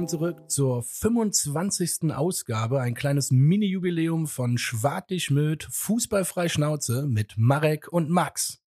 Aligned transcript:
willkommen 0.00 0.08
zurück 0.08 0.50
zur 0.50 0.82
25. 0.82 2.10
Ausgabe, 2.14 2.80
ein 2.80 2.94
kleines 2.94 3.30
Mini-Jubiläum 3.30 4.28
von 4.28 4.56
Schwartig 4.56 5.30
Möd 5.30 5.68
Fußballfrei 5.70 6.48
Schnauze 6.48 7.06
mit 7.06 7.34
Marek 7.36 7.92
und 7.92 8.08
Max. 8.08 8.62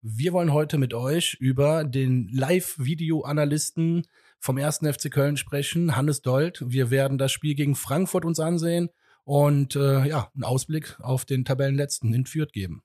Wir 0.00 0.32
wollen 0.32 0.52
heute 0.52 0.78
mit 0.78 0.92
euch 0.92 1.34
über 1.38 1.84
den 1.84 2.26
Live-Video-Analysten 2.32 4.08
vom 4.40 4.58
1. 4.58 4.78
FC 4.78 5.08
Köln 5.08 5.36
sprechen, 5.36 5.94
Hannes 5.94 6.20
Dold. 6.20 6.64
Wir 6.66 6.90
werden 6.90 7.16
das 7.16 7.30
Spiel 7.30 7.54
gegen 7.54 7.76
Frankfurt 7.76 8.24
uns 8.24 8.40
ansehen 8.40 8.88
und 9.22 9.76
äh, 9.76 10.08
ja, 10.08 10.32
einen 10.34 10.42
Ausblick 10.42 10.98
auf 10.98 11.24
den 11.24 11.44
Tabellenletzten 11.44 12.12
in 12.12 12.26
Fürth 12.26 12.52
geben. 12.52 12.82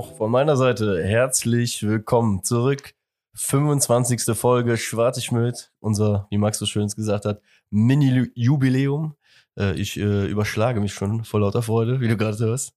Auch 0.00 0.16
von 0.16 0.30
meiner 0.30 0.56
Seite 0.56 1.04
herzlich 1.04 1.82
willkommen 1.82 2.42
zurück. 2.42 2.94
25. 3.34 4.34
Folge 4.34 4.78
Schwartigmüld, 4.78 5.72
unser, 5.78 6.26
wie 6.30 6.38
Max 6.38 6.58
so 6.58 6.64
schön 6.64 6.88
gesagt 6.88 7.26
hat, 7.26 7.42
Mini-Jubiläum. 7.68 9.14
Äh, 9.58 9.74
ich 9.74 9.98
äh, 9.98 10.24
überschlage 10.24 10.80
mich 10.80 10.94
schon 10.94 11.24
vor 11.24 11.40
lauter 11.40 11.60
Freude, 11.60 12.00
wie 12.00 12.08
du 12.08 12.16
gerade 12.16 12.38
hörst. 12.38 12.72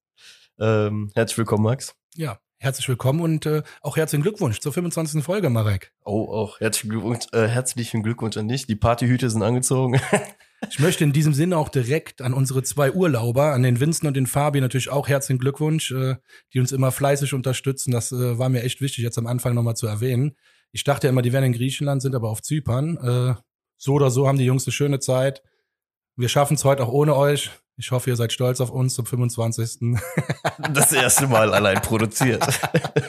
Ähm, 0.59 1.11
herzlich 1.15 1.37
willkommen, 1.37 1.63
Max. 1.63 1.95
Ja, 2.13 2.39
herzlich 2.59 2.89
willkommen 2.89 3.21
und 3.21 3.45
äh, 3.45 3.63
auch 3.79 3.95
herzlichen 3.95 4.23
Glückwunsch 4.23 4.59
zur 4.59 4.73
25. 4.73 5.23
Folge, 5.23 5.49
Marek. 5.49 5.93
Oh, 6.03 6.29
auch 6.29 6.59
herzlichen 6.59 6.89
Glückwunsch, 6.89 7.27
äh, 7.31 7.47
herzlichen 7.47 8.03
Glückwunsch 8.03 8.35
an 8.35 8.49
dich. 8.49 8.67
Die 8.67 8.75
Partyhüte 8.75 9.29
sind 9.29 9.43
angezogen. 9.43 10.01
Ich 10.69 10.79
möchte 10.79 11.03
in 11.03 11.13
diesem 11.13 11.33
Sinne 11.33 11.57
auch 11.57 11.69
direkt 11.69 12.21
an 12.21 12.33
unsere 12.33 12.63
zwei 12.63 12.91
Urlauber, 12.91 13.53
an 13.53 13.63
den 13.63 13.79
Vincent 13.79 14.07
und 14.07 14.15
den 14.15 14.27
Fabi 14.27 14.61
natürlich 14.61 14.89
auch 14.89 15.07
herzlichen 15.07 15.39
Glückwunsch, 15.39 15.91
äh, 15.91 16.15
die 16.53 16.59
uns 16.59 16.71
immer 16.71 16.91
fleißig 16.91 17.33
unterstützen. 17.33 17.91
Das 17.91 18.11
äh, 18.11 18.37
war 18.37 18.49
mir 18.49 18.63
echt 18.63 18.81
wichtig, 18.81 19.03
jetzt 19.03 19.17
am 19.17 19.27
Anfang 19.27 19.53
nochmal 19.53 19.75
zu 19.75 19.87
erwähnen. 19.87 20.35
Ich 20.71 20.83
dachte 20.83 21.07
ja 21.07 21.11
immer, 21.11 21.21
die 21.21 21.33
wären 21.33 21.43
in 21.43 21.53
Griechenland, 21.53 22.01
sind 22.01 22.15
aber 22.15 22.29
auf 22.29 22.41
Zypern. 22.41 22.97
Äh, 22.97 23.35
so 23.77 23.93
oder 23.93 24.09
so 24.09 24.27
haben 24.27 24.37
die 24.37 24.45
Jungs 24.45 24.65
eine 24.65 24.71
schöne 24.71 24.99
Zeit. 24.99 25.43
Wir 26.15 26.29
schaffen 26.29 26.55
es 26.55 26.63
heute 26.63 26.83
auch 26.83 26.91
ohne 26.91 27.15
euch. 27.15 27.51
Ich 27.75 27.91
hoffe, 27.91 28.09
ihr 28.09 28.15
seid 28.15 28.31
stolz 28.31 28.61
auf 28.61 28.69
uns 28.69 28.93
zum 28.93 29.05
25. 29.05 29.97
Das 30.71 30.91
erste 30.91 31.27
Mal 31.27 31.53
allein 31.53 31.81
produziert. 31.81 32.47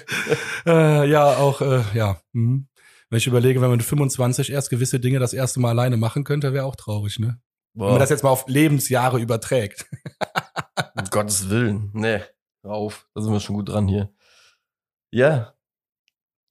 äh, 0.66 1.08
ja, 1.08 1.36
auch, 1.36 1.60
äh, 1.60 1.82
ja. 1.94 2.19
Hm. 2.32 2.66
Wenn 3.10 3.19
ich 3.19 3.27
überlege, 3.27 3.60
wenn 3.60 3.69
man 3.69 3.78
mit 3.78 3.86
25 3.86 4.50
erst 4.50 4.70
gewisse 4.70 5.00
Dinge 5.00 5.19
das 5.19 5.33
erste 5.33 5.60
Mal 5.60 5.70
alleine 5.70 5.97
machen 5.97 6.24
könnte, 6.24 6.52
wäre 6.52 6.64
auch 6.64 6.77
traurig, 6.77 7.19
ne? 7.19 7.41
Boah. 7.74 7.86
Wenn 7.86 7.92
man 7.92 8.00
das 8.00 8.10
jetzt 8.10 8.22
mal 8.22 8.30
auf 8.30 8.47
Lebensjahre 8.47 9.20
überträgt. 9.20 9.86
um 10.97 11.05
Gottes 11.10 11.50
Willen. 11.50 11.91
Nee, 11.92 12.20
hör 12.62 12.72
auf. 12.72 13.08
Da 13.14 13.22
sind 13.22 13.32
wir 13.32 13.41
schon 13.41 13.56
gut 13.56 13.69
dran 13.69 13.88
hier. 13.88 14.12
Ja. 15.10 15.55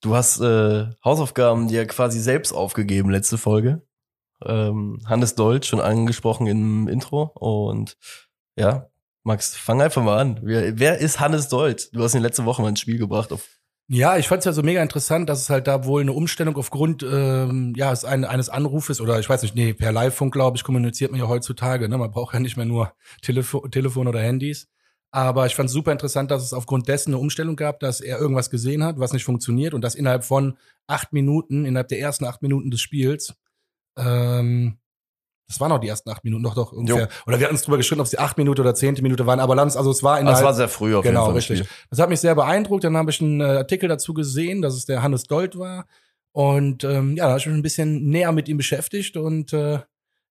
Du 0.02 0.16
hast 0.16 0.42
äh, 0.42 0.88
Hausaufgaben 1.04 1.70
dir 1.70 1.88
quasi 1.88 2.20
selbst 2.20 2.52
aufgegeben, 2.52 3.10
letzte 3.10 3.38
Folge. 3.38 3.82
Ähm, 4.46 5.00
Hannes 5.06 5.36
Deutsch 5.36 5.70
schon 5.70 5.80
angesprochen 5.80 6.48
im 6.48 6.90
Intro. 6.90 7.32
Und 7.36 7.98
ja, 8.58 8.90
Max, 9.24 9.56
fang 9.56 9.82
einfach 9.82 10.04
mal 10.04 10.20
an. 10.20 10.40
Wer, 10.44 10.78
wer 10.78 10.98
ist 10.98 11.22
Hannes 11.22 11.48
Deutsch? 11.48 11.90
Du 11.94 12.04
hast 12.04 12.16
ihn 12.16 12.22
letzte 12.22 12.44
Woche 12.44 12.62
mal 12.62 12.70
ins 12.70 12.82
Spiel 12.82 12.98
gebracht 12.98 13.32
auf 13.32 13.48
ja, 13.90 14.18
ich 14.18 14.28
fand 14.28 14.40
es 14.40 14.46
ja 14.46 14.54
so 14.54 14.64
mega 14.64 14.82
interessant, 14.82 15.30
dass 15.30 15.42
es 15.42 15.50
halt 15.50 15.68
da 15.68 15.86
wohl 15.86 16.02
eine 16.02 16.14
Umstellung 16.14 16.56
aufgrund 16.56 17.04
ähm, 17.04 17.74
ja, 17.76 17.94
ein, 18.06 18.24
eines 18.24 18.50
Anrufes 18.50 19.02
oder 19.02 19.20
ich 19.20 19.30
weiß 19.30 19.42
nicht, 19.42 19.56
nee, 19.56 19.74
per 19.74 19.92
Live-Funk, 19.92 20.34
glaube 20.34 20.58
ich, 20.58 20.64
kommuniziert 20.64 21.12
man 21.12 21.20
ja 21.20 21.28
heutzutage. 21.28 21.90
Ne? 21.90 21.98
Man 21.98 22.12
braucht 22.12 22.34
ja 22.34 22.40
nicht 22.40 22.56
mehr 22.56 22.66
nur 22.66 22.94
Telefo 23.22 23.68
Telefon 23.68 24.08
oder 24.08 24.22
Handys. 24.22 24.70
Aber 25.12 25.46
ich 25.46 25.54
fand 25.54 25.68
es 25.68 25.74
super 25.74 25.92
interessant, 25.92 26.32
dass 26.32 26.44
es 26.44 26.54
aufgrund 26.54 26.88
dessen 26.88 27.12
eine 27.12 27.20
Umstellung 27.20 27.56
gab, 27.56 27.80
dass 27.80 28.02
er 28.02 28.18
irgendwas 28.20 28.50
gesehen 28.50 28.84
hat, 28.84 29.00
was 29.00 29.14
nicht 29.14 29.26
funktioniert 29.26 29.76
und 29.76 29.82
das 29.82 29.96
innerhalb 29.96 30.24
von 30.24 30.58
acht 30.88 31.14
Minuten, 31.14 31.66
innerhalb 31.66 31.90
der 31.90 32.00
ersten 32.00 32.26
acht 32.26 32.42
Minuten 32.42 32.72
des 32.72 32.82
Spiels, 32.82 33.36
ähm, 33.96 34.80
das 35.48 35.60
waren 35.60 35.72
auch 35.72 35.80
die 35.80 35.88
ersten 35.88 36.10
acht 36.10 36.24
Minuten, 36.24 36.44
doch, 36.44 36.56
doch, 36.56 36.72
ungefähr. 36.72 37.04
Jo. 37.04 37.08
Oder 37.28 37.40
wir 37.40 37.46
hatten 37.46 37.56
uns 37.56 37.64
drüber 37.64 37.78
geschrieben, 37.78 38.02
ob 38.02 38.06
es 38.06 38.12
die 38.12 38.20
acht 38.20 38.38
Minute 38.38 38.62
oder 38.62 38.74
zehnte 38.76 39.02
Minute 39.02 39.26
waren, 39.26 39.40
aber 39.40 39.56
Lanz, 39.56 39.76
also 39.76 39.92
es 39.92 40.04
war 40.04 40.20
in 40.20 40.26
Das 40.26 40.44
war 40.44 40.54
sehr 40.54 40.70
früh 40.70 40.96
auf 40.96 41.04
genau, 41.04 41.28
jeden 41.28 41.42
Fall. 41.42 41.48
Genau, 41.48 41.60
richtig. 41.62 41.86
Das 41.90 42.00
hat 42.00 42.10
mich 42.10 42.20
sehr 42.20 42.36
beeindruckt. 42.36 42.84
Dann 42.84 42.98
habe 42.98 43.12
ich 43.12 43.22
einen 43.22 43.42
äh, 43.42 43.58
Artikel 43.58 43.90
dazu 43.90 44.14
gesehen, 44.14 44.62
dass 44.62 44.74
es 44.74 44.86
der 44.86 45.04
Hannes 45.04 45.24
Dold 45.24 45.58
war. 45.58 45.86
Und 46.32 46.84
ähm, 46.84 47.16
ja, 47.16 47.26
da 47.26 47.32
habe 47.32 47.40
ich 47.40 47.46
mich 47.46 47.56
ein 47.56 47.62
bisschen 47.62 48.10
näher 48.10 48.32
mit 48.32 48.50
ihm 48.50 48.58
beschäftigt 48.58 49.18
und 49.18 49.54
äh, 49.54 49.80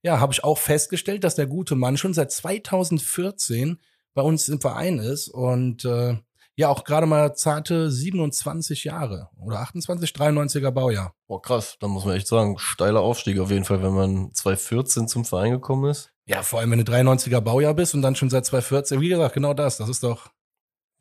ja, 0.03 0.19
habe 0.19 0.33
ich 0.33 0.43
auch 0.43 0.59
festgestellt, 0.59 1.23
dass 1.23 1.37
der 1.37 1.47
gute 1.47 1.77
Mann 1.77 1.97
schon 1.97 2.13
seit 2.13 2.33
2014 2.33 3.79
bei 4.15 4.23
uns 4.23 4.49
im 4.49 4.61
Verein 4.61 4.99
ist 4.99 5.29
und 5.29 5.85
äh, 5.85 6.17
ja 6.57 6.69
auch 6.69 6.85
gerade 6.85 7.07
mal 7.07 7.35
zarte 7.35 7.91
27 7.91 8.85
Jahre 8.85 9.29
oder 9.39 9.61
28, 9.61 10.11
93er 10.11 10.71
Baujahr. 10.71 11.15
Boah, 11.27 11.41
krass, 11.41 11.77
da 11.81 11.89
muss 11.89 12.05
man 12.05 12.17
echt 12.17 12.27
sagen, 12.27 12.59
steiler 12.59 13.01
Aufstieg 13.01 13.39
auf 13.39 13.51
jeden 13.51 13.65
Fall, 13.65 13.83
wenn 13.83 13.95
man 13.95 14.35
2014 14.35 15.09
zum 15.09 15.25
Verein 15.25 15.53
gekommen 15.53 15.91
ist. 15.91 16.11
Ja, 16.27 16.43
vor 16.43 16.61
allem, 16.61 16.71
wenn 16.71 16.85
du 16.85 16.91
93er 16.93 17.41
Baujahr 17.41 17.75
bist 17.75 17.95
und 17.95 18.03
dann 18.03 18.15
schon 18.15 18.31
seit 18.31 18.47
2014, 18.47 19.01
wie 19.01 19.09
gesagt, 19.09 19.35
genau 19.35 19.55
das, 19.55 19.79
das 19.79 19.89
ist 19.89 20.03
doch. 20.03 20.31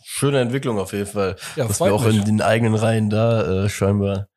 Schöne 0.04 0.40
Entwicklung 0.40 0.80
auf 0.80 0.94
jeden 0.94 1.06
Fall. 1.06 1.36
Ja, 1.56 1.68
dass 1.68 1.80
wir 1.80 1.94
auch 1.94 2.06
mich. 2.06 2.16
in 2.16 2.26
den 2.26 2.42
eigenen 2.42 2.74
Reihen 2.74 3.10
da 3.10 3.66
äh, 3.66 3.70
scheinbar 3.70 4.30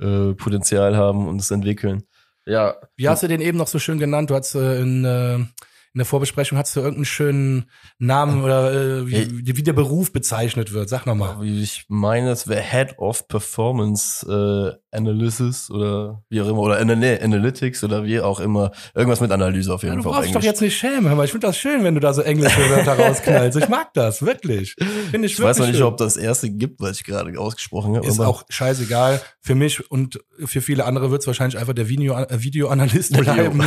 äh, 0.00 0.32
Potenzial 0.32 0.96
haben 0.96 1.28
und 1.28 1.40
es 1.40 1.50
entwickeln. 1.50 2.04
Ja. 2.46 2.76
Wie 2.96 3.08
hast 3.08 3.22
du 3.22 3.28
den 3.28 3.42
eben 3.42 3.58
noch 3.58 3.66
so 3.66 3.78
schön 3.78 3.98
genannt? 3.98 4.30
Du 4.30 4.34
hast 4.34 4.54
äh, 4.54 4.80
in 4.80 5.04
äh, 5.04 5.44
in 5.92 5.98
der 5.98 6.06
Vorbesprechung 6.06 6.56
hast 6.56 6.76
du 6.76 6.80
irgendeinen 6.80 7.04
schönen 7.04 7.70
Namen 7.98 8.44
oder 8.44 8.72
äh, 8.72 9.06
wie, 9.08 9.56
wie, 9.56 9.62
der 9.62 9.72
Beruf 9.72 10.12
bezeichnet 10.12 10.72
wird. 10.72 10.88
Sag 10.88 11.04
nochmal. 11.04 11.44
Ich 11.44 11.86
meine, 11.88 12.30
es 12.30 12.46
wäre 12.46 12.62
Head 12.62 12.98
of 12.98 13.26
Performance 13.26 14.78
äh, 14.89 14.89
Analysis 14.92 15.70
oder 15.70 16.22
wie 16.28 16.40
auch 16.40 16.48
immer, 16.48 16.58
oder 16.58 16.84
nee, 16.84 17.18
Analytics 17.20 17.84
oder 17.84 18.04
wie 18.04 18.20
auch 18.20 18.40
immer. 18.40 18.72
Irgendwas 18.94 19.20
mit 19.20 19.30
Analyse 19.30 19.72
auf 19.72 19.82
jeden 19.82 19.96
ja, 19.96 20.02
Fall. 20.02 20.12
Du 20.12 20.18
brauchst 20.18 20.34
doch 20.34 20.42
jetzt 20.42 20.60
nicht 20.60 20.76
schämen, 20.76 21.06
aber 21.06 21.24
ich 21.24 21.30
finde 21.30 21.46
das 21.46 21.56
schön, 21.56 21.84
wenn 21.84 21.94
du 21.94 22.00
da 22.00 22.12
so 22.12 22.22
englische 22.22 22.58
Wörter 22.70 22.98
rausknallst. 22.98 23.58
Ich 23.58 23.68
mag 23.68 23.94
das, 23.94 24.22
wirklich. 24.24 24.74
Finde 25.10 25.26
ich, 25.26 25.34
ich 25.34 25.40
weiß 25.40 25.58
noch 25.58 25.66
nicht, 25.66 25.76
schön. 25.76 25.86
ob 25.86 25.96
das 25.96 26.16
erste 26.16 26.50
gibt, 26.50 26.80
was 26.80 26.98
ich 26.98 27.04
gerade 27.04 27.38
ausgesprochen 27.38 27.96
habe. 27.96 28.06
Ist 28.06 28.20
auch 28.20 28.44
scheißegal. 28.48 29.20
Für 29.40 29.54
mich 29.54 29.90
und 29.90 30.20
für 30.44 30.60
viele 30.60 30.84
andere 30.84 31.10
wird 31.10 31.22
es 31.22 31.26
wahrscheinlich 31.26 31.58
einfach 31.58 31.72
der 31.72 31.88
Video, 31.88 32.14
äh, 32.14 32.42
Videoanalyst 32.42 33.16
bleiben. 33.16 33.62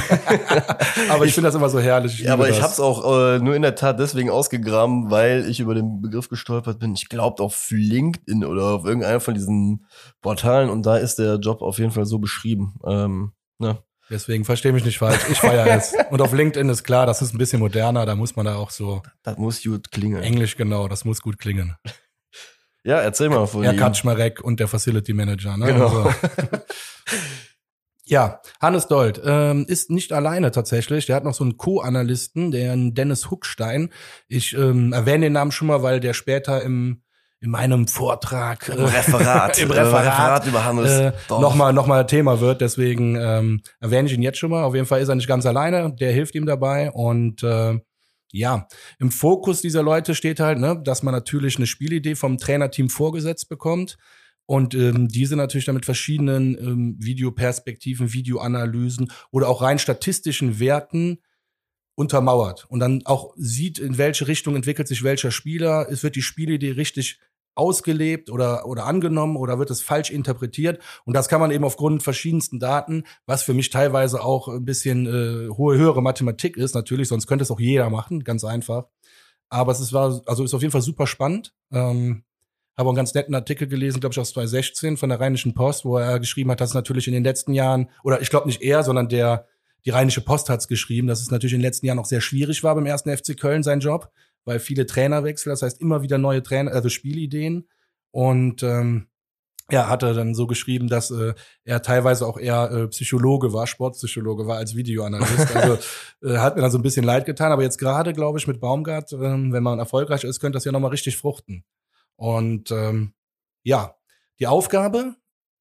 aber 1.10 1.26
ich 1.26 1.34
finde 1.34 1.48
das 1.48 1.56
immer 1.56 1.70
so 1.70 1.80
herrlich. 1.80 2.20
ja, 2.20 2.34
aber 2.34 2.48
das. 2.48 2.58
ich 2.58 2.62
habe 2.62 2.74
es 2.74 2.80
auch 2.80 3.36
äh, 3.36 3.40
nur 3.40 3.56
in 3.56 3.62
der 3.62 3.76
Tat 3.76 4.00
deswegen 4.00 4.30
ausgegraben, 4.30 5.10
weil 5.10 5.50
ich 5.50 5.60
über 5.60 5.74
den 5.74 6.02
Begriff 6.02 6.30
gestolpert 6.30 6.80
bin. 6.80 6.94
Ich 6.94 7.10
glaube 7.10 7.42
auf 7.42 7.68
LinkedIn 7.70 8.44
oder 8.44 8.66
auf 8.66 8.86
irgendeiner 8.86 9.20
von 9.20 9.34
diesen 9.34 9.86
Portalen 10.22 10.70
und 10.70 10.86
da 10.86 10.98
ist 10.98 11.13
ist 11.14 11.20
der 11.20 11.36
Job 11.36 11.62
auf 11.62 11.78
jeden 11.78 11.92
Fall 11.92 12.06
so 12.06 12.20
beschrieben. 12.20 12.76
Ähm, 12.86 13.34
ne? 13.60 13.78
Deswegen 14.10 14.46
verstehe 14.46 14.74
mich 14.74 14.84
nicht 14.84 14.98
falsch. 14.98 15.22
Ich 15.32 15.40
feiere 15.40 15.68
es. 15.78 15.94
Und 16.10 16.22
auf 16.22 16.34
LinkedIn 16.34 16.70
ist 16.70 16.84
klar, 16.84 17.06
das 17.06 17.22
ist 17.22 17.34
ein 17.34 17.38
bisschen 17.38 17.60
moderner, 17.60 18.06
da 18.06 18.16
muss 18.16 18.36
man 18.36 18.46
da 18.46 18.56
auch 18.56 18.70
so. 18.70 19.02
Das 19.24 19.38
muss 19.38 19.64
gut 19.64 19.92
klingen. 19.92 20.22
Englisch 20.22 20.58
genau, 20.58 20.88
das 20.88 21.06
muss 21.06 21.22
gut 21.22 21.38
klingen. 21.40 21.76
Ja, 22.86 23.00
erzähl 23.00 23.30
mal 23.30 23.48
von 23.48 23.64
Herr 23.64 23.76
Kaczmarek 23.76 24.44
und 24.44 24.60
der 24.60 24.68
Facility 24.68 25.14
Manager. 25.14 25.56
Ne? 25.56 25.68
Genau. 25.68 25.88
Also. 25.88 26.12
ja, 28.04 28.42
Hannes 28.60 28.88
Dold 28.90 29.22
ähm, 29.24 29.64
ist 29.70 29.90
nicht 29.90 30.12
alleine 30.12 30.52
tatsächlich. 30.52 31.06
Der 31.06 31.16
hat 31.16 31.24
noch 31.24 31.34
so 31.34 31.46
einen 31.46 31.56
Co-Analysten, 31.56 32.52
den 32.52 32.94
Dennis 32.94 33.32
Huckstein. 33.32 33.90
Ich 34.28 34.52
ähm, 34.58 34.92
erwähne 34.92 35.28
den 35.28 35.32
Namen 35.32 35.54
schon 35.54 35.70
mal, 35.70 35.82
weil 35.82 36.02
der 36.02 36.14
später 36.14 36.62
im 36.62 37.04
in 37.44 37.50
meinem 37.50 37.88
Vortrag, 37.88 38.70
Im 38.70 38.86
Referat, 38.86 39.60
im 39.62 39.70
Referat, 39.70 40.06
Referat 40.06 40.48
über 40.48 40.64
Hannes 40.64 40.92
äh, 40.92 41.12
nochmal 41.28 41.74
noch 41.74 41.88
mal 41.88 42.06
Thema 42.06 42.40
wird. 42.40 42.62
Deswegen 42.62 43.18
ähm, 43.18 43.62
erwähne 43.82 44.08
ich 44.08 44.14
ihn 44.14 44.22
jetzt 44.22 44.38
schon 44.38 44.50
mal. 44.50 44.64
Auf 44.64 44.76
jeden 44.76 44.88
Fall 44.88 45.02
ist 45.02 45.10
er 45.10 45.16
nicht 45.16 45.28
ganz 45.28 45.46
alleine. 45.46 45.94
Der 45.94 46.14
hilft 46.14 46.36
ihm 46.36 46.46
dabei 46.46 46.90
und 46.90 47.44
äh, 47.44 47.78
ja, 48.32 48.68
im 48.98 49.12
Fokus 49.12 49.62
dieser 49.62 49.84
Leute 49.84 50.16
steht 50.16 50.40
halt, 50.40 50.58
ne, 50.58 50.82
dass 50.82 51.04
man 51.04 51.14
natürlich 51.14 51.58
eine 51.58 51.68
Spielidee 51.68 52.16
vom 52.16 52.38
Trainerteam 52.38 52.90
vorgesetzt 52.90 53.50
bekommt 53.50 53.98
und 54.46 54.74
ähm, 54.74 55.10
diese 55.10 55.36
natürlich 55.36 55.66
dann 55.66 55.76
mit 55.76 55.86
verschiedenen 55.86 56.58
ähm, 56.58 56.96
Videoperspektiven, 56.98 58.14
Videoanalysen 58.14 59.12
oder 59.32 59.50
auch 59.50 59.62
rein 59.62 59.80
statistischen 59.80 60.60
Werten 60.60 61.20
untermauert 61.96 62.66
und 62.70 62.80
dann 62.80 63.02
auch 63.06 63.34
sieht, 63.36 63.80
in 63.80 63.98
welche 63.98 64.30
Richtung 64.30 64.56
entwickelt 64.56 64.88
sich 64.88 65.04
welcher 65.04 65.30
Spieler. 65.30 65.88
Es 65.92 66.04
wird 66.04 66.16
die 66.16 66.22
Spielidee 66.22 66.72
richtig 66.72 67.20
ausgelebt 67.56 68.30
oder, 68.30 68.66
oder 68.66 68.86
angenommen 68.86 69.36
oder 69.36 69.60
wird 69.60 69.70
es 69.72 69.82
falsch 69.82 70.10
interpretiert. 70.10 70.82
Und 71.06 71.16
das 71.16 71.28
kann 71.28 71.40
man 71.40 71.52
eben 71.52 71.64
aufgrund 71.64 72.04
verschiedensten 72.04 72.60
Daten, 72.60 73.04
was 73.26 73.44
für 73.44 73.54
mich 73.54 73.70
teilweise 73.70 74.24
auch 74.24 74.48
ein 74.48 74.66
bisschen 74.66 75.06
äh, 75.06 75.50
hohe, 75.50 75.78
höhere 75.78 76.02
Mathematik 76.02 76.58
ist, 76.58 76.76
natürlich, 76.76 77.08
sonst 77.08 77.28
könnte 77.28 77.44
es 77.44 77.52
auch 77.52 77.60
jeder 77.60 77.90
machen, 77.90 78.24
ganz 78.24 78.44
einfach. 78.44 78.86
Aber 79.50 79.72
es 79.72 79.80
ist, 79.80 79.94
war, 79.94 80.22
also 80.26 80.44
ist 80.44 80.54
auf 80.54 80.62
jeden 80.62 80.72
Fall 80.72 80.82
super 80.82 81.06
spannend. 81.06 81.54
Ähm, 81.72 82.24
habe 82.76 82.90
einen 82.90 82.96
ganz 82.96 83.14
netten 83.14 83.36
Artikel 83.36 83.68
gelesen, 83.68 84.00
glaube 84.00 84.14
ich, 84.14 84.20
aus 84.20 84.32
2016 84.32 84.98
von 84.98 85.10
der 85.10 85.20
Rheinischen 85.20 85.54
Post, 85.54 85.86
wo 85.86 85.98
er 85.98 86.20
geschrieben 86.20 86.50
hat, 86.50 86.60
dass 86.60 86.74
natürlich 86.74 87.08
in 87.08 87.14
den 87.14 87.24
letzten 87.24 87.54
Jahren, 87.54 87.90
oder 88.04 88.22
ich 88.22 88.30
glaube 88.32 88.48
nicht 88.48 88.62
er, 88.62 88.84
sondern 88.84 89.10
der, 89.10 89.48
die 89.86 89.92
Rheinische 89.92 90.22
Post 90.22 90.50
hat's 90.50 90.68
geschrieben, 90.68 91.08
dass 91.08 91.22
es 91.22 91.30
natürlich 91.30 91.54
in 91.54 91.60
den 91.60 91.66
letzten 91.66 91.86
Jahren 91.86 92.00
auch 92.00 92.06
sehr 92.06 92.22
schwierig 92.22 92.64
war 92.64 92.74
beim 92.74 92.86
ersten 92.86 93.16
FC 93.16 93.38
Köln, 93.40 93.62
sein 93.62 93.80
Job, 93.80 94.12
weil 94.46 94.60
viele 94.60 94.86
Trainerwechsel, 94.86 95.50
das 95.50 95.62
heißt 95.62 95.82
immer 95.82 96.02
wieder 96.02 96.18
neue 96.18 96.44
Trainer, 96.44 96.72
also 96.72 96.90
Spielideen. 96.90 97.68
Und 98.12 98.64
ähm, 98.64 99.08
ja, 99.72 99.88
hat 99.88 100.04
er 100.04 100.14
dann 100.14 100.36
so 100.36 100.46
geschrieben, 100.46 100.88
dass 100.88 101.10
äh, 101.10 101.34
er 101.64 101.82
teilweise 101.82 102.28
auch 102.28 102.38
eher 102.38 102.70
äh, 102.72 102.88
Psychologe 102.90 103.54
war, 103.54 103.66
Sportpsychologe 103.66 104.46
war 104.46 104.58
als 104.58 104.76
Videoanalyst. 104.76 105.56
Also 105.56 105.80
äh, 106.22 106.38
hat 106.38 106.56
mir 106.56 106.62
dann 106.62 106.72
so 106.72 106.78
ein 106.78 106.84
bisschen 106.84 107.06
leid 107.06 107.26
getan. 107.26 107.52
Aber 107.52 107.64
jetzt 107.64 107.78
gerade, 107.78 108.14
glaube 108.14 108.38
ich, 108.38 108.48
mit 108.48 108.60
Baumgart, 108.60 109.14
äh, 109.14 109.20
wenn 109.20 109.64
man 109.64 109.80
erfolgreich 109.80 110.24
ist, 110.26 110.40
könnte 110.40 110.58
das 110.58 110.66
ja 110.66 110.72
nochmal 110.72 110.92
richtig 110.92 111.18
fruchten. 111.18 111.64
Und 112.16 112.72
ähm, 112.72 113.14
ja, 113.64 113.96
die 114.40 114.48
Aufgabe 114.48 115.16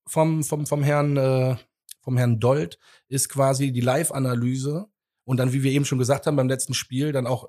vom, 0.06 0.42
vom, 0.42 0.66
vom 0.66 0.82
Herrn, 0.82 1.16
äh, 1.16 1.56
vom 2.02 2.16
Herrn 2.16 2.40
Dold 2.40 2.78
ist 3.08 3.28
quasi 3.28 3.72
die 3.72 3.80
Live-Analyse 3.80 4.86
und 5.24 5.36
dann, 5.36 5.52
wie 5.52 5.62
wir 5.62 5.70
eben 5.70 5.84
schon 5.84 5.98
gesagt 5.98 6.26
haben, 6.26 6.36
beim 6.36 6.48
letzten 6.48 6.74
Spiel 6.74 7.12
dann 7.12 7.26
auch 7.26 7.48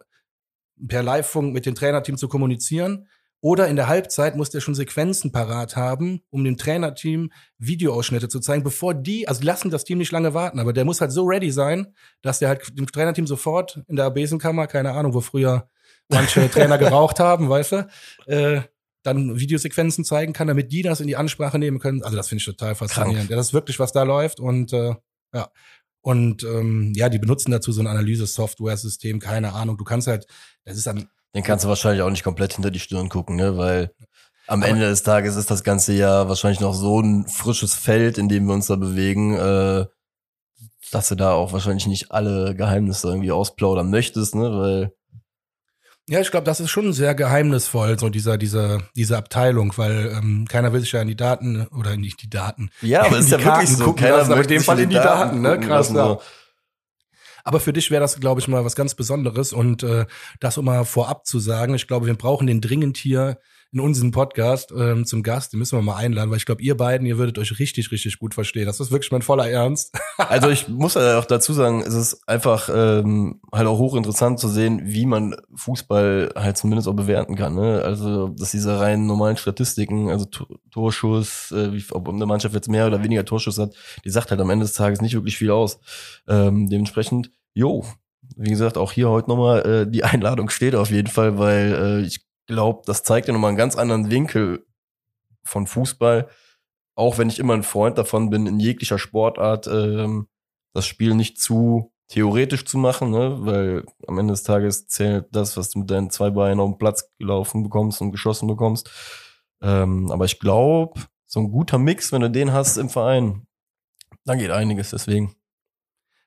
per 0.88 1.04
Live-Funk 1.04 1.54
mit 1.54 1.66
dem 1.66 1.76
Trainerteam 1.76 2.18
zu 2.18 2.28
kommunizieren 2.28 3.08
oder 3.44 3.68
in 3.68 3.76
der 3.76 3.90
Halbzeit 3.90 4.38
muss 4.38 4.52
der 4.52 4.62
schon 4.62 4.74
Sequenzen 4.74 5.34
parat 5.34 5.76
haben, 5.76 6.22
um 6.30 6.46
dem 6.46 6.56
Trainerteam 6.56 7.30
Videoausschnitte 7.58 8.30
zu 8.30 8.40
zeigen, 8.40 8.64
bevor 8.64 8.94
die, 8.94 9.28
also 9.28 9.44
lassen 9.44 9.70
das 9.70 9.84
Team 9.84 9.98
nicht 9.98 10.14
lange 10.14 10.34
warten, 10.34 10.60
aber 10.60 10.72
der 10.72 10.86
muss 10.86 11.02
halt 11.02 11.12
so 11.12 11.26
ready 11.26 11.52
sein, 11.52 11.94
dass 12.22 12.40
der 12.40 12.48
halt 12.48 12.78
dem 12.78 12.88
Trainerteam 12.88 13.28
sofort 13.28 13.82
in 13.88 13.98
der 13.98 14.10
Besenkammer, 14.12 14.68
keine 14.68 14.94
Ahnung, 14.94 15.14
wo 15.14 15.20
früher 15.20 15.68
manche 16.08 16.50
Trainer 16.52 16.78
geraucht 16.78 17.20
haben, 17.20 17.50
weißt 17.50 17.72
du, 17.74 17.88
äh, 18.28 18.62
dann 19.04 19.38
Videosequenzen 19.38 20.06
zeigen 20.06 20.32
kann, 20.32 20.48
damit 20.48 20.72
die 20.72 20.82
das 20.82 21.02
in 21.02 21.08
die 21.08 21.18
Ansprache 21.18 21.60
nehmen 21.60 21.80
können. 21.80 22.02
Also 22.02 22.16
das 22.16 22.30
finde 22.30 22.40
ich 22.40 22.46
total 22.46 22.76
faszinierend. 22.76 23.30
Ja, 23.30 23.36
das 23.36 23.48
ist 23.48 23.54
wirklich, 23.54 23.78
was 23.78 23.92
da 23.92 24.04
läuft 24.04 24.40
und 24.40 24.72
äh, 24.72 24.96
ja. 25.34 25.50
Und 26.04 26.44
ähm, 26.44 26.94
ja, 26.96 27.10
die 27.10 27.18
benutzen 27.18 27.50
dazu 27.50 27.72
so 27.72 27.82
ein 27.82 27.88
Analyse-Software-System, 27.88 29.20
keine 29.20 29.54
Ahnung. 29.54 29.78
Du 29.78 29.86
kannst 29.86 30.08
halt, 30.08 30.28
das 30.66 30.78
ist 30.78 30.86
dann 30.86 31.08
den 31.36 31.44
kannst 31.44 31.66
du 31.66 31.70
wahrscheinlich 31.70 32.04
auch 32.04 32.12
nicht 32.12 32.24
komplett 32.24 32.54
hinter 32.54 32.70
die 32.70 32.80
Stirn 32.80 33.10
gucken, 33.10 33.38
ne? 33.38 33.58
Weil 33.58 33.92
am 34.46 34.62
Ende 34.62 34.82
des 34.88 35.04
Tages 35.04 35.36
ist 35.36 35.50
das 35.50 35.64
ganze 35.64 35.94
ja 35.94 36.28
wahrscheinlich 36.28 36.60
noch 36.60 36.76
so 36.76 37.00
ein 37.00 37.28
frisches 37.28 37.74
Feld, 37.74 38.18
in 38.18 38.30
dem 38.30 38.46
wir 38.46 38.54
uns 38.54 38.68
da 38.68 38.76
bewegen, 38.76 39.34
äh, 39.36 39.86
dass 40.92 41.10
du 41.10 41.16
da 41.16 41.32
auch 41.32 41.54
wahrscheinlich 41.54 41.88
nicht 41.88 42.12
alle 42.12 42.54
Geheimnisse 42.54 43.08
irgendwie 43.08 43.32
ausplaudern 43.32 43.90
möchtest, 43.90 44.36
ne? 44.36 44.52
Weil 44.52 44.94
ja, 46.10 46.20
ich 46.20 46.32
glaube, 46.32 46.44
das 46.46 46.60
ist 46.60 46.70
schon 46.70 46.92
sehr 46.92 47.16
geheimnisvoll, 47.16 47.98
so 47.98 48.10
dieser, 48.10 48.38
dieser, 48.38 48.80
diese 48.96 49.18
Abteilung, 49.18 49.74
weil 49.78 50.14
ähm, 50.18 50.46
keiner 50.50 50.74
will 50.74 50.82
sich 50.82 50.92
ja 50.92 51.02
in 51.02 51.08
die 51.08 51.16
Daten 51.16 51.66
oder 51.68 51.96
nicht 51.96 52.22
die 52.22 52.30
Daten. 52.30 52.70
Ja, 52.82 53.06
aber 53.06 53.18
ist 53.18 53.32
ja 53.32 53.38
Karten 53.38 53.62
wirklich 53.62 53.78
so. 53.78 53.94
Keiner 53.94 54.18
lassen, 54.18 54.32
aber 54.34 54.42
in 54.42 54.48
dem 54.48 54.62
Fall 54.64 54.80
in 54.80 54.90
die 54.90 54.96
Daten, 54.96 55.42
Daten 55.44 55.62
ne? 55.62 55.66
Krass, 55.66 55.90
ja. 55.90 56.08
So. 56.08 56.22
Aber 57.46 57.60
für 57.60 57.74
dich 57.74 57.92
wäre 57.92 58.02
das, 58.02 58.20
glaube 58.20 58.42
ich, 58.42 58.48
mal 58.48 58.66
was 58.66 58.76
ganz 58.76 58.96
Besonderes. 58.96 59.54
Und 59.54 59.84
äh, 59.84 60.06
das 60.40 60.58
um 60.58 60.66
mal 60.66 60.86
vorab 60.86 61.26
zu 61.26 61.40
sagen, 61.40 61.74
ich 61.74 61.88
glaube, 61.88 62.06
wir 62.06 62.16
brauchen 62.16 62.48
den 62.48 62.62
dringend 62.62 62.98
hier 62.98 63.38
in 63.74 63.80
unserem 63.80 64.12
Podcast 64.12 64.72
ähm, 64.78 65.04
zum 65.04 65.24
Gast. 65.24 65.52
Den 65.52 65.58
müssen 65.58 65.78
wir 65.78 65.82
mal 65.82 65.96
einladen, 65.96 66.30
weil 66.30 66.38
ich 66.38 66.46
glaube, 66.46 66.62
ihr 66.62 66.78
beiden, 66.78 67.08
ihr 67.08 67.18
würdet 67.18 67.40
euch 67.40 67.58
richtig, 67.58 67.92
richtig 67.92 68.20
gut 68.20 68.36
verstehen. 68.36 68.68
Das 68.68 68.80
ist 68.80 68.92
wirklich 68.92 69.12
mein 69.12 69.24
voller 69.24 69.50
Ernst. 69.50 69.98
also 70.18 70.50
ich 70.50 70.68
muss 70.68 70.94
ja 70.94 71.18
auch 71.18 71.26
dazu 71.26 71.54
sagen, 71.54 71.82
es 71.82 71.96
ist 71.96 72.30
einfach 72.30 72.70
ähm, 72.72 73.42
halt 73.52 73.66
auch 73.66 73.80
hochinteressant 73.80 74.40
zu 74.40 74.48
sehen, 74.48 74.82
wie 74.86 75.08
man 75.08 75.36
Fußball 75.56 76.34
halt 76.36 76.56
zumindest 76.58 76.88
auch 76.88 76.94
bewerten 76.94 77.36
kann. 77.36 77.56
Ne? 77.56 77.82
Also, 77.84 78.28
dass 78.30 78.52
diese 78.52 78.80
rein 78.80 79.08
normalen 79.08 79.38
Statistiken, 79.38 80.12
also 80.12 80.26
Torschuss, 80.70 81.52
äh, 81.52 81.74
wie, 81.74 81.84
ob 81.92 82.08
eine 82.08 82.28
Mannschaft 82.28 82.54
jetzt 82.54 82.70
mehr 82.70 82.86
oder 82.86 83.04
weniger 83.04 83.26
Torschuss 83.26 83.58
hat, 83.58 83.74
die 84.06 84.12
sagt 84.12 84.30
halt 84.30 84.40
am 84.40 84.52
Ende 84.52 84.66
des 84.66 84.76
Tages 84.76 85.02
nicht 85.02 85.16
wirklich 85.16 85.38
viel 85.38 85.50
aus. 85.50 85.80
Ähm, 86.28 86.70
dementsprechend, 86.70 87.32
jo, 87.56 87.84
wie 88.36 88.50
gesagt, 88.50 88.78
auch 88.78 88.92
hier 88.92 89.10
heute 89.10 89.30
nochmal, 89.30 89.66
äh, 89.66 89.92
die 89.92 90.04
Einladung 90.04 90.50
steht 90.50 90.76
auf 90.76 90.92
jeden 90.92 91.10
Fall, 91.10 91.40
weil 91.40 91.74
äh, 91.74 92.06
ich 92.06 92.24
glaube, 92.46 92.84
das 92.86 93.04
zeigt 93.04 93.28
ja 93.28 93.34
nochmal 93.34 93.50
einen 93.50 93.58
ganz 93.58 93.76
anderen 93.76 94.10
Winkel 94.10 94.66
von 95.44 95.68
Fußball. 95.68 96.30
Auch 96.96 97.18
wenn 97.18 97.30
ich 97.30 97.40
immer 97.40 97.54
ein 97.54 97.64
Freund 97.64 97.98
davon 97.98 98.30
bin, 98.30 98.46
in 98.46 98.60
jeglicher 98.60 99.00
Sportart 99.00 99.68
ähm, 99.68 100.28
das 100.74 100.86
Spiel 100.86 101.16
nicht 101.16 101.40
zu 101.40 101.92
theoretisch 102.08 102.66
zu 102.66 102.78
machen, 102.78 103.12
ne? 103.12 103.38
weil 103.40 103.86
am 104.08 104.20
Ende 104.20 104.34
des 104.34 104.44
Tages 104.44 104.88
zählt 104.88 105.28
das, 105.32 105.58
was 105.58 105.72
du 105.72 105.80
mit 105.80 105.90
deinen 105.90 106.12
zwei 106.12 106.30
Beinen 106.30 106.60
auf 106.60 106.70
den 106.70 106.78
Platz 106.78 107.10
gelaufen 107.18 107.64
bekommst 107.64 108.02
und 108.02 108.12
geschossen 108.12 108.48
bekommst. 108.48 108.90
Ähm, 109.62 110.12
aber 110.12 110.26
ich 110.26 110.40
glaube, 110.40 111.02
so 111.26 111.40
ein 111.40 111.50
guter 111.50 111.80
Mix, 111.80 112.12
wenn 112.12 112.22
du 112.22 112.30
den 112.30 112.54
hast 112.54 112.78
im 112.78 112.90
Verein, 112.90 113.48
dann 114.26 114.38
geht 114.38 114.52
einiges 114.52 114.92
deswegen. 114.92 115.36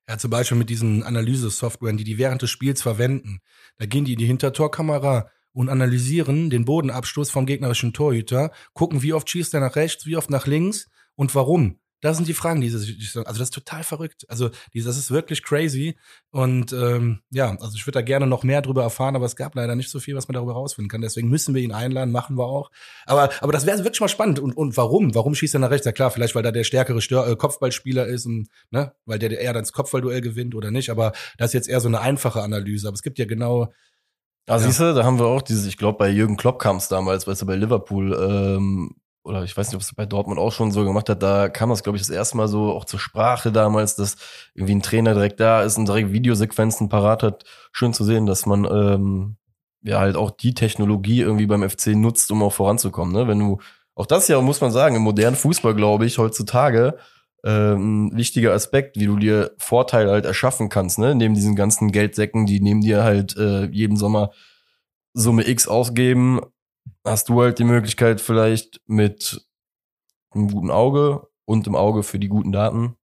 Ja, 0.09 0.19
zum 0.19 0.31
Beispiel 0.31 0.59
mit 0.59 0.71
diesen 0.71 1.03
Analyse-Softwaren, 1.03 1.97
die 1.97 2.05
die 2.05 2.19
während 2.19 2.43
des 2.43 2.51
Spiels 2.51 2.83
verwenden. 2.83 3.41
Da 3.79 3.87
gehen 3.87 4.05
die 4.05 4.12
in 4.12 4.19
die 4.19 4.27
Hintertorkamera, 4.27 5.31
und 5.56 5.70
analysieren 5.70 6.50
den 6.50 6.67
Bodenabstoß 6.67 7.31
vom 7.31 7.47
gegnerischen 7.47 7.94
Torhüter, 7.94 8.50
gucken, 8.75 9.03
wie 9.03 9.14
oft 9.14 9.31
schießt 9.31 9.55
er 9.55 9.61
nach 9.61 9.75
rechts, 9.75 10.05
wie 10.05 10.19
oft 10.19 10.29
nach 10.29 10.47
links 10.47 10.91
und 11.14 11.35
warum. 11.35 11.79
Das 12.03 12.19
sind 12.19 12.29
die 12.29 12.35
Fragen, 12.35 12.61
die 12.61 12.69
sich 12.69 13.17
Also 13.17 13.25
das 13.25 13.49
ist 13.49 13.55
total 13.55 13.82
verrückt. 13.82 14.26
Also 14.29 14.50
das 14.75 14.99
ist 14.99 15.11
wirklich 15.11 15.43
crazy. 15.43 15.97
Und 16.31 16.75
ähm, 16.75 17.20
ja, 17.31 17.56
also 17.58 17.75
ich 17.75 17.87
würde 17.87 18.00
da 18.00 18.03
gerne 18.03 18.26
noch 18.26 18.44
mehr 18.44 18.61
drüber 18.61 18.82
erfahren, 18.82 19.17
aber 19.17 19.25
es 19.25 19.35
gab 19.35 19.55
leider 19.55 19.75
nicht 19.76 19.88
so 19.88 19.99
viel, 19.99 20.14
was 20.14 20.29
man 20.29 20.35
darüber 20.35 20.53
rausfinden 20.53 20.91
kann. 20.91 21.00
Deswegen 21.00 21.31
müssen 21.31 21.55
wir 21.55 21.62
ihn 21.62 21.73
einladen, 21.73 22.12
machen 22.12 22.37
wir 22.37 22.44
auch. 22.44 22.70
Aber, 23.06 23.31
aber 23.41 23.52
das 23.52 23.64
wäre 23.64 23.79
wirklich 23.79 24.02
mal 24.02 24.09
spannend. 24.09 24.38
Und, 24.38 24.55
und 24.55 24.76
warum? 24.76 25.14
Warum 25.14 25.35
schießt 25.35 25.55
er 25.55 25.61
nach 25.61 25.70
rechts? 25.70 25.87
Ja 25.87 25.93
klar, 25.93 26.11
vielleicht 26.11 26.35
weil 26.35 26.43
da 26.43 26.52
der 26.52 26.64
stärkere 26.64 27.00
Stör 27.00 27.26
äh, 27.26 27.35
Kopfballspieler 27.35 28.06
ist 28.06 28.26
und 28.26 28.49
ne, 28.70 28.93
weil 29.06 29.19
der 29.19 29.31
eher 29.31 29.55
das 29.55 29.73
Kopfballduell 29.73 30.20
gewinnt 30.20 30.55
oder 30.55 30.70
nicht. 30.70 30.91
Aber 30.91 31.12
das 31.38 31.49
ist 31.49 31.55
jetzt 31.55 31.69
eher 31.69 31.81
so 31.81 31.88
eine 31.88 32.02
einfache 32.02 32.43
Analyse. 32.43 32.88
Aber 32.88 32.94
es 32.94 33.02
gibt 33.02 33.19
ja 33.19 33.25
genau 33.25 33.73
Ah, 34.47 34.55
ja. 34.55 34.59
siehst 34.59 34.81
du, 34.81 34.95
da 34.95 35.05
haben 35.05 35.19
wir 35.19 35.27
auch 35.27 35.43
dieses, 35.43 35.67
ich 35.67 35.77
glaube, 35.77 35.99
bei 35.99 36.09
Jürgen 36.09 36.37
Klopp 36.37 36.59
kam 36.59 36.77
es 36.77 36.89
damals, 36.89 37.27
weißt 37.27 37.43
du, 37.43 37.47
bei 37.47 37.57
Liverpool, 37.57 38.13
ähm, 38.15 38.95
oder 39.25 39.43
ich 39.43 39.57
weiß 39.57 39.69
nicht, 39.69 39.75
ob 39.75 39.83
es 39.83 39.93
bei 39.93 40.07
Dortmund 40.07 40.39
auch 40.39 40.53
schon 40.53 40.71
so 40.71 40.85
gemacht 40.85 41.09
hat, 41.09 41.23
da 41.23 41.49
kam 41.49 41.71
das, 41.71 41.83
glaube 41.83 41.97
ich, 41.97 42.03
das 42.03 42.11
erste 42.11 42.37
Mal 42.37 42.47
so 42.47 42.71
auch 42.71 42.85
zur 42.85 43.01
Sprache 43.01 43.51
damals, 43.51 43.97
dass 43.97 44.17
irgendwie 44.55 44.77
ein 44.77 44.83
Trainer 44.83 45.15
direkt 45.15 45.41
da 45.41 45.63
ist 45.63 45.77
und 45.79 45.89
direkt 45.89 46.13
Videosequenzen 46.13 46.89
parat 46.89 47.25
hat. 47.25 47.45
Schön 47.73 47.93
zu 47.93 48.05
sehen, 48.05 48.27
dass 48.27 48.47
man 48.47 48.65
ähm, 48.65 49.37
ja 49.83 49.99
halt 49.99 50.17
auch 50.17 50.31
die 50.31 50.55
Technologie 50.55 51.23
irgendwie 51.23 51.47
beim 51.47 51.69
FC 51.69 51.89
nutzt, 51.89 52.31
um 52.31 52.43
auch 52.45 52.53
voranzukommen. 52.53 53.13
Ne? 53.13 53.27
Wenn 53.27 53.41
du, 53.41 53.59
auch 53.97 54.07
das 54.07 54.29
ja, 54.29 54.41
muss 54.41 54.61
man 54.61 54.71
sagen, 54.71 54.95
im 54.95 55.03
modernen 55.03 55.37
Fußball, 55.37 55.75
glaube 55.75 56.07
ich, 56.07 56.19
heutzutage, 56.19 56.97
ähm, 57.47 58.11
wichtiger 58.13 58.53
Aspekt, 58.53 58.99
wie 58.99 59.07
du 59.07 59.17
dir 59.17 59.55
Vorteile 59.57 60.11
halt 60.11 60.25
erschaffen 60.25 60.69
kannst, 60.69 60.99
ne? 60.99 61.15
Neben 61.15 61.35
diesen 61.35 61.55
ganzen 61.55 61.93
Geldsäcken, 61.93 62.45
die 62.45 62.61
neben 62.61 62.81
dir 62.81 63.05
halt 63.05 63.37
äh, 63.37 63.67
jeden 63.67 63.97
Sommer 63.97 64.33
Summe 65.15 65.49
X 65.49 65.69
ausgeben, 65.69 66.41
hast 67.05 67.29
du 67.29 67.41
halt 67.41 67.61
die 67.61 67.65
Möglichkeit 67.65 68.21
vielleicht 68.21 68.81
mit 68.87 69.47
einem 70.33 70.50
guten 70.50 70.73
Auge 70.73 71.29
und 71.45 71.69
im 71.69 71.76
Auge 71.76 72.03
für 72.03 72.19
die 72.19 72.29
guten 72.29 72.50
Daten 72.50 72.97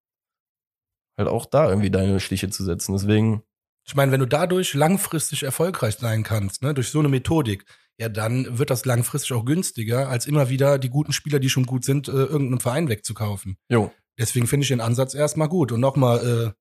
halt 1.18 1.30
auch 1.30 1.46
da 1.46 1.70
irgendwie 1.70 1.90
deine 1.90 2.20
Stiche 2.20 2.50
zu 2.50 2.66
setzen. 2.66 2.92
Deswegen. 2.92 3.44
Ich 3.86 3.96
meine, 3.96 4.12
wenn 4.12 4.20
du 4.20 4.28
dadurch 4.28 4.74
langfristig 4.74 5.44
erfolgreich 5.44 5.96
sein 5.96 6.24
kannst, 6.24 6.64
ne, 6.64 6.74
durch 6.74 6.90
so 6.90 7.00
eine 7.00 7.10
Methodik, 7.10 7.66
ja, 7.98 8.10
dann 8.10 8.58
wird 8.58 8.70
das 8.70 8.86
langfristig 8.86 9.34
auch 9.34 9.46
günstiger, 9.46 10.10
als 10.10 10.26
immer 10.26 10.50
wieder 10.50 10.80
die 10.80 10.90
guten 10.90 11.14
Spieler, 11.14 11.40
die 11.40 11.50
schon 11.50 11.66
gut 11.66 11.86
sind, 11.86 12.08
äh, 12.08 12.12
irgendeinem 12.12 12.60
Verein 12.60 12.90
wegzukaufen. 12.90 13.58
Jo. 13.70 13.92
Deswegen 14.18 14.48
finde 14.48 14.64
ich 14.64 14.70
den 14.70 14.82
Ansatz 14.82 15.14
erstmal 15.14 15.50
gut. 15.50 15.72
Und 15.72 15.80
nochmal, 15.80 16.56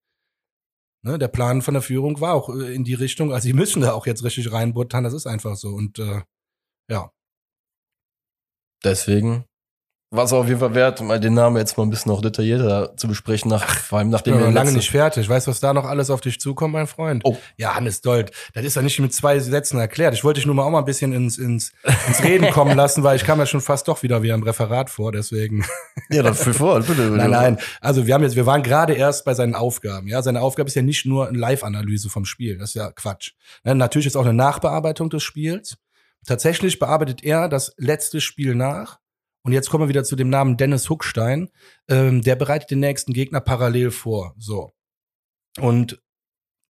äh, 1.04 1.08
ne, 1.08 1.18
der 1.18 1.28
Plan 1.28 1.62
von 1.62 1.74
der 1.74 1.82
Führung 1.82 2.20
war 2.20 2.34
auch 2.34 2.48
äh, 2.48 2.74
in 2.74 2.84
die 2.84 2.94
Richtung, 2.94 3.32
also 3.32 3.44
sie 3.44 3.52
müssen 3.52 3.82
da 3.82 3.92
auch 3.92 4.06
jetzt 4.06 4.24
richtig 4.24 4.52
reinbuttern, 4.52 5.04
das 5.04 5.14
ist 5.14 5.26
einfach 5.26 5.56
so. 5.56 5.68
Und 5.68 5.98
äh, 5.98 6.22
ja. 6.88 7.10
Deswegen 8.84 9.44
war 10.12 10.24
es 10.24 10.32
auf 10.34 10.46
jeden 10.46 10.60
Fall 10.60 10.74
wert, 10.74 11.00
mal 11.00 11.18
den 11.18 11.32
Namen 11.32 11.56
jetzt 11.56 11.78
mal 11.78 11.84
ein 11.84 11.90
bisschen 11.90 12.12
noch 12.12 12.20
detaillierter 12.20 12.94
zu 12.96 13.08
besprechen, 13.08 13.50
nach, 13.50 13.66
vor 13.66 13.98
allem 13.98 14.10
nachdem 14.10 14.38
wir 14.38 14.50
lange 14.50 14.72
nicht 14.72 14.90
fertig. 14.90 15.26
Weißt 15.26 15.46
du, 15.46 15.50
was 15.50 15.60
da 15.60 15.72
noch 15.72 15.86
alles 15.86 16.10
auf 16.10 16.20
dich 16.20 16.38
zukommt, 16.38 16.74
mein 16.74 16.86
Freund? 16.86 17.22
Oh. 17.24 17.38
Ja, 17.56 17.74
Hannes 17.74 18.02
Dold, 18.02 18.30
das 18.52 18.62
ist 18.62 18.76
ja 18.76 18.82
nicht 18.82 19.00
mit 19.00 19.14
zwei 19.14 19.38
Sätzen 19.38 19.80
erklärt. 19.80 20.12
Ich 20.12 20.22
wollte 20.22 20.38
dich 20.38 20.46
nur 20.46 20.54
mal 20.54 20.64
auch 20.64 20.70
mal 20.70 20.80
ein 20.80 20.84
bisschen 20.84 21.14
ins, 21.14 21.38
ins, 21.38 21.72
ins 22.06 22.22
Reden 22.22 22.50
kommen 22.50 22.76
lassen, 22.76 23.02
weil 23.02 23.16
ich 23.16 23.24
kam 23.24 23.38
ja 23.38 23.46
schon 23.46 23.62
fast 23.62 23.88
doch 23.88 24.02
wieder 24.02 24.22
wie 24.22 24.32
ein 24.32 24.42
Referat 24.42 24.90
vor, 24.90 25.12
deswegen. 25.12 25.64
Ja, 26.10 26.22
dann 26.22 26.34
für 26.34 26.52
vor, 26.52 26.78
bitte, 26.80 26.94
bitte. 26.94 27.16
Nein, 27.16 27.30
nein. 27.30 27.58
Also 27.80 28.06
wir 28.06 28.12
haben 28.12 28.22
jetzt, 28.22 28.36
wir 28.36 28.44
waren 28.44 28.62
gerade 28.62 28.92
erst 28.92 29.24
bei 29.24 29.32
seinen 29.32 29.54
Aufgaben. 29.54 30.08
Ja, 30.08 30.20
seine 30.20 30.42
Aufgabe 30.42 30.68
ist 30.68 30.74
ja 30.74 30.82
nicht 30.82 31.06
nur 31.06 31.28
eine 31.28 31.38
Live-Analyse 31.38 32.10
vom 32.10 32.26
Spiel. 32.26 32.58
Das 32.58 32.70
ist 32.70 32.74
ja 32.74 32.92
Quatsch. 32.92 33.32
Ja, 33.64 33.74
natürlich 33.74 34.08
ist 34.08 34.16
auch 34.16 34.24
eine 34.24 34.34
Nachbearbeitung 34.34 35.08
des 35.08 35.22
Spiels. 35.22 35.78
Tatsächlich 36.26 36.78
bearbeitet 36.78 37.24
er 37.24 37.48
das 37.48 37.72
letzte 37.78 38.20
Spiel 38.20 38.54
nach 38.54 39.01
und 39.44 39.52
jetzt 39.52 39.70
kommen 39.70 39.84
wir 39.84 39.88
wieder 39.88 40.04
zu 40.04 40.16
dem 40.16 40.30
Namen 40.30 40.56
Dennis 40.56 40.88
Huckstein. 40.88 41.50
Ähm, 41.88 42.22
der 42.22 42.36
bereitet 42.36 42.70
den 42.70 42.80
nächsten 42.80 43.12
Gegner 43.12 43.40
parallel 43.40 43.90
vor. 43.90 44.34
So. 44.38 44.72
Und 45.58 46.00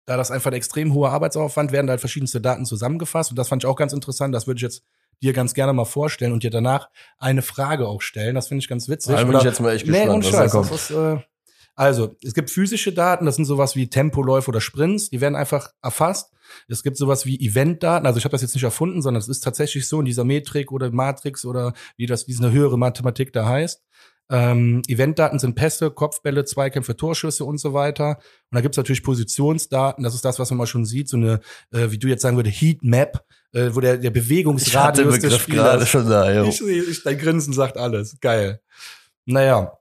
da 0.06 0.16
das 0.16 0.30
einfach 0.30 0.50
ein 0.50 0.56
extrem 0.56 0.94
hoher 0.94 1.10
Arbeitsaufwand, 1.10 1.70
werden 1.70 1.86
da 1.86 1.92
halt 1.92 2.00
verschiedenste 2.00 2.40
Daten 2.40 2.64
zusammengefasst. 2.64 3.30
Und 3.30 3.38
das 3.38 3.48
fand 3.48 3.62
ich 3.62 3.68
auch 3.68 3.76
ganz 3.76 3.92
interessant. 3.92 4.34
Das 4.34 4.46
würde 4.46 4.58
ich 4.58 4.62
jetzt 4.62 4.84
dir 5.22 5.32
ganz 5.32 5.54
gerne 5.54 5.72
mal 5.72 5.84
vorstellen 5.84 6.32
und 6.32 6.42
dir 6.42 6.50
danach 6.50 6.88
eine 7.18 7.42
Frage 7.42 7.86
auch 7.86 8.02
stellen. 8.02 8.34
Das 8.34 8.48
finde 8.48 8.62
ich 8.62 8.68
ganz 8.68 8.88
witzig. 8.88 9.14
Da 9.14 9.22
bin 9.22 9.36
ich 9.36 9.44
jetzt 9.44 9.60
mal 9.60 9.74
echt 9.74 9.86
gespannt, 9.86 10.24
nee, 10.24 10.26
was 10.26 10.30
Scheiß, 10.30 10.52
da 10.52 10.58
kommt. 10.58 10.70
Das 10.72 10.90
ist, 10.90 10.96
äh, 10.96 11.18
Also, 11.74 12.16
es 12.22 12.34
gibt 12.34 12.50
physische 12.50 12.92
Daten, 12.92 13.24
das 13.24 13.36
sind 13.36 13.46
sowas 13.46 13.76
wie 13.76 13.88
Tempoläufe 13.88 14.50
oder 14.50 14.60
Sprints, 14.60 15.10
die 15.10 15.20
werden 15.20 15.36
einfach 15.36 15.70
erfasst. 15.82 16.30
Es 16.68 16.82
gibt 16.82 16.98
sowas 16.98 17.24
wie 17.24 17.40
Eventdaten, 17.40 18.06
also 18.06 18.18
ich 18.18 18.24
habe 18.24 18.32
das 18.32 18.42
jetzt 18.42 18.54
nicht 18.54 18.64
erfunden, 18.64 19.00
sondern 19.00 19.20
es 19.20 19.28
ist 19.28 19.40
tatsächlich 19.40 19.88
so 19.88 20.00
in 20.00 20.04
dieser 20.04 20.24
Metrik 20.24 20.70
oder 20.70 20.90
Matrix 20.90 21.46
oder 21.46 21.72
wie 21.96 22.06
das, 22.06 22.28
wie 22.28 22.32
es 22.32 22.40
eine 22.40 22.52
höhere 22.52 22.78
Mathematik 22.78 23.32
da 23.32 23.46
heißt. 23.46 23.82
Ähm, 24.30 24.82
Eventdaten 24.86 25.38
sind 25.38 25.54
Pässe, 25.56 25.90
Kopfbälle, 25.90 26.44
Zweikämpfe, 26.44 26.96
Torschüsse 26.96 27.44
und 27.44 27.58
so 27.58 27.74
weiter. 27.74 28.16
Und 28.50 28.56
da 28.56 28.60
gibt's 28.60 28.78
natürlich 28.78 29.02
Positionsdaten, 29.02 30.04
das 30.04 30.14
ist 30.14 30.24
das, 30.24 30.38
was 30.38 30.50
man 30.50 30.58
mal 30.58 30.66
schon 30.66 30.86
sieht, 30.86 31.08
so 31.08 31.16
eine, 31.16 31.40
äh, 31.70 31.90
wie 31.90 31.98
du 31.98 32.08
jetzt 32.08 32.22
sagen 32.22 32.36
würde, 32.36 32.50
Heatmap, 32.50 33.24
äh, 33.52 33.70
wo 33.72 33.80
der, 33.80 33.98
der 33.98 34.10
Bewegungsradius 34.10 35.18
des 35.18 35.36
Spielers. 35.36 35.88
Schon 35.88 36.08
da, 36.08 36.32
jo. 36.32 36.44
ich, 36.44 36.62
ich, 36.62 37.02
dein 37.02 37.18
Grinsen 37.18 37.52
sagt 37.52 37.76
alles. 37.76 38.18
Geil. 38.20 38.60
Naja, 39.26 39.72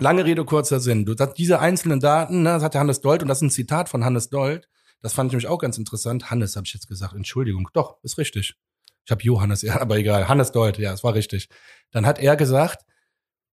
Lange 0.00 0.24
Rede, 0.24 0.44
kurzer 0.44 0.78
Sinn. 0.78 1.04
Du, 1.04 1.14
das, 1.14 1.34
diese 1.34 1.58
einzelnen 1.58 1.98
Daten, 1.98 2.42
ne, 2.42 2.50
das 2.50 2.62
hat 2.62 2.74
der 2.74 2.80
Hannes 2.80 3.00
Dold 3.00 3.22
und 3.22 3.28
das 3.28 3.38
ist 3.38 3.42
ein 3.42 3.50
Zitat 3.50 3.88
von 3.88 4.04
Hannes 4.04 4.30
Dold. 4.30 4.68
Das 5.02 5.12
fand 5.12 5.28
ich 5.28 5.32
nämlich 5.32 5.48
auch 5.48 5.58
ganz 5.58 5.76
interessant. 5.76 6.30
Hannes 6.30 6.56
habe 6.56 6.66
ich 6.66 6.74
jetzt 6.74 6.86
gesagt. 6.86 7.14
Entschuldigung. 7.14 7.68
Doch, 7.72 7.98
ist 8.02 8.18
richtig. 8.18 8.54
Ich 9.04 9.10
habe 9.10 9.22
Johannes, 9.22 9.62
ja, 9.62 9.80
aber 9.80 9.96
egal. 9.96 10.28
Hannes 10.28 10.52
Dold, 10.52 10.78
ja, 10.78 10.92
es 10.92 11.02
war 11.02 11.14
richtig. 11.14 11.48
Dann 11.90 12.06
hat 12.06 12.20
er 12.20 12.36
gesagt, 12.36 12.84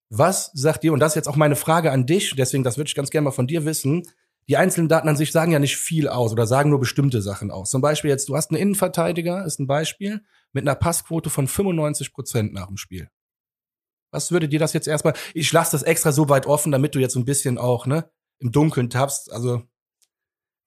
was 0.09 0.51
sagt 0.53 0.83
ihr, 0.83 0.93
und 0.93 0.99
das 0.99 1.13
ist 1.13 1.15
jetzt 1.15 1.27
auch 1.27 1.35
meine 1.35 1.55
Frage 1.55 1.91
an 1.91 2.05
dich, 2.05 2.35
deswegen, 2.35 2.63
das 2.63 2.77
würde 2.77 2.89
ich 2.89 2.95
ganz 2.95 3.09
gerne 3.09 3.25
mal 3.25 3.31
von 3.31 3.47
dir 3.47 3.65
wissen. 3.65 4.03
Die 4.47 4.57
einzelnen 4.57 4.87
Daten 4.87 5.09
an 5.09 5.17
sich 5.17 5.31
sagen 5.31 5.51
ja 5.51 5.57
nicht 5.57 5.77
viel 5.77 6.07
aus 6.07 6.31
oder 6.31 6.45
sagen 6.45 6.69
nur 6.69 6.79
bestimmte 6.79 7.23
Sachen 7.23 7.49
aus. 7.49 7.71
Zum 7.71 7.81
Beispiel 7.81 8.11
jetzt, 8.11 8.29
du 8.29 8.35
hast 8.35 8.51
einen 8.51 8.61
Innenverteidiger, 8.61 9.43
ist 9.43 9.59
ein 9.59 9.65
Beispiel, 9.65 10.21
mit 10.51 10.63
einer 10.63 10.75
Passquote 10.75 11.31
von 11.31 11.47
95 11.47 12.13
Prozent 12.13 12.53
nach 12.53 12.67
dem 12.67 12.77
Spiel. 12.77 13.09
Was 14.11 14.31
würde 14.31 14.47
dir 14.47 14.59
das 14.59 14.73
jetzt 14.73 14.87
erstmal? 14.87 15.13
Ich 15.33 15.51
lasse 15.51 15.71
das 15.71 15.83
extra 15.83 16.11
so 16.11 16.29
weit 16.29 16.45
offen, 16.45 16.71
damit 16.71 16.95
du 16.95 16.99
jetzt 16.99 17.15
ein 17.15 17.25
bisschen 17.25 17.57
auch 17.57 17.85
ne 17.85 18.09
im 18.39 18.51
Dunkeln 18.51 18.89
tappst. 18.89 19.31
Also 19.31 19.63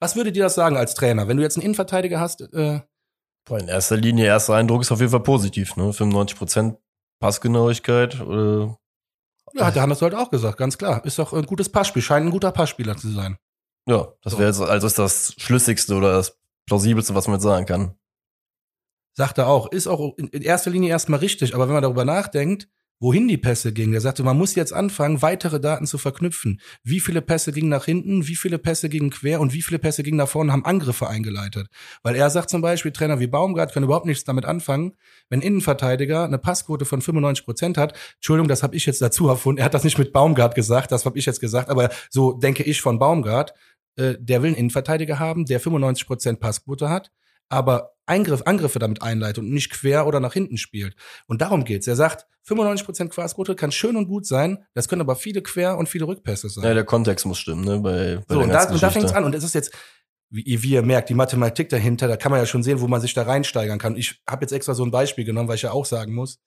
was 0.01 0.17
würde 0.17 0.33
dir 0.33 0.45
das 0.45 0.55
sagen 0.55 0.77
als 0.77 0.95
Trainer, 0.95 1.29
wenn 1.29 1.37
du 1.37 1.43
jetzt 1.43 1.57
einen 1.57 1.65
Innenverteidiger 1.65 2.21
hast? 2.21 2.41
Äh, 2.41 2.81
Boah, 3.45 3.59
in 3.59 3.69
erster 3.69 3.97
Linie 3.97 4.27
erster 4.27 4.55
Eindruck 4.55 4.83
ist 4.83 4.93
auf 4.93 5.01
jeden 5.01 5.11
Fall 5.11 5.23
positiv. 5.23 5.77
Ne, 5.77 5.93
95 5.93 6.39
Prozent 6.39 6.79
Passgenauigkeit. 7.21 8.15
Äh, 8.15 8.67
ja, 9.55 9.67
hat 9.67 9.75
der 9.75 9.83
Hannes 9.83 10.03
halt 10.03 10.15
auch 10.15 10.31
gesagt, 10.31 10.59
ganz 10.59 10.79
klar. 10.79 11.05
Ist 11.05 11.19
doch 11.19 11.33
ein 11.33 11.47
gutes 11.47 11.69
Passspiel, 11.69 12.03
scheint 12.03 12.27
ein 12.27 12.31
guter 12.31 12.53
Passspieler 12.53 12.97
zu 12.97 13.09
sein. 13.09 13.39
Ja, 13.89 14.13
das 14.23 14.37
wäre 14.37 14.49
jetzt 14.49 14.61
also 14.61 14.87
ist 14.87 14.99
das 14.99 15.35
schlüssigste 15.39 15.95
oder 15.95 16.13
das 16.13 16.39
plausibelste, 16.67 17.15
was 17.15 17.27
man 17.27 17.37
jetzt 17.37 17.45
sagen 17.45 17.67
kann. 17.67 17.95
Sagt 19.17 19.39
er 19.39 19.49
auch, 19.49 19.73
ist 19.73 19.87
auch 19.89 20.17
in 20.17 20.43
erster 20.43 20.71
Linie 20.71 20.91
erstmal 20.91 21.21
richtig, 21.21 21.55
aber 21.55 21.67
wenn 21.67 21.75
man 21.75 21.83
darüber 21.83 22.05
nachdenkt, 22.05 22.69
wohin 23.01 23.29
die 23.29 23.37
Pässe 23.37 23.73
gingen. 23.73 23.95
Er 23.95 24.01
sagte, 24.01 24.23
man 24.23 24.37
muss 24.37 24.55
jetzt 24.55 24.73
anfangen, 24.73 25.23
weitere 25.23 25.61
Daten 25.61 25.87
zu 25.87 25.99
verknüpfen. 25.99 26.61
Wie 26.83 27.01
viele 27.01 27.23
Pässe 27.23 27.53
gingen 27.53 27.69
nach 27.69 27.85
hinten, 27.85 28.27
wie 28.27 28.37
viele 28.37 28.59
Pässe 28.59 28.89
gingen 28.89 29.11
quer 29.11 29.41
und 29.41 29.53
wie 29.53 29.63
viele 29.63 29.79
Pässe 29.79 30.03
gingen 30.03 30.17
nach 30.17 30.29
vorne, 30.29 30.53
haben 30.53 30.65
Angriffe 30.65 31.09
eingeleitet. 31.09 31.69
Weil 32.03 32.17
er 32.17 32.31
sagt 32.31 32.51
zum 32.51 32.61
Beispiel, 32.61 32.93
Trainer 32.93 33.21
wie 33.21 33.27
Baumgart 33.27 33.73
können 33.73 33.85
überhaupt 33.85 34.07
nichts 34.07 34.25
damit 34.25 34.45
anfangen, 34.45 34.93
wenn 35.29 35.41
Innenverteidiger 35.41 36.25
eine 36.25 36.39
Passquote 36.39 36.85
von 36.85 37.01
95 37.01 37.45
Prozent 37.45 37.79
hat. 37.79 37.97
Entschuldigung, 38.17 38.49
das 38.49 38.63
habe 38.63 38.77
ich 38.77 38.87
jetzt 38.87 39.01
dazu 39.01 39.29
erfunden. 39.29 39.61
Er 39.61 39.67
hat 39.67 39.75
das 39.75 39.85
nicht 39.85 39.99
mit 39.99 40.13
Baumgart 40.13 40.55
gesagt, 40.55 40.93
das 40.93 41.05
habe 41.05 41.19
ich 41.19 41.27
jetzt 41.27 41.41
gesagt, 41.41 41.71
aber 41.71 41.91
so 42.11 42.33
denke 42.33 42.63
ich 42.65 42.81
von 42.81 42.99
Baumgart. 42.99 43.55
Äh, 43.97 44.15
der 44.19 44.43
will 44.43 44.49
einen 44.49 44.57
Innenverteidiger 44.57 45.19
haben, 45.19 45.45
der 45.45 45.61
95 45.61 46.07
Prozent 46.07 46.41
Passquote 46.41 46.89
hat 46.89 47.11
aber 47.49 47.95
Eingriff, 48.09 48.43
Angriffe 48.47 48.79
damit 48.79 49.03
einleitet 49.03 49.39
und 49.39 49.51
nicht 49.51 49.71
quer 49.71 50.07
oder 50.07 50.21
nach 50.21 50.33
hinten 50.33 50.57
spielt. 50.57 50.97
Und 51.27 51.43
darum 51.43 51.65
geht's. 51.65 51.87
Er 51.87 51.97
sagt, 51.97 52.27
95% 52.49 53.09
Quasquote 53.09 53.55
kann 53.55 53.71
schön 53.71 53.97
und 53.97 54.09
gut 54.09 54.27
sein, 54.27 54.65
das 54.75 54.89
können 54.89 55.03
aber 55.03 55.17
viele 55.17 55.43
Quer- 55.43 55.77
und 55.77 55.89
viele 55.89 56.07
Rückpässe 56.07 56.49
sein. 56.49 56.65
Ja, 56.65 56.75
der 56.75 56.85
Kontext 56.85 57.27
muss 57.27 57.39
stimmen, 57.39 57.65
ne? 57.65 57.79
Bei, 57.81 58.23
bei 58.27 58.35
so, 58.35 58.41
und 58.41 58.49
da, 58.49 58.71
und 58.71 58.83
da 58.83 58.91
fängt's 58.91 59.13
an. 59.13 59.25
Und 59.25 59.35
es 59.35 59.45
ist 59.45 59.55
jetzt, 59.55 59.75
wie, 60.31 60.63
wie 60.63 60.71
ihr 60.71 60.83
merkt, 60.83 61.11
die 61.11 61.15
Mathematik 61.15 61.69
dahinter, 61.69 62.09
da 62.09 62.17
kann 62.17 62.31
man 62.31 62.41
ja 62.41 62.47
schon 62.47 62.63
sehen, 62.63 62.81
wo 62.81 62.89
man 62.89 63.03
sich 63.03 63.13
da 63.13 63.23
reinsteigern 63.23 63.79
kann. 63.79 63.97
Ich 63.97 64.23
habe 64.29 64.43
jetzt 64.43 64.53
extra 64.53 64.75
so 64.75 64.85
ein 64.85 64.91
Beispiel 64.91 65.25
genommen, 65.25 65.49
weil 65.49 65.57
ich 65.57 65.63
ja 65.63 65.73
auch 65.73 65.85
sagen 65.85 66.15
muss, 66.15 66.39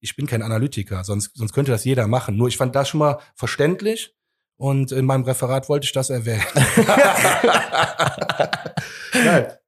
ich 0.00 0.16
bin 0.16 0.26
kein 0.26 0.42
Analytiker, 0.42 1.04
sonst, 1.04 1.32
sonst 1.34 1.52
könnte 1.52 1.72
das 1.72 1.84
jeder 1.84 2.06
machen. 2.06 2.36
Nur 2.36 2.48
ich 2.48 2.56
fand 2.56 2.74
das 2.74 2.88
schon 2.88 3.00
mal 3.00 3.18
verständlich 3.34 4.14
und 4.56 4.92
in 4.92 5.04
meinem 5.04 5.24
Referat 5.24 5.68
wollte 5.68 5.84
ich 5.84 5.92
das 5.92 6.10
erwähnen. 6.10 6.44
Geil. 9.12 9.59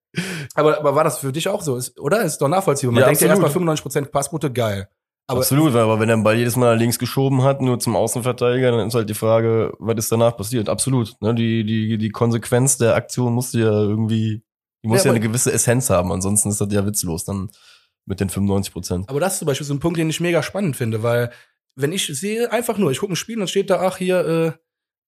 Aber, 0.54 0.78
aber 0.78 0.94
war 0.94 1.04
das 1.04 1.18
für 1.18 1.32
dich 1.32 1.48
auch 1.48 1.62
so, 1.62 1.76
ist, 1.76 1.98
oder? 1.98 2.22
Ist 2.22 2.38
doch 2.38 2.48
nachvollziehbar. 2.48 2.92
Man 2.92 3.00
ja, 3.00 3.06
denkt 3.06 3.22
ja 3.22 3.28
erstmal 3.28 3.50
95% 3.50 4.06
Passquote, 4.06 4.52
geil. 4.52 4.88
Aber 5.26 5.40
absolut, 5.40 5.74
aber 5.74 6.00
wenn 6.00 6.08
er 6.08 6.16
den 6.16 6.24
Ball 6.24 6.36
jedes 6.36 6.56
Mal 6.56 6.76
links 6.76 6.98
geschoben 6.98 7.42
hat, 7.42 7.62
nur 7.62 7.78
zum 7.78 7.96
Außenverteidiger, 7.96 8.72
dann 8.72 8.88
ist 8.88 8.94
halt 8.94 9.08
die 9.08 9.14
Frage, 9.14 9.72
was 9.78 9.96
ist 9.96 10.12
danach 10.12 10.36
passiert? 10.36 10.68
Absolut. 10.68 11.14
Ne? 11.20 11.34
Die, 11.34 11.64
die, 11.64 11.96
die 11.96 12.10
Konsequenz 12.10 12.76
der 12.76 12.96
Aktion 12.96 13.32
musste 13.32 13.60
ja 13.60 13.70
irgendwie, 13.70 14.42
die 14.82 14.88
muss 14.88 15.04
ja, 15.04 15.06
ja 15.06 15.10
eine 15.12 15.20
gewisse 15.20 15.52
Essenz 15.52 15.90
haben, 15.90 16.12
ansonsten 16.12 16.50
ist 16.50 16.60
das 16.60 16.72
ja 16.72 16.84
witzlos 16.84 17.24
dann 17.24 17.50
mit 18.04 18.20
den 18.20 18.28
95 18.28 18.72
Prozent. 18.72 19.08
Aber 19.08 19.20
das 19.20 19.34
ist 19.34 19.38
zum 19.38 19.46
Beispiel 19.46 19.66
so 19.66 19.74
ein 19.74 19.80
Punkt, 19.80 19.98
den 19.98 20.10
ich 20.10 20.20
mega 20.20 20.42
spannend 20.42 20.76
finde, 20.76 21.02
weil 21.02 21.30
wenn 21.76 21.92
ich 21.92 22.06
sehe, 22.06 22.52
einfach 22.52 22.76
nur, 22.76 22.90
ich 22.90 22.98
gucke 22.98 23.12
ein 23.12 23.16
Spiel 23.16 23.40
und 23.40 23.48
steht 23.48 23.70
da, 23.70 23.80
ach 23.80 23.96
hier, 23.96 24.26
äh, 24.26 24.52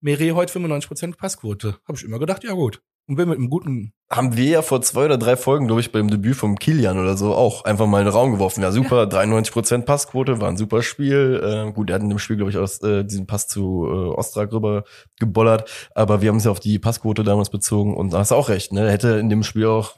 Meret 0.01 0.35
heute 0.35 0.59
95% 0.59 1.17
Passquote. 1.17 1.79
Habe 1.89 1.97
ich 1.97 2.05
immer 2.05 2.19
gedacht, 2.19 2.45
ja 2.45 2.53
gut. 2.53 2.83
Und 3.07 3.17
bin 3.17 3.29
mit 3.29 3.39
einem 3.39 3.51
guten. 3.51 3.93
Haben 4.11 4.37
wir 4.37 4.47
ja 4.47 4.63
vor 4.63 4.81
zwei 4.81 5.07
oder 5.07 5.19
drei 5.19 5.37
Folgen, 5.37 5.67
glaube 5.67 5.81
ich, 5.81 5.93
beim 5.93 6.09
Debüt 6.09 6.37
vom 6.37 6.59
Kilian 6.59 6.99
oder 6.99 7.17
so 7.17 7.35
auch 7.35 7.65
einfach 7.65 7.87
mal 7.87 7.99
in 8.01 8.07
den 8.07 8.15
Raum 8.15 8.33
geworfen. 8.33 8.63
Ja, 8.63 8.73
super, 8.73 9.09
ja. 9.11 9.21
93% 9.21 9.83
Passquote, 9.83 10.41
war 10.41 10.49
ein 10.49 10.57
super 10.57 10.83
Spiel. 10.83 11.41
Äh, 11.43 11.73
gut, 11.73 11.91
er 11.91 11.97
hat 11.97 12.03
in 12.03 12.09
dem 12.09 12.19
Spiel, 12.19 12.37
glaube 12.37 12.51
ich, 12.51 12.57
aus, 12.57 12.81
äh, 12.83 13.05
diesen 13.05 13.27
Pass 13.27 13.47
zu 13.47 13.87
äh, 13.87 14.15
Ostrak 14.15 14.53
rüber 14.53 14.85
gebollert. 15.19 15.71
Aber 15.95 16.23
wir 16.23 16.31
haben 16.31 16.37
es 16.37 16.45
ja 16.45 16.51
auf 16.51 16.61
die 16.61 16.79
Passquote 16.79 17.25
damals 17.25 17.51
bezogen 17.51 17.95
und 17.95 18.13
da 18.13 18.19
hast 18.19 18.31
du 18.31 18.37
auch 18.37 18.49
recht, 18.49 18.73
ne? 18.73 18.87
Er 18.87 18.93
hätte 18.93 19.09
in 19.19 19.29
dem 19.29 19.43
Spiel 19.43 19.67
auch 19.67 19.97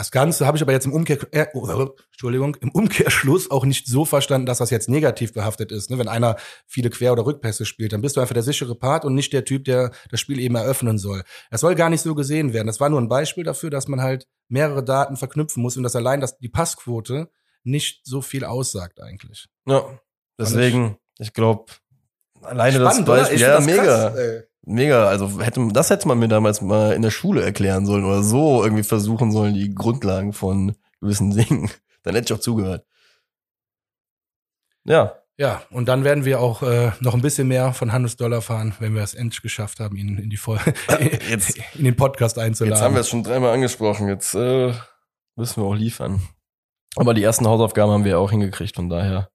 das 0.00 0.10
Ganze 0.10 0.46
habe 0.46 0.56
ich 0.56 0.62
aber 0.62 0.72
jetzt 0.72 0.86
im 0.86 0.94
Umkehr, 0.94 1.18
äh, 1.30 1.48
oh, 1.52 1.90
Entschuldigung, 2.12 2.54
im 2.62 2.70
Umkehrschluss 2.70 3.50
auch 3.50 3.66
nicht 3.66 3.86
so 3.86 4.06
verstanden, 4.06 4.46
dass 4.46 4.56
das 4.56 4.70
jetzt 4.70 4.88
negativ 4.88 5.34
behaftet 5.34 5.72
ist. 5.72 5.90
Ne? 5.90 5.98
Wenn 5.98 6.08
einer 6.08 6.36
viele 6.66 6.88
Quer- 6.88 7.12
oder 7.12 7.26
Rückpässe 7.26 7.66
spielt, 7.66 7.92
dann 7.92 8.00
bist 8.00 8.16
du 8.16 8.22
einfach 8.22 8.32
der 8.32 8.42
sichere 8.42 8.74
Part 8.74 9.04
und 9.04 9.14
nicht 9.14 9.30
der 9.34 9.44
Typ, 9.44 9.66
der 9.66 9.90
das 10.10 10.18
Spiel 10.18 10.38
eben 10.38 10.54
eröffnen 10.54 10.96
soll. 10.96 11.22
Das 11.50 11.60
soll 11.60 11.74
gar 11.74 11.90
nicht 11.90 12.00
so 12.00 12.14
gesehen 12.14 12.54
werden. 12.54 12.66
Das 12.66 12.80
war 12.80 12.88
nur 12.88 12.98
ein 12.98 13.10
Beispiel 13.10 13.44
dafür, 13.44 13.68
dass 13.68 13.88
man 13.88 14.00
halt 14.00 14.26
mehrere 14.48 14.82
Daten 14.82 15.18
verknüpfen 15.18 15.62
muss 15.62 15.76
und 15.76 15.82
dass 15.82 15.94
allein 15.94 16.22
dass 16.22 16.38
die 16.38 16.48
Passquote 16.48 17.28
nicht 17.62 18.00
so 18.04 18.22
viel 18.22 18.46
aussagt 18.46 19.02
eigentlich. 19.02 19.48
Ja, 19.66 19.84
deswegen, 20.38 20.96
ich, 21.18 21.26
ich 21.26 21.32
glaube, 21.34 21.72
alleine 22.40 22.80
Spannend, 22.80 23.06
das 23.06 23.28
Beispiel, 23.28 23.38
ja, 23.38 23.60
mega. 23.60 23.82
Krass, 23.84 24.44
Mega, 24.70 25.08
also 25.08 25.40
hätte, 25.40 25.66
das 25.72 25.90
hätte 25.90 26.06
man 26.06 26.18
mir 26.18 26.28
damals 26.28 26.60
mal 26.60 26.92
in 26.92 27.02
der 27.02 27.10
Schule 27.10 27.42
erklären 27.42 27.86
sollen 27.86 28.04
oder 28.04 28.22
so 28.22 28.62
irgendwie 28.62 28.84
versuchen 28.84 29.32
sollen, 29.32 29.54
die 29.54 29.74
Grundlagen 29.74 30.32
von 30.32 30.76
gewissen 31.00 31.30
Dingen. 31.36 31.70
Dann 32.02 32.14
hätte 32.14 32.32
ich 32.32 32.38
auch 32.38 32.42
zugehört. 32.42 32.84
Ja. 34.84 35.16
Ja, 35.36 35.62
und 35.70 35.88
dann 35.88 36.04
werden 36.04 36.26
wir 36.26 36.38
auch 36.38 36.62
äh, 36.62 36.92
noch 37.00 37.14
ein 37.14 37.22
bisschen 37.22 37.48
mehr 37.48 37.72
von 37.72 37.92
Hannes 37.92 38.16
Dollar 38.16 38.42
fahren, 38.42 38.74
wenn 38.78 38.94
wir 38.94 39.02
es 39.02 39.14
endlich 39.14 39.40
geschafft 39.40 39.80
haben, 39.80 39.96
ihn 39.96 40.18
in 40.18 40.28
die 40.28 40.36
Folge, 40.36 40.74
jetzt, 41.30 41.58
in 41.74 41.84
den 41.84 41.96
Podcast 41.96 42.38
einzuladen. 42.38 42.76
Jetzt 42.76 42.84
haben 42.84 42.94
wir 42.94 43.00
es 43.00 43.08
schon 43.08 43.24
dreimal 43.24 43.54
angesprochen, 43.54 44.06
jetzt 44.08 44.34
äh, 44.34 44.74
müssen 45.36 45.62
wir 45.62 45.66
auch 45.66 45.74
liefern. 45.74 46.20
Aber 46.96 47.14
die 47.14 47.22
ersten 47.22 47.46
Hausaufgaben 47.46 47.90
haben 47.90 48.04
wir 48.04 48.18
auch 48.18 48.30
hingekriegt, 48.30 48.76
von 48.76 48.90
daher 48.90 49.30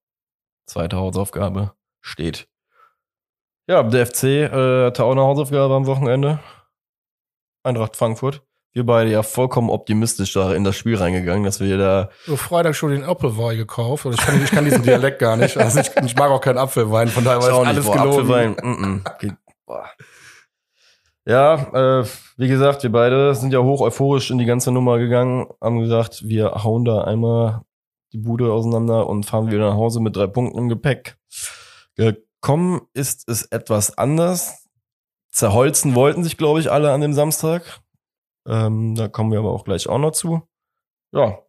zweite 0.68 0.98
Hausaufgabe 0.98 1.74
steht. 2.01 2.48
Ja, 3.67 3.81
der 3.84 4.05
FC 4.05 4.24
äh, 4.24 4.86
hatte 4.86 5.03
auch 5.03 5.12
eine 5.12 5.22
Hausaufgabe 5.22 5.74
am 5.74 5.88
Wochenende. 5.88 6.39
Eintracht 7.63 7.95
Frankfurt. 7.95 8.43
Wir 8.74 8.86
beide 8.86 9.10
ja 9.10 9.24
vollkommen 9.24 9.69
optimistisch 9.69 10.34
da 10.34 10.53
in 10.53 10.65
das 10.65 10.75
Spiel 10.75 10.98
reingegangen, 10.98 11.45
dass 11.45 11.62
wir 11.62 11.77
da. 11.77 12.10
So 12.25 12.36
Freitag 12.36 12.75
schon 12.75 12.91
den 12.91 13.05
Apfelwein 13.05 13.57
gekauft. 13.57 14.05
Und 14.05 14.13
ich 14.13 14.19
kann, 14.19 14.43
ich 14.43 14.51
kann 14.51 14.65
diesen 14.65 14.84
Dialekt 14.84 15.19
gar 15.19 15.38
nicht. 15.38 15.57
Also 15.57 15.79
ich, 15.79 15.89
ich 16.03 16.15
mag 16.15 16.29
auch 16.29 16.41
keinen 16.41 16.57
Apfelwein, 16.57 17.07
von 17.07 17.24
daher 17.24 17.41
war 17.41 17.65
alles 17.65 17.86
gelogen. 17.86 18.10
Apfelwein. 18.10 18.51
Mm 18.51 19.01
-mm. 19.07 19.38
Ja, 21.25 22.01
äh, 22.01 22.05
wie 22.38 22.48
gesagt, 22.48 22.84
wir 22.84 22.91
beide 22.91 23.34
sind 23.34 23.51
ja 23.51 23.60
hoch 23.60 23.81
euphorisch 23.81 24.29
in 24.29 24.38
die 24.38 24.45
ganze 24.45 24.72
Nummer 24.72 25.00
gegangen, 25.00 25.48
haben 25.60 25.79
gesagt, 25.79 26.27
wir 26.27 26.63
hauen 26.63 26.86
da 26.86 27.05
einmal 27.05 27.62
die 28.13 28.19
Bude 28.19 28.51
auseinander 28.51 29.07
und 29.07 29.25
fahren 29.25 29.50
wieder 29.50 29.69
nach 29.69 29.75
Hause 29.75 30.01
mit 30.01 30.15
drei 30.15 30.27
Punkten 30.27 30.60
im 30.60 30.69
Gepäck. 30.69 31.17
Kommen 32.46 32.82
ist 32.94 33.28
es 33.28 33.48
etwas 33.48 33.98
anders. 33.98 34.68
Zerholzen 35.32 35.96
wollten 35.96 36.24
sich, 36.24 36.38
glaube 36.38 36.60
ich, 36.60 36.72
alle 36.72 36.92
an 36.92 37.02
dem 37.02 37.16
Samstag. 37.16 37.82
Ähm, 38.48 38.94
da 38.94 39.08
kommen 39.08 39.32
wir 39.32 39.40
aber 39.40 39.50
auch 39.50 39.64
gleich 39.64 39.88
auch 39.88 39.98
noch 39.98 40.12
zu. 40.12 40.48
Ja, 41.12 41.40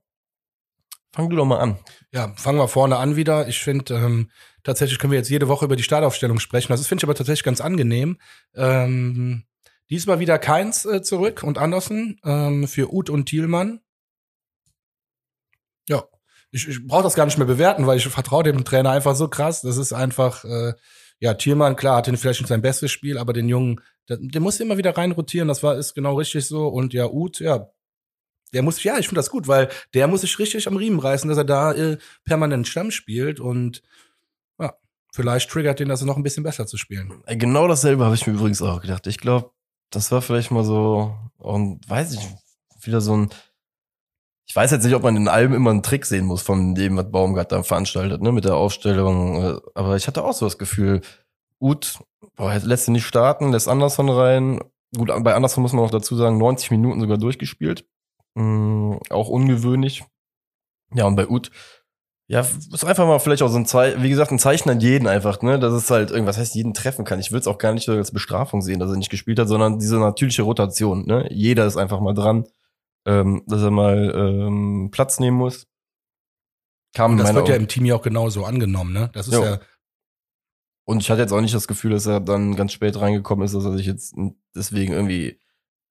fang 1.14 1.28
du 1.28 1.36
doch 1.36 1.44
mal 1.44 1.58
an. 1.58 1.76
Ja, 2.12 2.32
fangen 2.36 2.56
wir 2.56 2.66
vorne 2.66 2.96
an 2.96 3.14
wieder. 3.14 3.46
Ich 3.46 3.58
finde, 3.58 3.92
ähm, 3.92 4.30
tatsächlich 4.62 4.98
können 4.98 5.10
wir 5.10 5.18
jetzt 5.18 5.28
jede 5.28 5.48
Woche 5.48 5.66
über 5.66 5.76
die 5.76 5.82
Startaufstellung 5.82 6.40
sprechen. 6.40 6.72
Das 6.72 6.86
finde 6.86 7.00
ich 7.00 7.04
aber 7.04 7.14
tatsächlich 7.14 7.44
ganz 7.44 7.60
angenehm. 7.60 8.18
Ähm, 8.54 9.44
diesmal 9.90 10.18
wieder 10.18 10.38
Keins 10.38 10.86
äh, 10.86 11.02
zurück 11.02 11.42
und 11.42 11.58
Andersen 11.58 12.18
ähm, 12.24 12.66
für 12.66 12.90
Uth 12.90 13.10
und 13.10 13.26
Thielmann. 13.26 13.82
Ich, 16.50 16.68
ich 16.68 16.86
brauche 16.86 17.02
das 17.02 17.14
gar 17.14 17.26
nicht 17.26 17.38
mehr 17.38 17.46
bewerten, 17.46 17.86
weil 17.86 17.98
ich 17.98 18.06
vertraue 18.06 18.44
dem 18.44 18.64
Trainer 18.64 18.90
einfach 18.90 19.16
so 19.16 19.28
krass. 19.28 19.62
Das 19.62 19.76
ist 19.76 19.92
einfach, 19.92 20.44
äh, 20.44 20.74
ja, 21.18 21.34
Thielmann, 21.34 21.76
klar, 21.76 21.96
hatte 21.96 22.16
vielleicht 22.16 22.40
nicht 22.40 22.48
sein 22.48 22.62
bestes 22.62 22.90
Spiel, 22.90 23.18
aber 23.18 23.32
den 23.32 23.48
Jungen, 23.48 23.80
der, 24.08 24.18
der 24.20 24.40
musste 24.40 24.62
immer 24.62 24.78
wieder 24.78 24.96
reinrotieren, 24.96 25.48
das 25.48 25.62
war, 25.62 25.76
ist 25.76 25.94
genau 25.94 26.14
richtig 26.14 26.46
so. 26.46 26.68
Und 26.68 26.92
ja, 26.92 27.06
Uth, 27.06 27.40
ja, 27.40 27.68
der 28.52 28.62
muss, 28.62 28.82
ja, 28.82 28.98
ich 28.98 29.06
finde 29.08 29.18
das 29.18 29.30
gut, 29.30 29.48
weil 29.48 29.68
der 29.94 30.06
muss 30.08 30.20
sich 30.20 30.38
richtig 30.38 30.68
am 30.68 30.76
Riemen 30.76 30.98
reißen, 30.98 31.28
dass 31.28 31.38
er 31.38 31.44
da 31.44 31.72
äh, 31.72 31.98
permanent 32.24 32.68
Stamm 32.68 32.90
spielt 32.90 33.40
und 33.40 33.82
ja, 34.58 34.74
vielleicht 35.12 35.50
triggert 35.50 35.80
den 35.80 35.88
das 35.88 36.02
noch 36.02 36.16
ein 36.16 36.22
bisschen 36.22 36.44
besser 36.44 36.66
zu 36.66 36.76
spielen. 36.76 37.22
Genau 37.26 37.66
dasselbe 37.66 38.04
habe 38.04 38.14
ich 38.14 38.26
mir 38.26 38.34
übrigens 38.34 38.62
auch 38.62 38.80
gedacht. 38.80 39.06
Ich 39.06 39.18
glaube, 39.18 39.50
das 39.90 40.12
war 40.12 40.22
vielleicht 40.22 40.50
mal 40.50 40.64
so, 40.64 41.16
und 41.38 41.88
weiß 41.88 42.14
ich, 42.14 42.20
wieder 42.82 43.00
so 43.00 43.16
ein, 43.16 43.30
ich 44.46 44.54
weiß 44.54 44.70
jetzt 44.70 44.84
nicht, 44.84 44.94
ob 44.94 45.02
man 45.02 45.16
in 45.16 45.28
allem 45.28 45.52
immer 45.52 45.70
einen 45.70 45.82
Trick 45.82 46.06
sehen 46.06 46.24
muss 46.24 46.40
von 46.40 46.74
dem, 46.74 46.96
was 46.96 47.10
Baumgart 47.10 47.50
da 47.50 47.62
veranstaltet, 47.64 48.22
ne, 48.22 48.30
mit 48.30 48.44
der 48.44 48.54
Aufstellung. 48.54 49.42
Äh, 49.42 49.60
aber 49.74 49.96
ich 49.96 50.06
hatte 50.06 50.24
auch 50.24 50.32
so 50.32 50.46
das 50.46 50.56
Gefühl, 50.56 51.00
Ut, 51.60 51.98
boah, 52.36 52.54
lässt 52.62 52.86
ihn 52.86 52.92
nicht 52.92 53.06
starten, 53.06 53.50
lässt 53.50 53.68
Anderson 53.68 54.08
rein. 54.08 54.60
Gut, 54.96 55.08
bei 55.08 55.34
Anderson 55.34 55.62
muss 55.62 55.72
man 55.72 55.84
auch 55.84 55.90
dazu 55.90 56.14
sagen, 56.16 56.38
90 56.38 56.70
Minuten 56.70 57.00
sogar 57.00 57.18
durchgespielt. 57.18 57.84
Mhm, 58.34 59.00
auch 59.10 59.28
ungewöhnlich. 59.28 60.04
Ja, 60.94 61.06
und 61.06 61.16
bei 61.16 61.28
Ut, 61.28 61.50
ja, 62.28 62.40
ist 62.40 62.84
einfach 62.84 63.06
mal 63.06 63.18
vielleicht 63.18 63.42
auch 63.42 63.48
so 63.48 63.56
ein 63.56 63.66
Zeichen, 63.66 64.02
wie 64.02 64.08
gesagt, 64.08 64.30
ein 64.30 64.38
Zeichen 64.38 64.70
an 64.70 64.80
jeden 64.80 65.08
einfach, 65.08 65.42
ne, 65.42 65.58
dass 65.58 65.72
es 65.72 65.90
halt 65.90 66.12
irgendwas 66.12 66.38
heißt, 66.38 66.54
jeden 66.54 66.72
treffen 66.72 67.04
kann. 67.04 67.18
Ich 67.18 67.32
würde 67.32 67.40
es 67.40 67.48
auch 67.48 67.58
gar 67.58 67.72
nicht 67.72 67.88
als 67.88 68.12
Bestrafung 68.12 68.62
sehen, 68.62 68.78
dass 68.78 68.90
er 68.90 68.96
nicht 68.96 69.10
gespielt 69.10 69.40
hat, 69.40 69.48
sondern 69.48 69.80
diese 69.80 69.98
natürliche 69.98 70.42
Rotation, 70.42 71.04
ne. 71.04 71.26
Jeder 71.32 71.66
ist 71.66 71.76
einfach 71.76 72.00
mal 72.00 72.14
dran 72.14 72.46
ähm, 73.06 73.42
dass 73.46 73.62
er 73.62 73.70
mal 73.70 74.12
ähm, 74.14 74.90
Platz 74.90 75.18
nehmen 75.20 75.38
muss. 75.38 75.66
Kam 76.92 77.16
das 77.16 77.28
wird 77.28 77.44
Augen. 77.44 77.50
ja 77.50 77.56
im 77.56 77.68
Team 77.68 77.84
ja 77.84 77.94
auch 77.94 78.02
genauso 78.02 78.44
angenommen, 78.44 78.92
ne? 78.92 79.10
Das 79.12 79.28
ist 79.28 79.34
jo. 79.34 79.44
ja. 79.44 79.60
Und 80.84 81.02
ich 81.02 81.10
hatte 81.10 81.20
jetzt 81.20 81.32
auch 81.32 81.40
nicht 81.40 81.54
das 81.54 81.68
Gefühl, 81.68 81.92
dass 81.92 82.06
er 82.06 82.20
dann 82.20 82.54
ganz 82.56 82.72
spät 82.72 82.98
reingekommen 83.00 83.44
ist, 83.44 83.54
dass 83.54 83.64
er 83.64 83.76
sich 83.76 83.86
jetzt 83.86 84.14
deswegen 84.54 84.92
irgendwie 84.92 85.40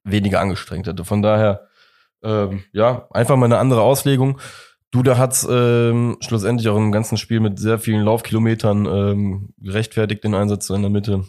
weniger 0.04 0.40
angestrengt 0.40 0.88
hätte. 0.88 1.04
Von 1.04 1.22
daher, 1.22 1.68
ähm, 2.24 2.64
ja, 2.72 3.08
einfach 3.12 3.36
mal 3.36 3.46
eine 3.46 3.58
andere 3.58 3.82
Auslegung. 3.82 4.40
Duda 4.92 5.18
hat 5.18 5.46
ähm, 5.50 6.18
schlussendlich 6.22 6.70
auch 6.70 6.78
im 6.78 6.94
ganzen 6.94 7.18
Spiel 7.18 7.42
mit 7.42 7.60
sehr 7.60 7.80
vielen 7.80 8.04
Laufkilometern 8.04 8.86
ähm, 8.86 9.54
gerechtfertigt, 9.58 10.24
den 10.24 10.34
Einsatz 10.34 10.70
in 10.70 10.82
der 10.82 10.92
Mitte. 10.92 11.26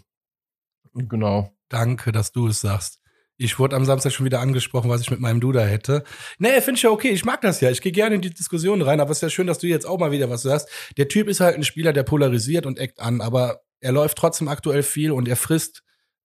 Genau. 0.95 1.53
Danke, 1.69 2.13
dass 2.13 2.31
du 2.31 2.47
es 2.47 2.61
sagst. 2.61 3.01
Ich 3.39 3.59
wurde 3.59 3.77
am 3.77 3.85
Samstag 3.85 4.13
schon 4.13 4.25
wieder 4.25 4.41
angesprochen, 4.41 4.89
was 4.89 5.03
ich 5.03 5.11
mit 5.11 5.21
meinem 5.21 5.41
Duda 5.41 5.61
hätte. 5.61 6.05
Nee, 6.39 6.61
finde 6.63 6.79
ich 6.79 6.83
ja 6.83 6.91
okay. 6.91 7.11
Ich 7.11 7.25
mag 7.25 7.43
das 7.43 7.61
ja. 7.61 7.71
Ich 7.71 7.83
gehe 7.83 7.93
gerne 7.93 8.15
in 8.15 8.23
die 8.23 8.33
Diskussion 8.33 8.81
rein, 8.81 8.99
aber 8.99 9.11
es 9.11 9.19
ist 9.19 9.23
ja 9.23 9.31
schön, 9.31 9.47
dass 9.47 9.59
du 9.59 9.67
jetzt 9.67 9.87
auch 9.87 9.99
mal 9.99 10.11
wieder 10.11 10.31
was 10.31 10.43
sagst. 10.43 10.69
Der 10.97 11.09
Typ 11.09 11.29
ist 11.29 11.41
halt 11.41 11.55
ein 11.55 11.65
Spieler, 11.65 11.93
der 11.93 12.03
polarisiert 12.03 12.65
und 12.65 12.79
eckt 12.79 12.99
an, 12.99 13.21
aber 13.21 13.61
er 13.81 13.93
läuft 13.93 14.17
trotzdem 14.17 14.49
aktuell 14.49 14.83
viel 14.83 15.13
und 15.13 15.29
er 15.29 15.37
frisst 15.37 15.83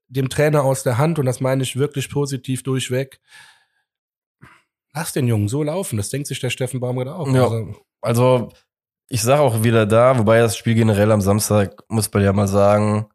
dem 0.07 0.29
Trainer 0.29 0.63
aus 0.63 0.83
der 0.83 0.97
Hand 0.97 1.19
und 1.19 1.25
das 1.25 1.41
meine 1.41 1.63
ich 1.63 1.77
wirklich 1.77 2.09
positiv 2.09 2.63
durchweg. 2.63 3.19
Lass 4.93 5.13
den 5.13 5.27
Jungen 5.27 5.47
so 5.47 5.63
laufen. 5.63 5.97
Das 5.97 6.09
denkt 6.09 6.27
sich 6.27 6.39
der 6.39 6.49
Steffen 6.49 6.79
Baumgart 6.79 7.07
auch. 7.07 7.27
Ja. 7.33 7.43
Also, 7.43 7.75
also 8.01 8.51
ich 9.07 9.21
sage 9.21 9.41
auch 9.41 9.63
wieder 9.63 9.85
da, 9.85 10.17
wobei 10.17 10.39
das 10.39 10.57
Spiel 10.57 10.75
generell 10.75 11.11
am 11.11 11.21
Samstag, 11.21 11.83
muss 11.89 12.11
man 12.13 12.23
ja 12.23 12.33
mal 12.33 12.47
sagen, 12.47 13.07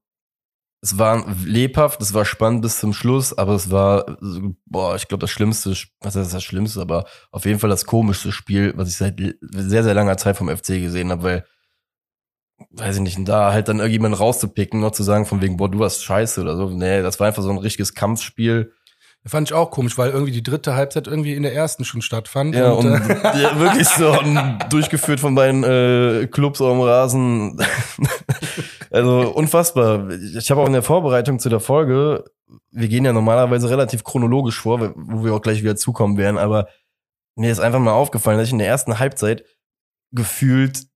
es 0.87 0.99
war 0.99 1.27
lebhaft, 1.45 2.01
es 2.01 2.15
war 2.15 2.25
spannend 2.25 2.63
bis 2.63 2.79
zum 2.79 2.93
Schluss, 2.93 3.37
aber 3.37 3.55
es 3.55 3.73
war, 3.73 4.17
boah, 4.67 4.95
ich 4.95 5.09
glaube, 5.09 5.23
das 5.23 5.31
Schlimmste, 5.31 5.75
was 6.01 6.15
heißt 6.15 6.33
das 6.33 6.45
Schlimmste, 6.45 6.81
aber 6.81 7.07
auf 7.33 7.45
jeden 7.45 7.59
Fall 7.59 7.71
das 7.71 7.87
komischste 7.87 8.31
Spiel, 8.31 8.73
was 8.77 8.89
ich 8.89 8.97
seit 8.97 9.21
sehr, 9.41 9.83
sehr 9.83 9.95
langer 9.95 10.17
Zeit 10.17 10.37
vom 10.37 10.49
FC 10.49 10.81
gesehen 10.81 11.11
habe, 11.11 11.23
weil, 11.25 11.47
weiß 12.71 12.97
ich 12.97 13.03
nicht, 13.03 13.29
da 13.29 13.53
halt 13.53 13.67
dann 13.67 13.79
irgendjemand 13.79 14.19
rauszupicken, 14.19 14.79
noch 14.79 14.93
zu 14.93 15.03
sagen, 15.03 15.27
von 15.27 15.43
wegen, 15.43 15.57
boah, 15.57 15.69
du 15.69 15.81
warst 15.81 16.05
scheiße 16.05 16.41
oder 16.41 16.57
so. 16.57 16.71
Nee, 16.71 17.03
das 17.03 17.19
war 17.19 17.27
einfach 17.27 17.43
so 17.43 17.51
ein 17.51 17.59
richtiges 17.59 17.95
Kampfspiel 17.95 18.73
Fand 19.27 19.49
ich 19.49 19.55
auch 19.55 19.73
komisch, 19.73 19.99
weil 19.99 20.11
irgendwie 20.11 20.31
die 20.31 20.43
dritte 20.43 20.77
Halbzeit 20.77 21.09
irgendwie 21.09 21.35
in 21.35 21.43
der 21.43 21.53
ersten 21.53 21.85
schon 21.85 22.01
stattfand. 22.01 22.55
Ja, 22.55 22.71
und, 22.71 22.87
und 22.87 23.11
äh, 23.11 23.15
ja, 23.43 23.59
wirklich 23.59 23.89
so 23.89 24.17
durchgeführt 24.71 25.19
von 25.19 25.35
beiden 25.35 25.65
äh, 25.65 26.29
Clubs 26.29 26.63
am 26.63 26.81
Rasen. 26.81 27.61
also 28.91 29.31
unfassbar. 29.31 30.11
Ich 30.11 30.51
habe 30.51 30.61
auch 30.61 30.67
in 30.67 30.73
der 30.73 30.83
Vorbereitung 30.83 31.39
zu 31.39 31.49
der 31.49 31.61
Folge, 31.61 32.25
wir 32.71 32.89
gehen 32.89 33.05
ja 33.05 33.13
normalerweise 33.13 33.71
relativ 33.71 34.05
chronologisch 34.05 34.61
vor, 34.61 34.93
wo 34.95 35.25
wir 35.25 35.35
auch 35.35 35.43
gleich 35.43 35.63
wieder 35.63 35.77
zukommen 35.77 36.17
werden, 36.17 36.39
aber 36.39 36.69
mir 37.35 37.51
ist 37.51 37.61
einfach 37.61 37.81
mal 37.81 37.93
aufgefallen, 37.93 38.39
dass 38.39 38.49
ich 38.49 38.53
in 38.53 38.59
der 38.59 38.69
ersten 38.69 38.99
Halbzeit 38.99 39.45
gefühlt 40.13 40.87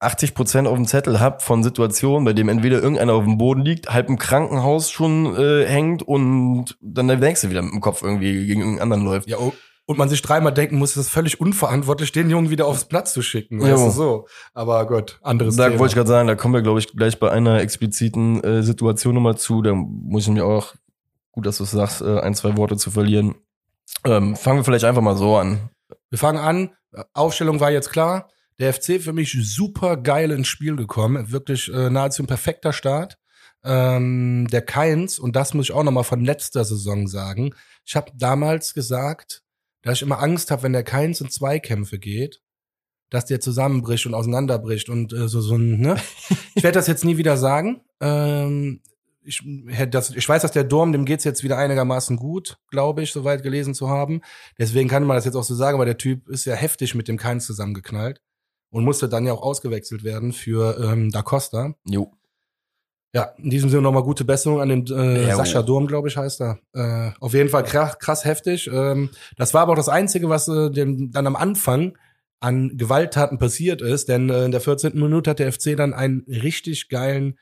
80 0.00 0.34
Prozent 0.34 0.68
auf 0.68 0.74
dem 0.74 0.86
Zettel 0.86 1.20
hab 1.20 1.42
von 1.42 1.62
Situationen, 1.62 2.24
bei 2.24 2.32
dem 2.32 2.48
entweder 2.48 2.82
irgendeiner 2.82 3.14
auf 3.14 3.24
dem 3.24 3.38
Boden 3.38 3.62
liegt, 3.62 3.90
halb 3.90 4.08
im 4.08 4.18
Krankenhaus 4.18 4.90
schon 4.90 5.34
äh, 5.36 5.66
hängt 5.66 6.02
und 6.02 6.76
dann 6.80 7.08
der 7.08 7.16
nächste 7.16 7.50
wieder 7.50 7.62
mit 7.62 7.72
dem 7.72 7.80
Kopf 7.80 8.02
irgendwie 8.02 8.46
gegen 8.46 8.60
irgendeinen 8.60 8.92
anderen 8.92 9.04
läuft. 9.04 9.28
Ja, 9.28 9.38
oh, 9.38 9.52
und 9.86 9.98
man 9.98 10.08
sich 10.08 10.22
dreimal 10.22 10.52
denken 10.52 10.76
muss, 10.78 10.92
es 10.92 11.06
ist 11.06 11.10
völlig 11.10 11.40
unverantwortlich, 11.40 12.12
den 12.12 12.30
Jungen 12.30 12.50
wieder 12.50 12.66
aufs 12.66 12.86
Platz 12.86 13.12
zu 13.12 13.22
schicken. 13.22 13.60
Ja. 13.60 13.72
Weißt 13.72 13.86
du, 13.86 13.90
so. 13.90 14.28
Aber 14.54 14.86
Gott, 14.86 15.18
anderes 15.22 15.56
Da 15.56 15.78
wollte 15.78 15.92
ich 15.92 15.94
gerade 15.94 16.08
sagen, 16.08 16.28
da 16.28 16.34
kommen 16.34 16.54
wir, 16.54 16.62
glaube 16.62 16.78
ich, 16.78 16.88
gleich 16.96 17.18
bei 17.18 17.30
einer 17.30 17.60
expliziten 17.60 18.42
äh, 18.42 18.62
Situation 18.62 19.14
nochmal 19.14 19.36
zu. 19.36 19.62
Da 19.62 19.74
muss 19.74 20.24
ich 20.24 20.32
mir 20.32 20.46
auch, 20.46 20.74
gut, 21.32 21.46
dass 21.46 21.58
du 21.58 21.64
es 21.64 21.70
sagst, 21.70 22.00
äh, 22.00 22.20
ein, 22.20 22.34
zwei 22.34 22.56
Worte 22.56 22.76
zu 22.76 22.90
verlieren. 22.90 23.34
Ähm, 24.04 24.36
fangen 24.36 24.60
wir 24.60 24.64
vielleicht 24.64 24.84
einfach 24.84 25.02
mal 25.02 25.16
so 25.16 25.36
an. 25.36 25.70
Wir 26.10 26.18
fangen 26.18 26.38
an. 26.38 26.70
Aufstellung 27.12 27.60
war 27.60 27.70
jetzt 27.70 27.90
klar. 27.90 28.30
Der 28.58 28.72
FC 28.72 29.02
für 29.02 29.12
mich 29.12 29.36
super 29.42 29.96
geil 29.96 30.30
ins 30.30 30.46
Spiel 30.46 30.76
gekommen. 30.76 31.32
Wirklich 31.32 31.72
äh, 31.72 31.90
nahezu 31.90 32.22
ein 32.22 32.26
perfekter 32.26 32.72
Start. 32.72 33.18
Ähm, 33.64 34.46
der 34.50 34.62
Keins, 34.62 35.18
und 35.18 35.36
das 35.36 35.54
muss 35.54 35.66
ich 35.66 35.72
auch 35.72 35.82
nochmal 35.82 36.04
von 36.04 36.24
letzter 36.24 36.64
Saison 36.64 37.06
sagen. 37.08 37.54
Ich 37.84 37.96
habe 37.96 38.12
damals 38.14 38.74
gesagt, 38.74 39.43
dass 39.84 39.98
ich 39.98 40.02
immer 40.02 40.20
Angst 40.20 40.50
habe, 40.50 40.64
wenn 40.64 40.72
der 40.72 40.82
Keins 40.82 41.20
in 41.20 41.30
Zweikämpfe 41.30 41.98
geht, 41.98 42.40
dass 43.10 43.26
der 43.26 43.40
zusammenbricht 43.40 44.06
und 44.06 44.14
auseinanderbricht 44.14 44.88
und 44.88 45.12
äh, 45.12 45.28
so, 45.28 45.40
so 45.40 45.56
ein, 45.56 45.80
ne? 45.80 45.96
Ich 46.54 46.62
werde 46.62 46.78
das 46.78 46.86
jetzt 46.86 47.04
nie 47.04 47.16
wieder 47.16 47.36
sagen. 47.36 47.82
Ähm, 48.00 48.80
ich, 49.22 49.42
das, 49.90 50.10
ich 50.10 50.28
weiß, 50.28 50.42
dass 50.42 50.52
der 50.52 50.64
Dorm, 50.64 50.92
dem 50.92 51.04
geht's 51.04 51.24
jetzt 51.24 51.42
wieder 51.42 51.56
einigermaßen 51.56 52.16
gut, 52.16 52.58
glaube 52.70 53.02
ich, 53.02 53.12
soweit 53.12 53.42
gelesen 53.42 53.74
zu 53.74 53.88
haben. 53.88 54.20
Deswegen 54.58 54.88
kann 54.88 55.04
man 55.04 55.16
das 55.16 55.24
jetzt 55.24 55.36
auch 55.36 55.44
so 55.44 55.54
sagen, 55.54 55.76
aber 55.76 55.86
der 55.86 55.96
Typ 55.96 56.28
ist 56.28 56.44
ja 56.44 56.54
heftig 56.54 56.94
mit 56.94 57.08
dem 57.08 57.16
Keins 57.16 57.46
zusammengeknallt 57.46 58.20
und 58.70 58.84
musste 58.84 59.08
dann 59.08 59.26
ja 59.26 59.32
auch 59.32 59.42
ausgewechselt 59.42 60.04
werden 60.04 60.32
für 60.32 60.78
ähm, 60.78 61.10
Da 61.10 61.22
Costa. 61.22 61.74
Jo. 61.86 62.12
Ja, 63.14 63.32
in 63.38 63.48
diesem 63.48 63.70
Sinne 63.70 63.82
nochmal 63.82 64.02
gute 64.02 64.24
Besserung 64.24 64.60
an 64.60 64.68
den 64.68 64.86
äh, 64.88 65.28
ja, 65.28 65.36
Sascha 65.36 65.62
Durm, 65.62 65.86
glaube 65.86 66.08
ich, 66.08 66.16
heißt 66.16 66.40
er. 66.40 66.58
Äh, 66.72 67.12
auf 67.20 67.32
jeden 67.32 67.48
Fall 67.48 67.62
krass, 67.62 67.98
krass 68.00 68.24
heftig. 68.24 68.68
Ähm, 68.72 69.10
das 69.36 69.54
war 69.54 69.62
aber 69.62 69.72
auch 69.72 69.76
das 69.76 69.88
Einzige, 69.88 70.28
was 70.28 70.48
äh, 70.48 70.70
dem, 70.70 71.12
dann 71.12 71.28
am 71.28 71.36
Anfang 71.36 71.96
an 72.40 72.76
Gewalttaten 72.76 73.38
passiert 73.38 73.82
ist, 73.82 74.08
denn 74.08 74.30
äh, 74.30 74.44
in 74.44 74.50
der 74.50 74.60
14. 74.60 74.94
Minute 74.94 75.30
hat 75.30 75.38
der 75.38 75.52
FC 75.52 75.76
dann 75.76 75.94
einen 75.94 76.24
richtig 76.28 76.88
geilen 76.88 77.38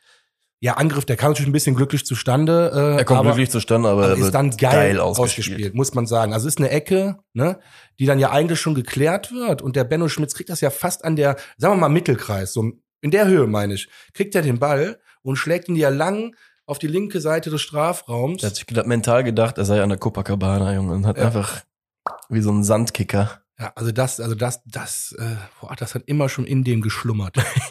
ja, 0.60 0.74
Angriff, 0.74 1.04
der 1.04 1.16
kam 1.16 1.32
natürlich 1.32 1.48
ein 1.48 1.52
bisschen 1.52 1.74
glücklich 1.74 2.06
zustande. 2.06 2.70
Äh, 2.72 2.98
er 2.98 3.04
kommt 3.04 3.22
glücklich 3.22 3.50
zustande, 3.50 3.88
aber 3.88 4.10
er 4.10 4.16
ist 4.16 4.30
dann 4.30 4.50
geil, 4.50 4.70
geil 4.70 5.00
ausgespielt. 5.00 5.46
ausgespielt. 5.48 5.74
muss 5.74 5.92
man 5.92 6.06
sagen. 6.06 6.32
Also 6.32 6.46
ist 6.46 6.58
eine 6.58 6.70
Ecke, 6.70 7.18
ne, 7.32 7.58
die 7.98 8.06
dann 8.06 8.20
ja 8.20 8.30
eigentlich 8.30 8.60
schon 8.60 8.76
geklärt 8.76 9.32
wird 9.32 9.60
und 9.60 9.74
der 9.74 9.82
Benno 9.82 10.06
Schmitz 10.06 10.34
kriegt 10.34 10.50
das 10.50 10.60
ja 10.60 10.70
fast 10.70 11.04
an 11.04 11.16
der, 11.16 11.34
sagen 11.56 11.74
wir 11.74 11.80
mal 11.80 11.88
Mittelkreis, 11.88 12.52
so 12.52 12.70
in 13.00 13.10
der 13.10 13.26
Höhe 13.26 13.48
meine 13.48 13.74
ich, 13.74 13.88
kriegt 14.14 14.36
er 14.36 14.42
den 14.42 14.60
Ball 14.60 15.00
und 15.22 15.36
schlägt 15.36 15.68
ihn 15.68 15.76
ja 15.76 15.88
lang 15.88 16.36
auf 16.66 16.78
die 16.78 16.86
linke 16.86 17.20
Seite 17.20 17.50
des 17.50 17.60
Strafraums. 17.60 18.42
Er 18.42 18.50
hat 18.50 18.56
sich 18.56 18.66
mental 18.86 19.24
gedacht, 19.24 19.58
er 19.58 19.64
sei 19.64 19.82
an 19.82 19.88
der 19.88 19.98
Copacabana, 19.98 20.74
Junge, 20.74 20.92
und 20.92 21.06
hat 21.06 21.18
ja. 21.18 21.26
einfach 21.26 21.62
wie 22.28 22.40
so 22.40 22.50
ein 22.50 22.64
Sandkicker 22.64 23.42
ja, 23.62 23.72
also 23.76 23.92
das, 23.92 24.18
also 24.18 24.34
das, 24.34 24.60
das, 24.64 25.14
äh, 25.18 25.36
boah, 25.60 25.76
das 25.76 25.94
hat 25.94 26.02
immer 26.06 26.28
schon 26.28 26.46
in 26.46 26.64
dem 26.64 26.80
geschlummert. 26.80 27.36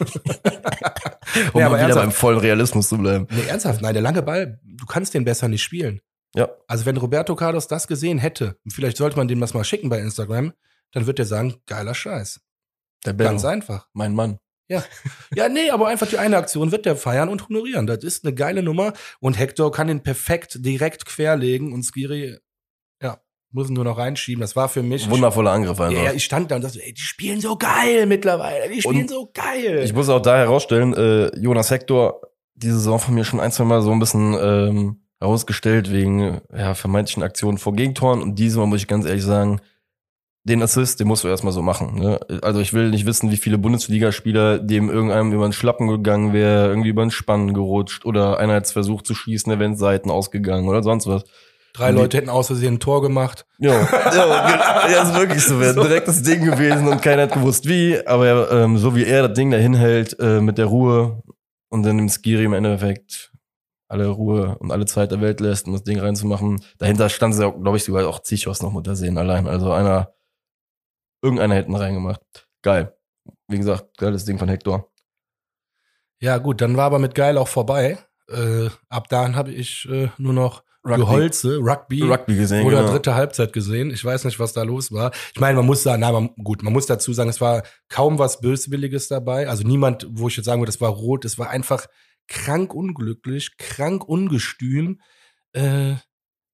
um 1.52 1.60
nee, 1.60 1.62
aber 1.62 1.78
wieder 1.78 1.94
beim 1.94 2.12
vollen 2.12 2.38
Realismus 2.38 2.88
zu 2.88 2.96
bleiben. 2.96 3.26
Nee, 3.30 3.46
ernsthaft, 3.46 3.82
nein, 3.82 3.92
der 3.92 4.02
lange 4.02 4.22
Ball, 4.22 4.58
du 4.64 4.86
kannst 4.86 5.12
den 5.12 5.24
besser 5.24 5.48
nicht 5.48 5.62
spielen. 5.62 6.00
Ja. 6.34 6.48
Also 6.66 6.86
wenn 6.86 6.96
Roberto 6.96 7.36
Carlos 7.36 7.68
das 7.68 7.86
gesehen 7.88 8.16
hätte, 8.16 8.56
vielleicht 8.68 8.96
sollte 8.96 9.18
man 9.18 9.28
dem 9.28 9.38
das 9.38 9.52
mal 9.52 9.64
schicken 9.64 9.90
bei 9.90 9.98
Instagram, 10.00 10.54
dann 10.92 11.06
wird 11.06 11.18
er 11.18 11.26
sagen, 11.26 11.56
geiler 11.66 11.94
Scheiß. 11.94 12.40
Der 13.04 13.12
Benno, 13.12 13.30
Ganz 13.30 13.44
einfach. 13.44 13.88
Mein 13.92 14.14
Mann. 14.14 14.38
Ja. 14.72 14.84
Ja, 15.34 15.48
nee, 15.48 15.70
aber 15.70 15.88
einfach 15.88 16.06
die 16.06 16.18
eine 16.18 16.36
Aktion 16.36 16.72
wird 16.72 16.86
der 16.86 16.96
feiern 16.96 17.28
und 17.28 17.48
honorieren. 17.48 17.86
Das 17.86 18.04
ist 18.04 18.24
eine 18.24 18.34
geile 18.34 18.62
Nummer 18.62 18.92
und 19.20 19.38
Hector 19.38 19.70
kann 19.72 19.88
ihn 19.88 20.02
perfekt 20.02 20.64
direkt 20.64 21.06
querlegen 21.06 21.72
und 21.72 21.82
Skiri 21.82 22.38
muss 23.52 23.68
nur 23.68 23.84
noch 23.84 23.98
reinschieben. 23.98 24.40
Das 24.40 24.56
war 24.56 24.68
für 24.68 24.82
mich. 24.82 25.08
Wundervoller 25.08 25.52
Angriff 25.52 25.78
einfach. 25.80 26.02
Ja, 26.02 26.12
ich 26.12 26.24
stand 26.24 26.50
da 26.50 26.56
und 26.56 26.64
dachte, 26.64 26.82
ey, 26.82 26.92
die 26.92 27.00
spielen 27.00 27.40
so 27.40 27.56
geil 27.56 28.06
mittlerweile. 28.06 28.68
Die 28.72 28.80
spielen 28.80 29.02
und 29.02 29.10
so 29.10 29.30
geil. 29.32 29.82
Ich 29.84 29.92
muss 29.92 30.08
auch 30.08 30.20
da 30.20 30.36
herausstellen, 30.36 30.94
äh, 30.94 31.36
Jonas 31.38 31.70
Hector, 31.70 32.20
diese 32.54 32.74
Saison 32.74 32.98
von 32.98 33.14
mir 33.14 33.24
schon 33.24 33.40
ein, 33.40 33.52
zwei 33.52 33.64
Mal 33.64 33.82
so 33.82 33.92
ein 33.92 33.98
bisschen 33.98 34.34
ähm, 34.40 35.02
herausgestellt 35.20 35.92
wegen 35.92 36.40
ja, 36.56 36.74
vermeintlichen 36.74 37.22
Aktionen 37.22 37.58
vor 37.58 37.74
Gegentoren. 37.74 38.22
Und 38.22 38.38
diesmal 38.38 38.66
muss 38.66 38.80
ich 38.80 38.88
ganz 38.88 39.06
ehrlich 39.06 39.24
sagen, 39.24 39.60
den 40.44 40.62
Assist, 40.62 40.98
den 40.98 41.06
musst 41.06 41.22
du 41.22 41.28
erstmal 41.28 41.52
so 41.52 41.62
machen. 41.62 41.98
Ne? 42.00 42.18
Also 42.42 42.60
ich 42.60 42.72
will 42.72 42.90
nicht 42.90 43.06
wissen, 43.06 43.30
wie 43.30 43.36
viele 43.36 43.58
Bundesligaspieler 43.58 44.58
dem 44.58 44.90
irgendeinem 44.90 45.32
über 45.32 45.46
den 45.46 45.52
Schlappen 45.52 45.86
gegangen 45.86 46.32
wäre, 46.32 46.68
irgendwie 46.68 46.88
über 46.88 47.04
den 47.04 47.12
Spann 47.12 47.54
gerutscht 47.54 48.04
oder 48.04 48.38
einer 48.38 48.54
hat 48.54 48.66
versucht 48.66 49.06
zu 49.06 49.14
schießen, 49.14 49.50
der 49.50 49.60
wäre 49.60 49.76
Seiten 49.76 50.10
ausgegangen 50.10 50.68
oder 50.68 50.82
sonst 50.82 51.06
was. 51.06 51.24
Drei 51.74 51.88
und 51.90 51.96
Leute 51.96 52.18
hätten 52.18 52.28
aus 52.28 52.48
Versehen 52.48 52.74
ein 52.74 52.80
Tor 52.80 53.00
gemacht. 53.00 53.46
Ja, 53.58 53.72
ja, 53.72 54.90
ja 54.90 55.02
ist 55.04 55.14
wirklich 55.14 55.42
so. 55.42 55.58
Wäre 55.58 55.74
so. 55.74 55.82
direkt 55.82 56.06
das 56.06 56.22
Ding 56.22 56.44
gewesen 56.44 56.86
und 56.88 57.00
keiner 57.00 57.22
hat 57.22 57.32
gewusst 57.32 57.66
wie. 57.66 58.04
Aber 58.06 58.50
ähm, 58.52 58.76
so 58.76 58.94
wie 58.94 59.04
er 59.04 59.28
das 59.28 59.36
Ding 59.36 59.50
dahin 59.50 59.74
hält, 59.74 60.18
äh, 60.20 60.40
mit 60.40 60.58
der 60.58 60.66
Ruhe 60.66 61.22
und 61.70 61.84
dann 61.84 61.98
im 61.98 62.10
Skiri 62.10 62.44
im 62.44 62.52
Endeffekt 62.52 63.32
alle 63.88 64.08
Ruhe 64.08 64.56
und 64.58 64.70
alle 64.70 64.84
Zeit 64.86 65.12
der 65.12 65.20
Welt 65.20 65.40
lässt, 65.40 65.66
um 65.66 65.72
das 65.72 65.84
Ding 65.84 65.98
reinzumachen. 65.98 66.62
Dahinter 66.78 67.08
stand 67.08 67.34
sie, 67.34 67.50
glaube 67.50 67.76
ich, 67.76 67.84
sogar 67.84 68.06
auch 68.06 68.20
Zichos 68.20 68.60
noch 68.60 68.72
mit 68.72 68.86
der 68.86 68.96
Sehen 68.96 69.16
allein. 69.16 69.46
Also 69.46 69.72
einer 69.72 70.12
Irgendeiner 71.22 71.54
hätten 71.54 71.74
reingemacht. 71.74 72.20
Geil. 72.62 72.94
Wie 73.48 73.58
gesagt, 73.58 73.96
geiles 73.98 74.24
Ding 74.24 74.38
von 74.38 74.48
Hector. 74.48 74.90
Ja, 76.20 76.38
gut, 76.38 76.60
dann 76.60 76.76
war 76.76 76.84
aber 76.84 76.98
mit 76.98 77.14
geil 77.14 77.38
auch 77.38 77.48
vorbei. 77.48 77.98
Äh, 78.28 78.68
ab 78.88 79.08
dann 79.08 79.36
habe 79.36 79.52
ich 79.52 79.88
äh, 79.88 80.08
nur 80.18 80.32
noch 80.32 80.62
Rugby. 80.84 81.00
Geholze, 81.00 81.58
Rugby, 81.58 82.02
Rugby 82.02 82.34
gesehen, 82.34 82.66
oder 82.66 82.80
genau. 82.80 82.92
dritte 82.92 83.14
Halbzeit 83.14 83.52
gesehen. 83.52 83.90
Ich 83.90 84.04
weiß 84.04 84.24
nicht, 84.24 84.40
was 84.40 84.52
da 84.52 84.64
los 84.64 84.90
war. 84.90 85.12
Ich 85.32 85.40
meine, 85.40 85.56
man 85.56 85.66
muss 85.66 85.84
sagen, 85.84 86.00
na, 86.00 86.10
man, 86.10 86.30
gut, 86.42 86.62
man 86.62 86.72
muss 86.72 86.86
dazu 86.86 87.12
sagen, 87.12 87.30
es 87.30 87.40
war 87.40 87.62
kaum 87.88 88.18
was 88.18 88.40
Böswilliges 88.40 89.06
dabei. 89.06 89.48
Also 89.48 89.62
niemand, 89.64 90.08
wo 90.10 90.26
ich 90.26 90.36
jetzt 90.36 90.46
sagen 90.46 90.60
würde, 90.60 90.72
das 90.72 90.80
war 90.80 90.90
rot. 90.90 91.24
Es 91.24 91.38
war 91.38 91.50
einfach 91.50 91.86
krank 92.26 92.74
unglücklich, 92.74 93.56
krank 93.58 94.08
ungestüm. 94.08 95.00
Äh, 95.52 95.94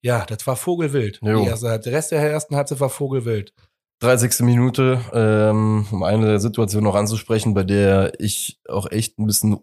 ja, 0.02 0.26
das 0.26 0.46
war 0.46 0.56
Vogelwild. 0.56 1.20
Die 1.22 1.28
erste, 1.28 1.80
der 1.80 1.92
Rest 1.92 2.12
der 2.12 2.20
ersten 2.20 2.54
Halbzeit 2.54 2.80
war 2.80 2.90
Vogelwild. 2.90 3.54
30. 4.00 4.40
Minute, 4.40 5.00
ähm, 5.12 5.86
um 5.90 6.02
eine 6.02 6.38
Situation 6.38 6.84
noch 6.84 6.94
anzusprechen, 6.94 7.54
bei 7.54 7.64
der 7.64 8.12
ich 8.20 8.60
auch 8.68 8.90
echt 8.90 9.18
ein 9.18 9.26
bisschen 9.26 9.58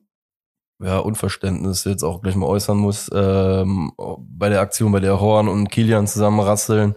ja, 0.83 0.97
Unverständnis 0.97 1.85
jetzt 1.85 2.03
auch 2.03 2.21
gleich 2.21 2.35
mal 2.35 2.47
äußern 2.47 2.77
muss, 2.77 3.09
ähm, 3.13 3.93
bei 4.19 4.49
der 4.49 4.59
Aktion, 4.59 4.91
bei 4.91 4.99
der 4.99 5.21
Horn 5.21 5.47
und 5.47 5.69
Kilian 5.69 6.07
zusammenrasseln. 6.07 6.95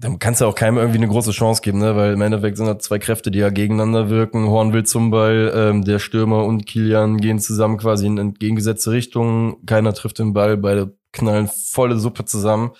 Dann 0.00 0.18
kannst 0.18 0.40
du 0.40 0.46
auch 0.46 0.54
keinem 0.54 0.76
irgendwie 0.76 0.98
eine 0.98 1.08
große 1.08 1.30
Chance 1.30 1.62
geben, 1.62 1.78
ne? 1.78 1.96
weil 1.96 2.12
im 2.12 2.20
Endeffekt 2.20 2.56
sind 2.56 2.66
da 2.66 2.78
zwei 2.78 2.98
Kräfte, 2.98 3.30
die 3.30 3.38
ja 3.38 3.48
gegeneinander 3.48 4.10
wirken. 4.10 4.48
Horn 4.48 4.72
will 4.72 4.84
zum 4.84 5.10
Ball, 5.10 5.52
ähm, 5.54 5.84
der 5.84 5.98
Stürmer 5.98 6.44
und 6.44 6.66
Kilian 6.66 7.18
gehen 7.18 7.38
zusammen 7.38 7.78
quasi 7.78 8.06
in 8.06 8.18
entgegengesetzte 8.18 8.90
Richtungen. 8.90 9.64
Keiner 9.64 9.94
trifft 9.94 10.18
den 10.18 10.34
Ball, 10.34 10.56
beide 10.56 10.98
knallen 11.12 11.48
volle 11.48 11.98
Suppe 11.98 12.24
zusammen. 12.24 12.72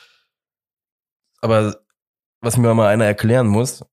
Aber 1.40 1.79
was 2.40 2.56
mir 2.56 2.74
mal 2.74 2.88
einer 2.88 3.04
erklären 3.04 3.46
muss, 3.46 3.84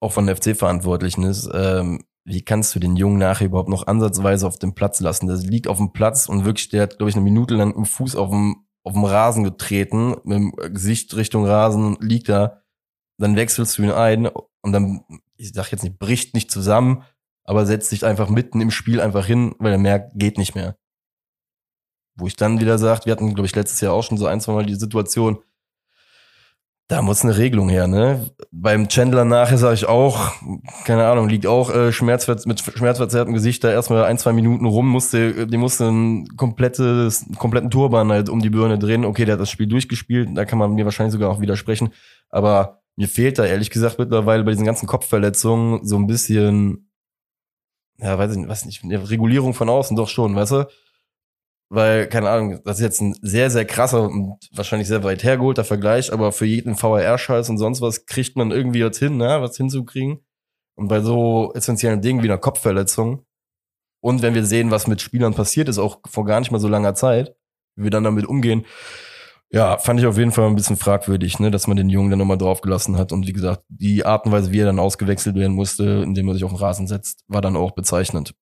auch 0.00 0.12
von 0.12 0.28
FC-Verantwortlichen 0.34 1.24
ist, 1.24 1.48
ähm, 1.52 2.04
wie 2.24 2.42
kannst 2.42 2.74
du 2.74 2.78
den 2.78 2.96
Jungen 2.96 3.18
nachher 3.18 3.46
überhaupt 3.46 3.68
noch 3.68 3.86
ansatzweise 3.86 4.46
auf 4.46 4.58
dem 4.58 4.74
Platz 4.74 5.00
lassen? 5.00 5.26
Der 5.26 5.36
liegt 5.36 5.68
auf 5.68 5.78
dem 5.78 5.92
Platz 5.92 6.28
und 6.28 6.44
wirklich, 6.44 6.68
der 6.68 6.82
hat, 6.82 6.98
glaube 6.98 7.10
ich, 7.10 7.16
eine 7.16 7.24
Minute 7.24 7.54
lang 7.54 7.74
im 7.74 7.84
Fuß 7.84 8.16
auf 8.16 8.30
dem, 8.30 8.66
auf 8.84 8.92
dem 8.92 9.04
Rasen 9.04 9.44
getreten, 9.44 10.16
mit 10.24 10.38
dem 10.38 10.52
Gesicht 10.72 11.14
Richtung 11.16 11.44
Rasen, 11.46 11.96
liegt 12.00 12.28
da. 12.28 12.62
Dann 13.18 13.36
wechselst 13.36 13.76
du 13.78 13.82
ihn 13.82 13.90
ein 13.90 14.26
und 14.26 14.72
dann, 14.72 15.04
ich 15.36 15.52
sag 15.52 15.70
jetzt 15.72 15.82
nicht, 15.82 15.98
bricht 15.98 16.34
nicht 16.34 16.50
zusammen, 16.50 17.04
aber 17.44 17.66
setzt 17.66 17.90
sich 17.90 18.04
einfach 18.04 18.28
mitten 18.28 18.60
im 18.60 18.70
Spiel 18.70 19.00
einfach 19.00 19.26
hin, 19.26 19.54
weil 19.58 19.72
er 19.72 19.78
merkt, 19.78 20.12
geht 20.14 20.38
nicht 20.38 20.54
mehr. 20.54 20.76
Wo 22.16 22.26
ich 22.26 22.36
dann 22.36 22.60
wieder 22.60 22.78
sagt, 22.78 23.06
wir 23.06 23.12
hatten, 23.12 23.34
glaube 23.34 23.46
ich, 23.46 23.54
letztes 23.54 23.80
Jahr 23.80 23.92
auch 23.92 24.02
schon 24.02 24.18
so 24.18 24.26
ein, 24.26 24.40
zwei 24.40 24.52
Mal 24.52 24.66
die 24.66 24.74
Situation, 24.74 25.42
da 26.90 27.02
muss 27.02 27.22
eine 27.22 27.36
Regelung 27.38 27.68
her, 27.68 27.86
ne? 27.86 28.30
Beim 28.50 28.88
Chandler 28.88 29.24
nachher 29.24 29.58
sage 29.58 29.74
ich 29.74 29.86
auch, 29.86 30.32
keine 30.84 31.06
Ahnung, 31.06 31.28
liegt 31.28 31.46
auch 31.46 31.72
äh, 31.72 31.92
Schmerzver 31.92 32.36
mit 32.46 32.58
schmerzverzerrtem 32.60 33.32
Gesicht 33.32 33.62
da 33.62 33.70
erstmal 33.70 34.04
ein, 34.04 34.18
zwei 34.18 34.32
Minuten 34.32 34.66
rum, 34.66 34.88
musste, 34.88 35.46
die 35.46 35.56
musste 35.56 35.84
ein 35.84 36.26
komplettes, 36.36 37.26
kompletten 37.38 37.70
Turban 37.70 38.10
halt 38.10 38.28
um 38.28 38.40
die 38.40 38.50
Birne 38.50 38.76
drehen. 38.76 39.04
Okay, 39.04 39.24
der 39.24 39.34
hat 39.34 39.40
das 39.40 39.50
Spiel 39.50 39.68
durchgespielt, 39.68 40.30
da 40.34 40.44
kann 40.44 40.58
man 40.58 40.74
mir 40.74 40.84
wahrscheinlich 40.84 41.12
sogar 41.12 41.30
auch 41.30 41.40
widersprechen. 41.40 41.90
Aber 42.28 42.80
mir 42.96 43.06
fehlt 43.06 43.38
da 43.38 43.44
ehrlich 43.44 43.70
gesagt 43.70 44.00
mittlerweile 44.00 44.42
bei 44.42 44.50
diesen 44.50 44.66
ganzen 44.66 44.88
Kopfverletzungen 44.88 45.86
so 45.86 45.94
ein 45.94 46.08
bisschen, 46.08 46.90
ja, 47.98 48.18
weiß 48.18 48.32
ich 48.32 48.38
nicht, 48.38 48.48
weiß 48.48 48.64
nicht, 48.64 48.82
Regulierung 48.84 49.54
von 49.54 49.68
außen 49.68 49.96
doch 49.96 50.08
schon, 50.08 50.34
weißt 50.34 50.52
du? 50.52 50.66
Weil, 51.70 52.08
keine 52.08 52.28
Ahnung, 52.28 52.60
das 52.64 52.78
ist 52.78 52.82
jetzt 52.82 53.00
ein 53.00 53.14
sehr, 53.22 53.50
sehr 53.50 53.64
krasser 53.64 54.02
und 54.02 54.38
wahrscheinlich 54.52 54.88
sehr 54.88 55.04
weit 55.04 55.22
hergeholter 55.22 55.64
Vergleich, 55.64 56.12
aber 56.12 56.32
für 56.32 56.46
jeden 56.46 56.76
VR-Scheiß 56.76 57.48
und 57.48 57.58
sonst 57.58 57.80
was 57.80 58.06
kriegt 58.06 58.36
man 58.36 58.50
irgendwie 58.50 58.80
jetzt 58.80 58.98
hin, 58.98 59.16
ne, 59.16 59.40
was 59.40 59.56
hinzukriegen. 59.56 60.18
Und 60.76 60.88
bei 60.88 61.00
so 61.00 61.52
essentiellen 61.54 62.02
Dingen 62.02 62.22
wie 62.22 62.28
einer 62.28 62.38
Kopfverletzung 62.38 63.24
und 64.00 64.22
wenn 64.22 64.34
wir 64.34 64.44
sehen, 64.44 64.70
was 64.70 64.86
mit 64.86 65.00
Spielern 65.00 65.34
passiert 65.34 65.68
ist, 65.68 65.78
auch 65.78 66.00
vor 66.08 66.24
gar 66.24 66.40
nicht 66.40 66.50
mal 66.50 66.58
so 66.58 66.68
langer 66.68 66.94
Zeit, 66.94 67.36
wie 67.76 67.84
wir 67.84 67.90
dann 67.90 68.04
damit 68.04 68.26
umgehen, 68.26 68.64
ja, 69.52 69.78
fand 69.78 70.00
ich 70.00 70.06
auf 70.06 70.16
jeden 70.16 70.32
Fall 70.32 70.46
ein 70.46 70.54
bisschen 70.54 70.76
fragwürdig, 70.76 71.38
ne, 71.40 71.50
dass 71.50 71.66
man 71.66 71.76
den 71.76 71.88
Jungen 71.88 72.10
dann 72.10 72.18
nochmal 72.20 72.38
draufgelassen 72.38 72.96
hat. 72.96 73.12
Und 73.12 73.26
wie 73.26 73.32
gesagt, 73.32 73.64
die 73.68 74.06
Art 74.06 74.26
und 74.26 74.32
Weise, 74.32 74.52
wie 74.52 74.60
er 74.60 74.66
dann 74.66 74.78
ausgewechselt 74.78 75.34
werden 75.34 75.54
musste, 75.54 76.02
indem 76.04 76.28
er 76.28 76.34
sich 76.34 76.44
auf 76.44 76.52
den 76.52 76.58
Rasen 76.58 76.86
setzt, 76.86 77.24
war 77.26 77.40
dann 77.40 77.56
auch 77.56 77.72
bezeichnend. 77.72 78.34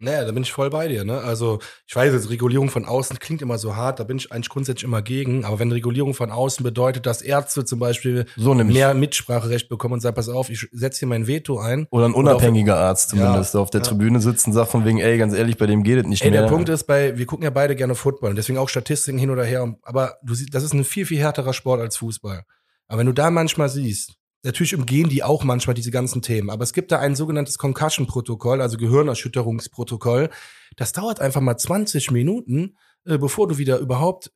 Naja, 0.00 0.24
da 0.24 0.32
bin 0.32 0.42
ich 0.42 0.52
voll 0.52 0.70
bei 0.70 0.88
dir. 0.88 1.04
Ne? 1.04 1.20
Also 1.20 1.60
ich 1.86 1.94
weiß 1.94 2.12
jetzt, 2.12 2.28
Regulierung 2.28 2.68
von 2.68 2.84
außen 2.84 3.18
klingt 3.20 3.42
immer 3.42 3.58
so 3.58 3.76
hart, 3.76 4.00
da 4.00 4.04
bin 4.04 4.16
ich 4.16 4.32
eigentlich 4.32 4.48
grundsätzlich 4.48 4.84
immer 4.84 5.02
gegen. 5.02 5.44
Aber 5.44 5.60
wenn 5.60 5.70
Regulierung 5.70 6.14
von 6.14 6.30
außen 6.30 6.64
bedeutet, 6.64 7.06
dass 7.06 7.22
Ärzte 7.22 7.64
zum 7.64 7.78
Beispiel 7.78 8.26
so 8.36 8.54
mehr 8.54 8.92
Mitspracherecht 8.92 9.68
bekommen 9.68 9.94
und 9.94 10.00
sagen, 10.00 10.16
pass 10.16 10.28
auf, 10.28 10.50
ich 10.50 10.68
setze 10.72 11.00
hier 11.00 11.08
mein 11.08 11.26
Veto 11.26 11.58
ein. 11.58 11.86
Oder 11.90 12.06
ein 12.06 12.14
unabhängiger 12.14 12.76
Arzt 12.76 13.10
zumindest, 13.10 13.54
ja, 13.54 13.58
der 13.58 13.62
auf 13.62 13.70
der 13.70 13.80
ja. 13.82 13.86
Tribüne 13.86 14.20
sitzt 14.20 14.46
und 14.46 14.52
sagt 14.52 14.70
von 14.70 14.84
wegen, 14.84 14.98
ey, 14.98 15.16
ganz 15.16 15.32
ehrlich, 15.32 15.56
bei 15.56 15.66
dem 15.66 15.84
geht 15.84 15.98
es 15.98 16.06
nicht 16.06 16.22
ey, 16.22 16.30
mehr. 16.30 16.42
Der 16.42 16.48
Punkt 16.48 16.68
ist, 16.68 16.84
bei, 16.84 17.16
wir 17.16 17.26
gucken 17.26 17.44
ja 17.44 17.50
beide 17.50 17.76
gerne 17.76 17.94
Football 17.94 18.30
und 18.30 18.36
deswegen 18.36 18.58
auch 18.58 18.68
Statistiken 18.68 19.18
hin 19.18 19.30
oder 19.30 19.44
her. 19.44 19.76
Aber 19.82 20.18
du 20.24 20.34
siehst, 20.34 20.54
das 20.54 20.64
ist 20.64 20.74
ein 20.74 20.84
viel, 20.84 21.06
viel 21.06 21.18
härterer 21.18 21.52
Sport 21.52 21.80
als 21.80 21.96
Fußball. 21.96 22.42
Aber 22.88 22.98
wenn 22.98 23.06
du 23.06 23.12
da 23.12 23.30
manchmal 23.30 23.68
siehst, 23.68 24.16
Natürlich 24.44 24.76
umgehen 24.76 25.08
die 25.08 25.22
auch 25.22 25.42
manchmal 25.42 25.74
diese 25.74 25.90
ganzen 25.90 26.22
Themen, 26.22 26.50
aber 26.50 26.62
es 26.62 26.72
gibt 26.72 26.92
da 26.92 26.98
ein 26.98 27.16
sogenanntes 27.16 27.58
Concussion-Protokoll, 27.58 28.60
also 28.60 28.76
Gehirnerschütterungsprotokoll. 28.76 30.28
Das 30.76 30.92
dauert 30.92 31.20
einfach 31.20 31.40
mal 31.40 31.56
20 31.56 32.10
Minuten, 32.10 32.76
äh, 33.06 33.18
bevor 33.18 33.48
du 33.48 33.58
wieder 33.58 33.78
überhaupt 33.78 34.32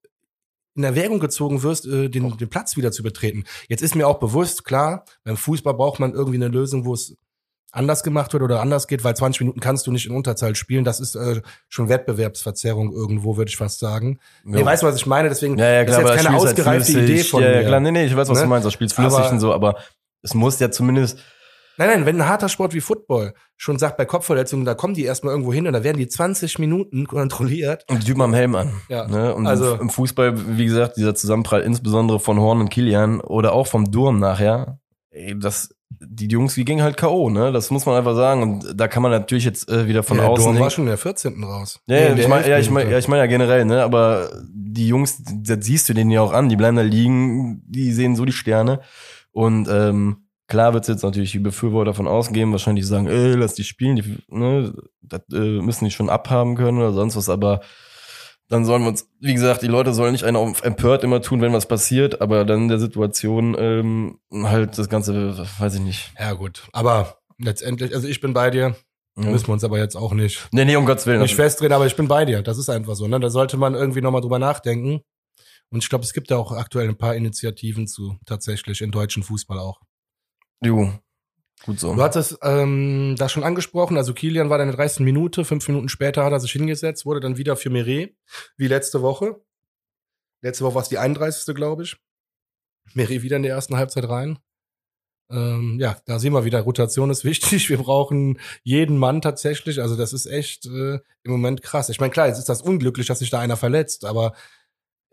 in 0.74 0.84
Erwägung 0.84 1.20
gezogen 1.20 1.62
wirst, 1.62 1.86
äh, 1.86 2.08
den, 2.08 2.36
den 2.38 2.48
Platz 2.48 2.76
wieder 2.76 2.90
zu 2.90 3.02
betreten. 3.02 3.44
Jetzt 3.68 3.82
ist 3.82 3.94
mir 3.94 4.08
auch 4.08 4.18
bewusst, 4.18 4.64
klar, 4.64 5.04
beim 5.24 5.36
Fußball 5.36 5.74
braucht 5.74 6.00
man 6.00 6.14
irgendwie 6.14 6.36
eine 6.36 6.48
Lösung, 6.48 6.84
wo 6.86 6.94
es 6.94 7.16
anders 7.70 8.02
gemacht 8.02 8.32
wird 8.32 8.42
oder 8.42 8.60
anders 8.60 8.88
geht, 8.88 9.04
weil 9.04 9.14
20 9.14 9.40
Minuten 9.40 9.60
kannst 9.60 9.86
du 9.86 9.92
nicht 9.92 10.06
in 10.06 10.12
Unterzahl 10.12 10.54
spielen. 10.54 10.84
Das 10.84 11.00
ist 11.00 11.16
äh, 11.16 11.42
schon 11.68 11.88
Wettbewerbsverzerrung 11.88 12.92
irgendwo, 12.92 13.36
würde 13.36 13.50
ich 13.50 13.56
fast 13.56 13.78
sagen. 13.78 14.20
Ja. 14.44 14.52
Nee, 14.52 14.64
weißt 14.64 14.82
was 14.84 14.96
ich 14.96 15.06
meine? 15.06 15.28
Deswegen 15.28 15.58
ja, 15.58 15.70
ja, 15.70 15.84
klar, 15.84 16.00
ist 16.00 16.08
jetzt 16.08 16.16
keine 16.16 16.28
halt 16.30 16.48
ausgereifte 16.48 16.94
halt 16.94 17.08
Idee 17.08 17.24
von 17.24 17.42
ja, 17.42 17.48
mir. 17.50 17.62
Ja, 17.62 17.68
klar, 17.68 17.80
nee, 17.80 17.90
nee, 17.90 18.06
ich 18.06 18.16
weiß, 18.16 18.28
was 18.28 18.38
ne? 18.38 18.44
du 18.44 18.48
meinst. 18.48 18.64
Das 18.64 18.72
spielst 18.72 18.94
flüssig 18.94 19.18
aber, 19.18 19.32
und 19.32 19.40
so, 19.40 19.52
aber 19.52 19.76
es 20.22 20.34
muss 20.34 20.58
ja 20.58 20.70
zumindest. 20.70 21.18
Nein, 21.76 21.90
nein, 21.90 22.06
wenn 22.06 22.20
ein 22.20 22.28
harter 22.28 22.48
Sport 22.48 22.74
wie 22.74 22.80
Football 22.80 23.34
schon 23.56 23.78
sagt, 23.78 23.96
bei 23.96 24.04
Kopfverletzungen, 24.04 24.64
da 24.66 24.74
kommen 24.74 24.94
die 24.94 25.04
erstmal 25.04 25.32
irgendwo 25.32 25.52
hin 25.52 25.66
und 25.66 25.72
da 25.72 25.84
werden 25.84 25.96
die 25.96 26.08
20 26.08 26.58
Minuten 26.58 27.06
kontrolliert. 27.06 27.84
Und 27.88 28.02
die 28.02 28.06
Typen 28.06 28.22
am 28.22 28.34
Helm 28.34 28.56
an. 28.56 28.72
Ja. 28.88 29.06
Ne? 29.06 29.32
Und 29.32 29.46
also, 29.46 29.76
im 29.76 29.88
Fußball, 29.88 30.58
wie 30.58 30.66
gesagt, 30.66 30.96
dieser 30.96 31.14
Zusammenprall, 31.14 31.62
insbesondere 31.62 32.18
von 32.18 32.40
Horn 32.40 32.60
und 32.60 32.68
Kilian 32.68 33.20
oder 33.20 33.52
auch 33.52 33.68
vom 33.68 33.92
Durm 33.92 34.18
nachher, 34.18 34.80
ey, 35.10 35.38
das, 35.38 35.68
die 35.90 36.26
Jungs, 36.26 36.54
die 36.54 36.64
gingen 36.64 36.82
halt 36.82 36.96
K.O., 36.96 37.30
ne? 37.30 37.52
Das 37.52 37.70
muss 37.70 37.86
man 37.86 37.96
einfach 37.96 38.14
sagen. 38.14 38.42
Und 38.42 38.80
da 38.80 38.88
kann 38.88 39.02
man 39.02 39.12
natürlich 39.12 39.44
jetzt 39.44 39.68
äh, 39.68 39.86
wieder 39.86 40.02
von 40.02 40.18
ja, 40.18 40.26
außen. 40.26 40.44
Durm 40.44 40.58
war 40.58 40.70
schon 40.70 40.84
in 40.84 40.90
der 40.90 40.98
14. 40.98 41.42
raus. 41.44 41.80
Ja, 41.86 41.96
ja, 41.96 42.14
ich 42.14 42.28
meine 42.28 42.48
ja, 42.48 42.58
ich 42.58 42.70
mein, 42.70 42.90
ja, 42.90 42.98
ich 42.98 43.08
mein 43.08 43.18
ja 43.18 43.26
generell, 43.26 43.64
ne? 43.64 43.82
Aber 43.82 44.30
die 44.48 44.88
Jungs, 44.88 45.22
das 45.24 45.64
siehst 45.64 45.88
du 45.88 45.94
denen 45.94 46.10
ja 46.10 46.22
auch 46.22 46.32
an, 46.32 46.48
die 46.48 46.56
bleiben 46.56 46.76
da 46.76 46.82
liegen, 46.82 47.62
die 47.66 47.92
sehen 47.92 48.16
so 48.16 48.24
die 48.24 48.32
Sterne. 48.32 48.80
Und 49.32 49.68
ähm, 49.68 50.28
Klar 50.48 50.72
wird 50.72 50.84
es 50.84 50.88
jetzt 50.88 51.02
natürlich 51.02 51.32
die 51.32 51.38
Befürworter 51.40 51.92
von 51.92 52.08
außen 52.08 52.32
geben, 52.32 52.52
wahrscheinlich 52.52 52.86
sagen, 52.86 53.06
ey, 53.06 53.34
lass 53.34 53.54
die 53.54 53.64
spielen, 53.64 53.96
die 53.96 54.16
ne, 54.28 54.72
das 55.02 55.20
äh, 55.30 55.60
müssen 55.60 55.84
die 55.84 55.90
schon 55.90 56.08
abhaben 56.08 56.56
können 56.56 56.78
oder 56.78 56.94
sonst 56.94 57.16
was, 57.16 57.28
aber 57.28 57.60
dann 58.48 58.64
sollen 58.64 58.80
wir 58.80 58.88
uns, 58.88 59.06
wie 59.20 59.34
gesagt, 59.34 59.60
die 59.60 59.66
Leute 59.66 59.92
sollen 59.92 60.12
nicht 60.12 60.24
einer 60.24 60.40
empört 60.62 61.04
immer 61.04 61.20
tun, 61.20 61.42
wenn 61.42 61.52
was 61.52 61.68
passiert, 61.68 62.22
aber 62.22 62.46
dann 62.46 62.62
in 62.62 62.68
der 62.68 62.78
Situation 62.78 63.54
ähm, 63.58 64.20
halt 64.32 64.78
das 64.78 64.88
Ganze, 64.88 65.46
weiß 65.58 65.74
ich 65.74 65.80
nicht. 65.80 66.12
Ja, 66.18 66.32
gut. 66.32 66.66
Aber 66.72 67.18
letztendlich, 67.38 67.94
also 67.94 68.08
ich 68.08 68.22
bin 68.22 68.32
bei 68.32 68.48
dir. 68.48 68.74
Ja. 69.18 69.30
Müssen 69.30 69.48
wir 69.48 69.52
uns 69.52 69.64
aber 69.64 69.78
jetzt 69.78 69.96
auch 69.96 70.14
nicht. 70.14 70.48
Nee, 70.52 70.64
nee, 70.64 70.76
um 70.76 70.86
Gottes 70.86 71.04
Willen. 71.04 71.20
Nicht 71.20 71.34
festdrehen, 71.34 71.72
aber 71.72 71.86
ich 71.86 71.96
bin 71.96 72.08
bei 72.08 72.24
dir. 72.24 72.40
Das 72.40 72.56
ist 72.56 72.70
einfach 72.70 72.94
so. 72.94 73.06
Ne? 73.08 73.20
Da 73.20 73.28
sollte 73.28 73.56
man 73.56 73.74
irgendwie 73.74 74.00
nochmal 74.00 74.20
drüber 74.20 74.38
nachdenken. 74.38 75.02
Und 75.70 75.82
ich 75.82 75.88
glaube, 75.88 76.04
es 76.04 76.12
gibt 76.12 76.30
ja 76.30 76.36
auch 76.36 76.52
aktuell 76.52 76.88
ein 76.88 76.96
paar 76.96 77.14
Initiativen 77.14 77.86
zu, 77.86 78.18
tatsächlich, 78.26 78.80
in 78.80 78.90
deutschen 78.90 79.22
Fußball 79.22 79.58
auch. 79.58 79.80
Jo, 80.62 80.92
gut 81.64 81.78
so. 81.78 81.94
Du 81.94 82.02
hattest 82.02 82.38
ähm, 82.42 83.14
das 83.18 83.32
schon 83.32 83.44
angesprochen, 83.44 83.96
also 83.96 84.14
Kilian 84.14 84.50
war 84.50 84.58
dann 84.58 84.68
in 84.68 84.76
der 84.76 84.84
30. 84.84 85.00
Minute, 85.00 85.44
fünf 85.44 85.68
Minuten 85.68 85.88
später 85.88 86.24
hat 86.24 86.32
er 86.32 86.40
sich 86.40 86.52
hingesetzt, 86.52 87.04
wurde 87.04 87.20
dann 87.20 87.36
wieder 87.36 87.56
für 87.56 87.70
Meret, 87.70 88.16
wie 88.56 88.68
letzte 88.68 89.02
Woche. 89.02 89.40
Letzte 90.42 90.64
Woche 90.64 90.74
war 90.76 90.82
es 90.82 90.88
die 90.88 90.98
31. 90.98 91.54
glaube 91.54 91.82
ich. 91.82 91.96
Meret 92.94 93.22
wieder 93.22 93.36
in 93.36 93.42
der 93.42 93.52
ersten 93.52 93.76
Halbzeit 93.76 94.08
rein. 94.08 94.38
Ähm, 95.30 95.78
ja, 95.78 95.98
da 96.06 96.18
sehen 96.18 96.32
wir 96.32 96.44
wieder, 96.44 96.60
Rotation 96.60 97.10
ist 97.10 97.24
wichtig. 97.24 97.68
Wir 97.68 97.78
brauchen 97.78 98.40
jeden 98.62 98.96
Mann 98.96 99.20
tatsächlich. 99.20 99.80
Also 99.80 99.96
das 99.96 100.12
ist 100.12 100.26
echt 100.26 100.66
äh, 100.66 101.00
im 101.22 101.32
Moment 101.32 101.62
krass. 101.62 101.88
Ich 101.90 102.00
meine, 102.00 102.12
klar, 102.12 102.28
jetzt 102.28 102.38
ist 102.38 102.48
das 102.48 102.62
unglücklich, 102.62 103.06
dass 103.06 103.18
sich 103.18 103.30
da 103.30 103.40
einer 103.40 103.56
verletzt, 103.56 104.04
aber 104.04 104.34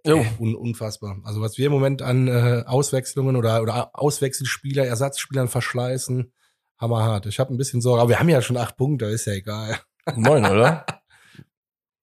äh, 0.05 0.25
un 0.39 0.55
unfassbar. 0.55 1.17
Also 1.23 1.41
was 1.41 1.57
wir 1.57 1.67
im 1.67 1.71
Moment 1.71 2.01
an 2.01 2.27
äh, 2.27 2.63
Auswechslungen 2.65 3.35
oder, 3.35 3.61
oder 3.61 3.91
Auswechselspieler, 3.93 4.85
Ersatzspielern 4.85 5.47
verschleißen, 5.47 6.31
hammerhart. 6.77 7.25
Ich 7.25 7.39
habe 7.39 7.53
ein 7.53 7.57
bisschen 7.57 7.81
Sorge, 7.81 8.01
aber 8.01 8.09
wir 8.09 8.19
haben 8.19 8.29
ja 8.29 8.41
schon 8.41 8.57
acht 8.57 8.77
Punkte, 8.77 9.05
ist 9.05 9.25
ja 9.25 9.33
egal. 9.33 9.79
Neun, 10.15 10.45
oder? 10.45 10.85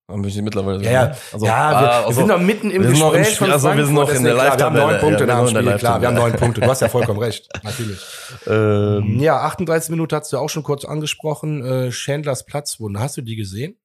Haben 0.09 0.25
wir 0.25 0.43
mittlerweile 0.43 0.85
ja, 0.85 0.91
ja. 0.91 1.17
Also, 1.33 1.47
ja 1.47 1.71
wir, 1.71 1.77
ah, 1.77 1.97
also, 2.01 2.09
wir, 2.09 2.15
sind 2.15 2.27
noch 2.27 2.41
mitten 2.41 2.71
im 2.71 2.83
Gespräch 2.83 3.41
im 3.41 3.51
also 3.51 3.75
wir 3.75 3.87
sind 3.87 3.95
noch 3.95 4.13
in 4.13 4.25
der 4.25 4.35
live 4.35 4.59
Wir 4.59 4.65
haben 4.67 4.77
neun 4.77 5.01
Punkte 5.01 5.27
nach 5.27 5.39
dem 5.47 5.49
Spiel, 5.49 5.77
klar, 5.79 6.01
wir 6.01 6.09
haben 6.09 6.17
neun 6.17 6.33
Punkte. 6.35 6.61
Du 6.61 6.67
hast 6.67 6.83
ja 6.83 6.89
vollkommen 6.89 7.19
recht, 7.23 7.49
natürlich. 7.63 7.99
Ähm, 8.47 9.21
ja, 9.21 9.39
38 9.39 9.91
Minuten 9.91 10.15
hast 10.15 10.31
du 10.33 10.37
auch 10.37 10.51
schon 10.51 10.65
kurz 10.65 10.85
angesprochen. 10.85 11.65
Äh, 11.65 11.91
Chandlers 11.93 12.45
Platzwunde, 12.45 13.01
hast 13.01 13.17
du 13.17 13.23
die 13.23 13.37
gesehen? 13.37 13.79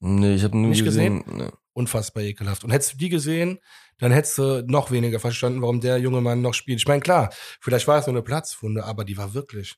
Nee, 0.00 0.36
ich 0.36 0.44
habe 0.44 0.56
nie 0.56 0.68
Nicht 0.68 0.84
gesehen. 0.84 1.24
gesehen? 1.24 1.38
Nee. 1.38 1.50
Unfassbar 1.74 2.22
ekelhaft. 2.22 2.64
Und 2.64 2.70
hättest 2.70 2.94
du 2.94 2.96
die 2.96 3.08
gesehen, 3.10 3.58
dann 3.98 4.12
hättest 4.12 4.38
du 4.38 4.64
noch 4.66 4.90
weniger 4.90 5.20
verstanden, 5.20 5.60
warum 5.60 5.80
der 5.80 5.98
junge 5.98 6.20
Mann 6.20 6.40
noch 6.40 6.54
spielt. 6.54 6.78
Ich 6.78 6.88
meine, 6.88 7.00
klar, 7.00 7.30
vielleicht 7.60 7.86
war 7.86 7.98
es 7.98 8.06
nur 8.06 8.14
eine 8.14 8.22
Platzwunde, 8.22 8.84
aber 8.84 9.04
die 9.04 9.16
war 9.16 9.34
wirklich 9.34 9.76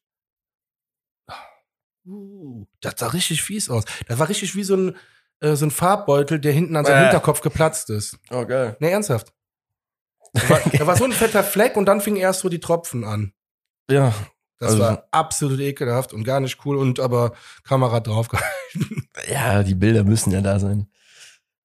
Uh, 2.07 2.67
das 2.81 2.95
sah 2.99 3.09
richtig 3.09 3.43
fies 3.43 3.69
aus. 3.69 3.85
Das 4.07 4.19
war 4.19 4.29
richtig 4.29 4.55
wie 4.55 4.63
so 4.63 4.77
ein, 4.77 4.97
äh, 5.41 5.57
so 5.57 5.67
ein 5.67 5.73
Farbbeutel, 5.73 6.39
der 6.39 6.53
hinten 6.53 6.77
an 6.77 6.85
seinem 6.85 6.99
äh. 6.99 7.03
Hinterkopf 7.03 7.41
geplatzt 7.41 7.91
ist. 7.91 8.19
Oh, 8.31 8.47
geil. 8.47 8.77
Nee, 8.79 8.91
ernsthaft. 8.91 9.33
Da 10.33 10.49
war, 10.49 10.61
da 10.73 10.87
war 10.87 10.97
so 10.97 11.05
ein 11.05 11.13
fetter 11.13 11.43
Fleck 11.43 11.77
und 11.77 11.87
dann 11.87 12.01
fingen 12.01 12.19
erst 12.19 12.41
so 12.41 12.49
die 12.49 12.61
Tropfen 12.61 13.05
an. 13.05 13.33
Ja. 13.91 14.15
Das 14.59 14.73
also, 14.73 14.83
war 14.85 15.09
absolut 15.11 15.61
ekelhaft 15.61 16.13
und 16.13 16.25
gar 16.25 16.41
nicht 16.41 16.65
cool 16.65 16.77
und 16.77 17.01
aber 17.01 17.33
Kamera 17.65 18.01
draufgehalten. 18.01 19.09
Ja, 19.29 19.63
die 19.63 19.75
Bilder 19.75 20.05
müssen 20.05 20.31
ja 20.31 20.41
da 20.41 20.59
sein. 20.59 20.89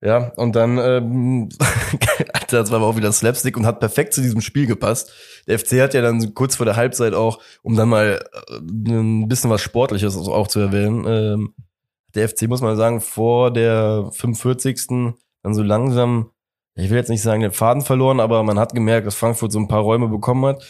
Ja, 0.04 0.32
und 0.36 0.56
dann, 0.56 0.80
ähm, 0.80 1.50
das 2.50 2.72
war 2.72 2.78
aber 2.78 2.88
auch 2.88 2.98
wieder 2.98 3.12
Slapstick 3.12 3.56
und 3.56 3.68
hat 3.68 3.80
perfekt 3.80 4.14
zu 4.14 4.22
diesem 4.22 4.42
Spiel 4.42 4.66
gepasst. 4.66 5.14
Der 5.48 5.60
FC 5.60 5.80
hat 5.80 5.94
ja 5.94 6.02
dann 6.02 6.34
kurz 6.34 6.56
vor 6.56 6.66
der 6.66 6.76
Halbzeit 6.76 7.14
auch, 7.14 7.40
um 7.62 7.76
dann 7.76 7.90
mal 7.90 8.20
äh, 8.50 8.56
ein 8.92 9.28
bisschen 9.28 9.52
was 9.52 9.62
Sportliches 9.62 10.18
auch 10.18 10.48
zu 10.48 10.60
erwähnen, 10.60 11.06
ähm, 11.08 11.54
der 12.16 12.28
FC, 12.28 12.48
muss 12.48 12.62
man 12.62 12.76
sagen, 12.76 13.00
vor 13.00 13.52
der 13.52 14.10
45. 14.12 15.14
dann 15.44 15.54
so 15.54 15.62
langsam, 15.62 16.32
ich 16.76 16.90
will 16.90 16.98
jetzt 16.98 17.10
nicht 17.10 17.22
sagen, 17.22 17.42
den 17.42 17.52
Faden 17.52 17.84
verloren, 17.84 18.20
aber 18.20 18.44
man 18.44 18.60
hat 18.60 18.74
gemerkt, 18.74 19.08
dass 19.08 19.16
Frankfurt 19.16 19.52
so 19.52 19.60
ein 19.60 19.68
paar 19.68 19.82
Räume 19.82 20.08
bekommen 20.08 20.46
hat. 20.46 20.66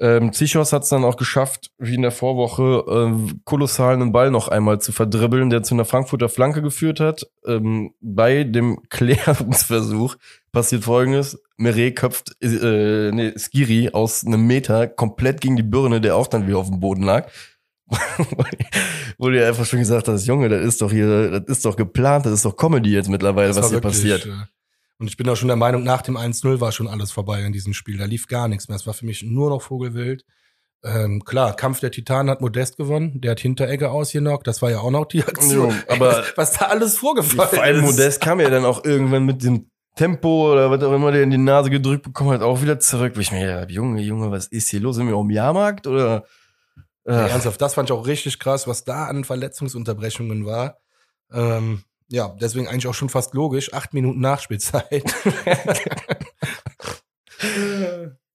Ähm, 0.00 0.32
Zichos 0.32 0.72
hat 0.72 0.82
es 0.82 0.88
dann 0.88 1.04
auch 1.04 1.16
geschafft, 1.16 1.70
wie 1.78 1.94
in 1.94 2.02
der 2.02 2.10
Vorwoche, 2.10 2.84
äh, 2.88 3.34
kolossal 3.44 3.94
einen 3.94 4.10
Ball 4.10 4.30
noch 4.30 4.48
einmal 4.48 4.80
zu 4.80 4.90
verdribbeln, 4.90 5.50
der 5.50 5.62
zu 5.62 5.74
einer 5.74 5.84
Frankfurter 5.84 6.28
Flanke 6.28 6.62
geführt 6.62 6.98
hat. 6.98 7.28
Ähm, 7.46 7.94
bei 8.00 8.42
dem 8.42 8.80
Klärungsversuch 8.90 10.16
passiert 10.52 10.84
folgendes. 10.84 11.40
Meret 11.56 11.96
köpft 11.96 12.32
äh, 12.42 13.12
nee, 13.12 13.38
Skiri 13.38 13.90
aus 13.92 14.26
einem 14.26 14.46
Meter 14.46 14.88
komplett 14.88 15.40
gegen 15.40 15.56
die 15.56 15.62
Birne, 15.62 16.00
der 16.00 16.16
auch 16.16 16.26
dann 16.26 16.48
wieder 16.48 16.58
auf 16.58 16.68
dem 16.68 16.80
Boden 16.80 17.04
lag. 17.04 17.30
Wo 19.18 19.28
du 19.28 19.38
ja 19.40 19.46
einfach 19.46 19.66
schon 19.66 19.78
gesagt 19.78 20.08
hast, 20.08 20.26
Junge, 20.26 20.48
das 20.48 20.64
ist 20.64 20.82
doch 20.82 20.90
hier, 20.90 21.40
das 21.40 21.58
ist 21.58 21.64
doch 21.64 21.76
geplant, 21.76 22.26
das 22.26 22.32
ist 22.32 22.44
doch 22.44 22.56
Comedy 22.56 22.90
jetzt 22.90 23.08
mittlerweile, 23.08 23.48
das 23.48 23.58
was 23.58 23.70
hier 23.70 23.80
passiert. 23.80 24.26
Äh 24.26 24.53
und 25.04 25.08
ich 25.08 25.18
bin 25.18 25.28
auch 25.28 25.36
schon 25.36 25.48
der 25.48 25.56
Meinung, 25.58 25.84
nach 25.84 26.00
dem 26.00 26.16
1-0 26.16 26.60
war 26.60 26.72
schon 26.72 26.88
alles 26.88 27.12
vorbei 27.12 27.42
in 27.42 27.52
diesem 27.52 27.74
Spiel. 27.74 27.98
Da 27.98 28.06
lief 28.06 28.26
gar 28.26 28.48
nichts 28.48 28.68
mehr. 28.68 28.76
Es 28.76 28.86
war 28.86 28.94
für 28.94 29.04
mich 29.04 29.22
nur 29.22 29.50
noch 29.50 29.60
Vogelwild. 29.60 30.24
Ähm, 30.82 31.22
klar, 31.26 31.54
Kampf 31.54 31.80
der 31.80 31.90
Titanen 31.90 32.30
hat 32.30 32.40
Modest 32.40 32.78
gewonnen. 32.78 33.20
Der 33.20 33.32
hat 33.32 33.40
Hinteregger 33.40 33.92
ausgenockt. 33.92 34.46
Das 34.46 34.62
war 34.62 34.70
ja 34.70 34.78
auch 34.78 34.90
noch 34.90 35.04
die 35.04 35.22
Aktion. 35.22 35.68
Ja, 35.68 35.94
aber 35.94 36.24
was 36.36 36.54
da 36.54 36.68
alles 36.68 36.96
vorgefallen 36.96 37.50
ist. 37.50 37.54
Vor 37.54 37.62
allem 37.62 37.84
Modest 37.84 38.22
kam 38.22 38.40
ja 38.40 38.48
dann 38.48 38.64
auch 38.64 38.82
irgendwann 38.82 39.26
mit 39.26 39.44
dem 39.44 39.68
Tempo 39.94 40.50
oder 40.50 40.70
was 40.70 40.82
auch 40.82 40.94
immer 40.94 41.12
der 41.12 41.22
in 41.22 41.30
die 41.30 41.36
Nase 41.36 41.68
gedrückt 41.68 42.04
bekommen 42.04 42.30
hat, 42.30 42.40
auch 42.40 42.62
wieder 42.62 42.80
zurück. 42.80 43.12
Wo 43.14 43.20
ich 43.20 43.30
mir 43.30 43.40
gedacht, 43.40 43.70
Junge, 43.70 44.00
Junge, 44.00 44.30
was 44.30 44.46
ist 44.46 44.70
hier 44.70 44.80
los? 44.80 44.96
Sind 44.96 45.06
wir 45.06 45.16
auf 45.16 45.26
dem 45.26 45.32
Jahrmarkt 45.32 45.86
oder? 45.86 46.24
Ja, 47.06 47.26
ernsthaft, 47.26 47.60
das 47.60 47.74
fand 47.74 47.90
ich 47.90 47.92
auch 47.94 48.06
richtig 48.06 48.38
krass, 48.38 48.66
was 48.66 48.84
da 48.84 49.04
an 49.04 49.24
Verletzungsunterbrechungen 49.24 50.46
war. 50.46 50.78
Ähm, 51.30 51.84
ja, 52.14 52.34
deswegen 52.40 52.68
eigentlich 52.68 52.86
auch 52.86 52.94
schon 52.94 53.08
fast 53.08 53.34
logisch. 53.34 53.72
Acht 53.72 53.92
Minuten 53.92 54.20
Nachspielzeit. 54.20 54.86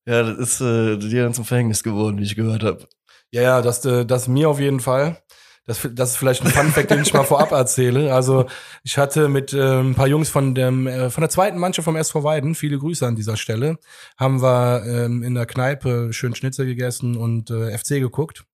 ja, 0.06 0.24
das 0.24 0.38
ist 0.38 0.60
äh, 0.62 0.98
dir 0.98 1.24
dann 1.24 1.34
zum 1.34 1.46
Verhängnis 1.46 1.82
geworden, 1.82 2.20
wie 2.20 2.24
ich 2.24 2.36
gehört 2.36 2.64
habe. 2.64 2.86
Ja, 3.32 3.42
ja, 3.42 3.62
das, 3.62 3.86
äh, 3.86 4.06
das 4.06 4.28
mir 4.28 4.50
auf 4.50 4.60
jeden 4.60 4.82
Fall. 4.82 5.22
Das, 5.66 5.88
das 5.94 6.12
ist 6.12 6.18
vielleicht 6.18 6.44
ein 6.44 6.52
Funfact, 6.52 6.92
den 6.92 7.04
ich 7.04 7.14
mal 7.14 7.24
vorab 7.24 7.52
erzähle. 7.52 8.14
Also 8.14 8.48
ich 8.84 8.98
hatte 8.98 9.30
mit 9.30 9.54
äh, 9.54 9.80
ein 9.80 9.96
paar 9.96 10.08
Jungs 10.08 10.28
von 10.28 10.56
dem 10.56 10.88
äh, 10.88 11.10
von 11.10 11.22
der 11.22 11.30
zweiten 11.30 11.58
Mannschaft 11.60 11.86
vom 11.86 11.96
SV 11.96 12.24
Weiden, 12.24 12.56
viele 12.56 12.80
Grüße 12.80 13.06
an 13.08 13.16
dieser 13.16 13.38
Stelle, 13.38 13.78
haben 14.18 14.42
wir 14.42 14.84
ähm, 14.86 15.24
in 15.24 15.36
der 15.36 15.46
Kneipe 15.46 16.12
schön 16.12 16.36
Schnitzel 16.36 16.66
gegessen 16.66 17.16
und 17.16 17.50
äh, 17.52 17.78
FC 17.78 18.00
geguckt. 18.00 18.46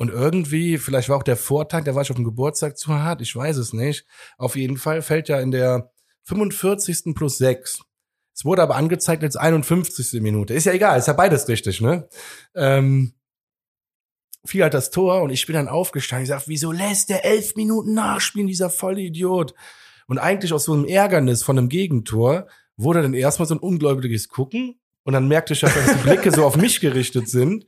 Und 0.00 0.08
irgendwie, 0.08 0.78
vielleicht 0.78 1.10
war 1.10 1.18
auch 1.18 1.22
der 1.22 1.36
Vortag, 1.36 1.84
da 1.84 1.94
war 1.94 2.00
ich 2.00 2.08
auf 2.08 2.16
dem 2.16 2.24
Geburtstag 2.24 2.78
zu 2.78 2.94
hart, 2.94 3.20
ich 3.20 3.36
weiß 3.36 3.58
es 3.58 3.74
nicht. 3.74 4.06
Auf 4.38 4.56
jeden 4.56 4.78
Fall 4.78 5.02
fällt 5.02 5.28
ja 5.28 5.38
in 5.38 5.50
der 5.50 5.92
45. 6.22 7.14
plus 7.14 7.36
6. 7.36 7.82
Es 8.34 8.46
wurde 8.46 8.62
aber 8.62 8.76
angezeigt 8.76 9.22
als 9.22 9.36
51. 9.36 10.22
Minute. 10.22 10.54
Ist 10.54 10.64
ja 10.64 10.72
egal, 10.72 10.98
ist 10.98 11.08
ja 11.08 11.12
beides 11.12 11.46
richtig, 11.48 11.82
ne? 11.82 12.08
Ähm, 12.54 13.12
fiel 14.46 14.62
halt 14.62 14.72
das 14.72 14.90
Tor 14.90 15.20
und 15.20 15.28
ich 15.28 15.44
bin 15.44 15.52
dann 15.52 15.68
aufgestanden. 15.68 16.22
Ich 16.22 16.30
sag, 16.30 16.48
wieso 16.48 16.72
lässt 16.72 17.10
der 17.10 17.26
elf 17.26 17.54
Minuten 17.56 17.92
nachspielen, 17.92 18.48
dieser 18.48 18.70
volle 18.70 19.02
Idiot? 19.02 19.52
Und 20.06 20.16
eigentlich 20.16 20.54
aus 20.54 20.64
so 20.64 20.72
einem 20.72 20.86
Ärgernis 20.86 21.42
von 21.42 21.58
einem 21.58 21.68
Gegentor 21.68 22.48
wurde 22.78 23.02
dann 23.02 23.12
erstmal 23.12 23.46
so 23.46 23.54
ein 23.54 23.60
ungläubiges 23.60 24.30
Gucken 24.30 24.80
und 25.02 25.12
dann 25.12 25.28
merkte 25.28 25.52
ich, 25.52 25.60
dass 25.60 25.74
die 25.74 26.02
Blicke 26.04 26.30
so 26.30 26.46
auf 26.46 26.56
mich 26.56 26.80
gerichtet 26.80 27.28
sind. 27.28 27.66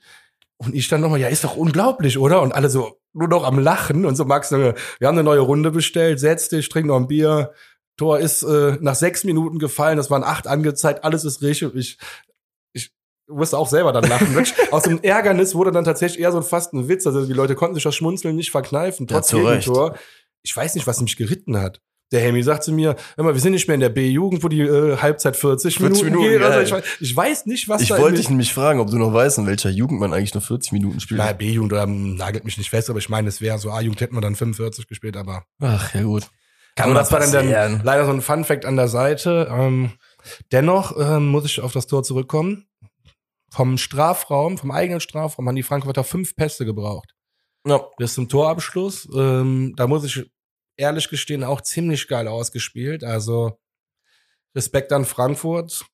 Und 0.64 0.74
ich 0.74 0.88
dann 0.88 1.00
nochmal, 1.00 1.20
ja, 1.20 1.28
ist 1.28 1.44
doch 1.44 1.56
unglaublich, 1.56 2.18
oder? 2.18 2.42
Und 2.42 2.52
alle 2.52 2.70
so 2.70 2.98
nur 3.12 3.28
noch 3.28 3.44
am 3.44 3.58
Lachen 3.58 4.06
und 4.06 4.16
so, 4.16 4.24
Max, 4.24 4.50
wir 4.50 4.74
haben 5.02 5.18
eine 5.18 5.24
neue 5.24 5.40
Runde 5.40 5.70
bestellt, 5.70 6.20
setz 6.20 6.48
dich, 6.48 6.68
trink 6.68 6.86
noch 6.86 6.96
ein 6.96 7.08
Bier. 7.08 7.52
Tor 7.96 8.18
ist 8.18 8.42
äh, 8.42 8.78
nach 8.80 8.94
sechs 8.94 9.24
Minuten 9.24 9.58
gefallen, 9.58 9.96
das 9.96 10.10
waren 10.10 10.24
acht 10.24 10.46
angezeigt, 10.46 11.04
alles 11.04 11.24
ist 11.24 11.42
richtig. 11.42 11.74
Ich, 11.74 11.98
ich 12.72 12.90
musste 13.28 13.58
auch 13.58 13.68
selber 13.68 13.92
dann 13.92 14.04
lachen. 14.04 14.34
Aus 14.70 14.84
dem 14.84 15.02
Ärgernis 15.02 15.54
wurde 15.54 15.72
dann 15.72 15.84
tatsächlich 15.84 16.22
eher 16.22 16.32
so 16.32 16.40
fast 16.40 16.72
ein 16.72 16.88
Witz. 16.88 17.06
Also 17.06 17.26
die 17.26 17.32
Leute 17.34 17.54
konnten 17.54 17.74
sich 17.74 17.84
das 17.84 17.94
Schmunzeln 17.94 18.34
nicht 18.34 18.50
verkneifen, 18.50 19.06
trotz 19.06 19.30
ja, 19.32 19.58
Tor. 19.58 19.96
Ich 20.42 20.56
weiß 20.56 20.74
nicht, 20.74 20.86
was 20.86 21.00
mich 21.00 21.16
geritten 21.16 21.60
hat. 21.60 21.80
Der 22.12 22.20
Hemi 22.20 22.42
sagt 22.42 22.62
zu 22.62 22.72
mir, 22.72 22.94
immer, 23.16 23.32
wir 23.32 23.40
sind 23.40 23.52
nicht 23.52 23.66
mehr 23.66 23.74
in 23.74 23.80
der 23.80 23.88
B-Jugend, 23.88 24.44
wo 24.44 24.48
die 24.48 24.60
äh, 24.60 24.98
Halbzeit 24.98 25.36
40, 25.36 25.78
40 25.78 26.02
Minuten, 26.04 26.04
Minuten 26.04 26.30
geht. 26.30 26.42
Also 26.42 26.60
ich, 26.60 26.72
weiß, 26.72 26.84
ich, 27.00 27.16
weiß 27.16 27.46
nicht, 27.46 27.68
was 27.68 27.82
ich 27.82 27.88
da 27.88 27.96
Ich 27.96 28.02
wollte 28.02 28.18
dich 28.18 28.28
nämlich 28.28 28.52
fragen, 28.52 28.80
ob 28.80 28.90
du 28.90 28.98
noch 28.98 29.12
weißt, 29.12 29.38
in 29.38 29.46
welcher 29.46 29.70
Jugend 29.70 29.98
man 29.98 30.12
eigentlich 30.12 30.34
nur 30.34 30.42
40 30.42 30.72
Minuten 30.72 31.00
spielt. 31.00 31.18
Na, 31.18 31.32
B-Jugend 31.32 31.72
ähm, 31.72 32.14
nagelt 32.16 32.44
mich 32.44 32.58
nicht 32.58 32.70
fest, 32.70 32.90
aber 32.90 32.98
ich 32.98 33.08
meine, 33.08 33.28
es 33.28 33.40
wäre 33.40 33.58
so 33.58 33.70
A-Jugend 33.70 34.00
hätten 34.00 34.14
wir 34.14 34.20
dann 34.20 34.36
45 34.36 34.86
gespielt, 34.86 35.16
aber. 35.16 35.44
Ach, 35.60 35.94
ja 35.94 36.02
gut. 36.02 36.28
Kann 36.76 36.90
aber 36.90 36.98
das 36.98 37.12
war 37.12 37.20
dann, 37.20 37.32
dann 37.32 37.80
leider 37.82 38.06
so 38.06 38.12
ein 38.12 38.22
Fun-Fact 38.22 38.64
an 38.64 38.76
der 38.76 38.88
Seite. 38.88 39.48
Ähm, 39.50 39.92
dennoch 40.52 40.96
ähm, 40.98 41.28
muss 41.28 41.44
ich 41.44 41.60
auf 41.60 41.72
das 41.72 41.86
Tor 41.86 42.02
zurückkommen. 42.02 42.66
Vom 43.50 43.76
Strafraum, 43.76 44.56
vom 44.56 44.70
eigenen 44.70 45.00
Strafraum 45.00 45.48
haben 45.48 45.56
die 45.56 45.62
Frankfurter 45.62 46.04
fünf 46.04 46.34
Pässe 46.34 46.64
gebraucht. 46.64 47.14
Ja. 47.66 47.80
Bis 47.98 48.14
zum 48.14 48.28
Torabschluss. 48.28 49.08
Ähm, 49.14 49.74
da 49.76 49.86
muss 49.86 50.04
ich 50.04 50.31
ehrlich 50.82 51.08
gestehen 51.08 51.44
auch 51.44 51.60
ziemlich 51.60 52.08
geil 52.08 52.28
ausgespielt. 52.28 53.04
Also 53.04 53.58
Respekt 54.54 54.92
an 54.92 55.04
Frankfurt. 55.04 55.86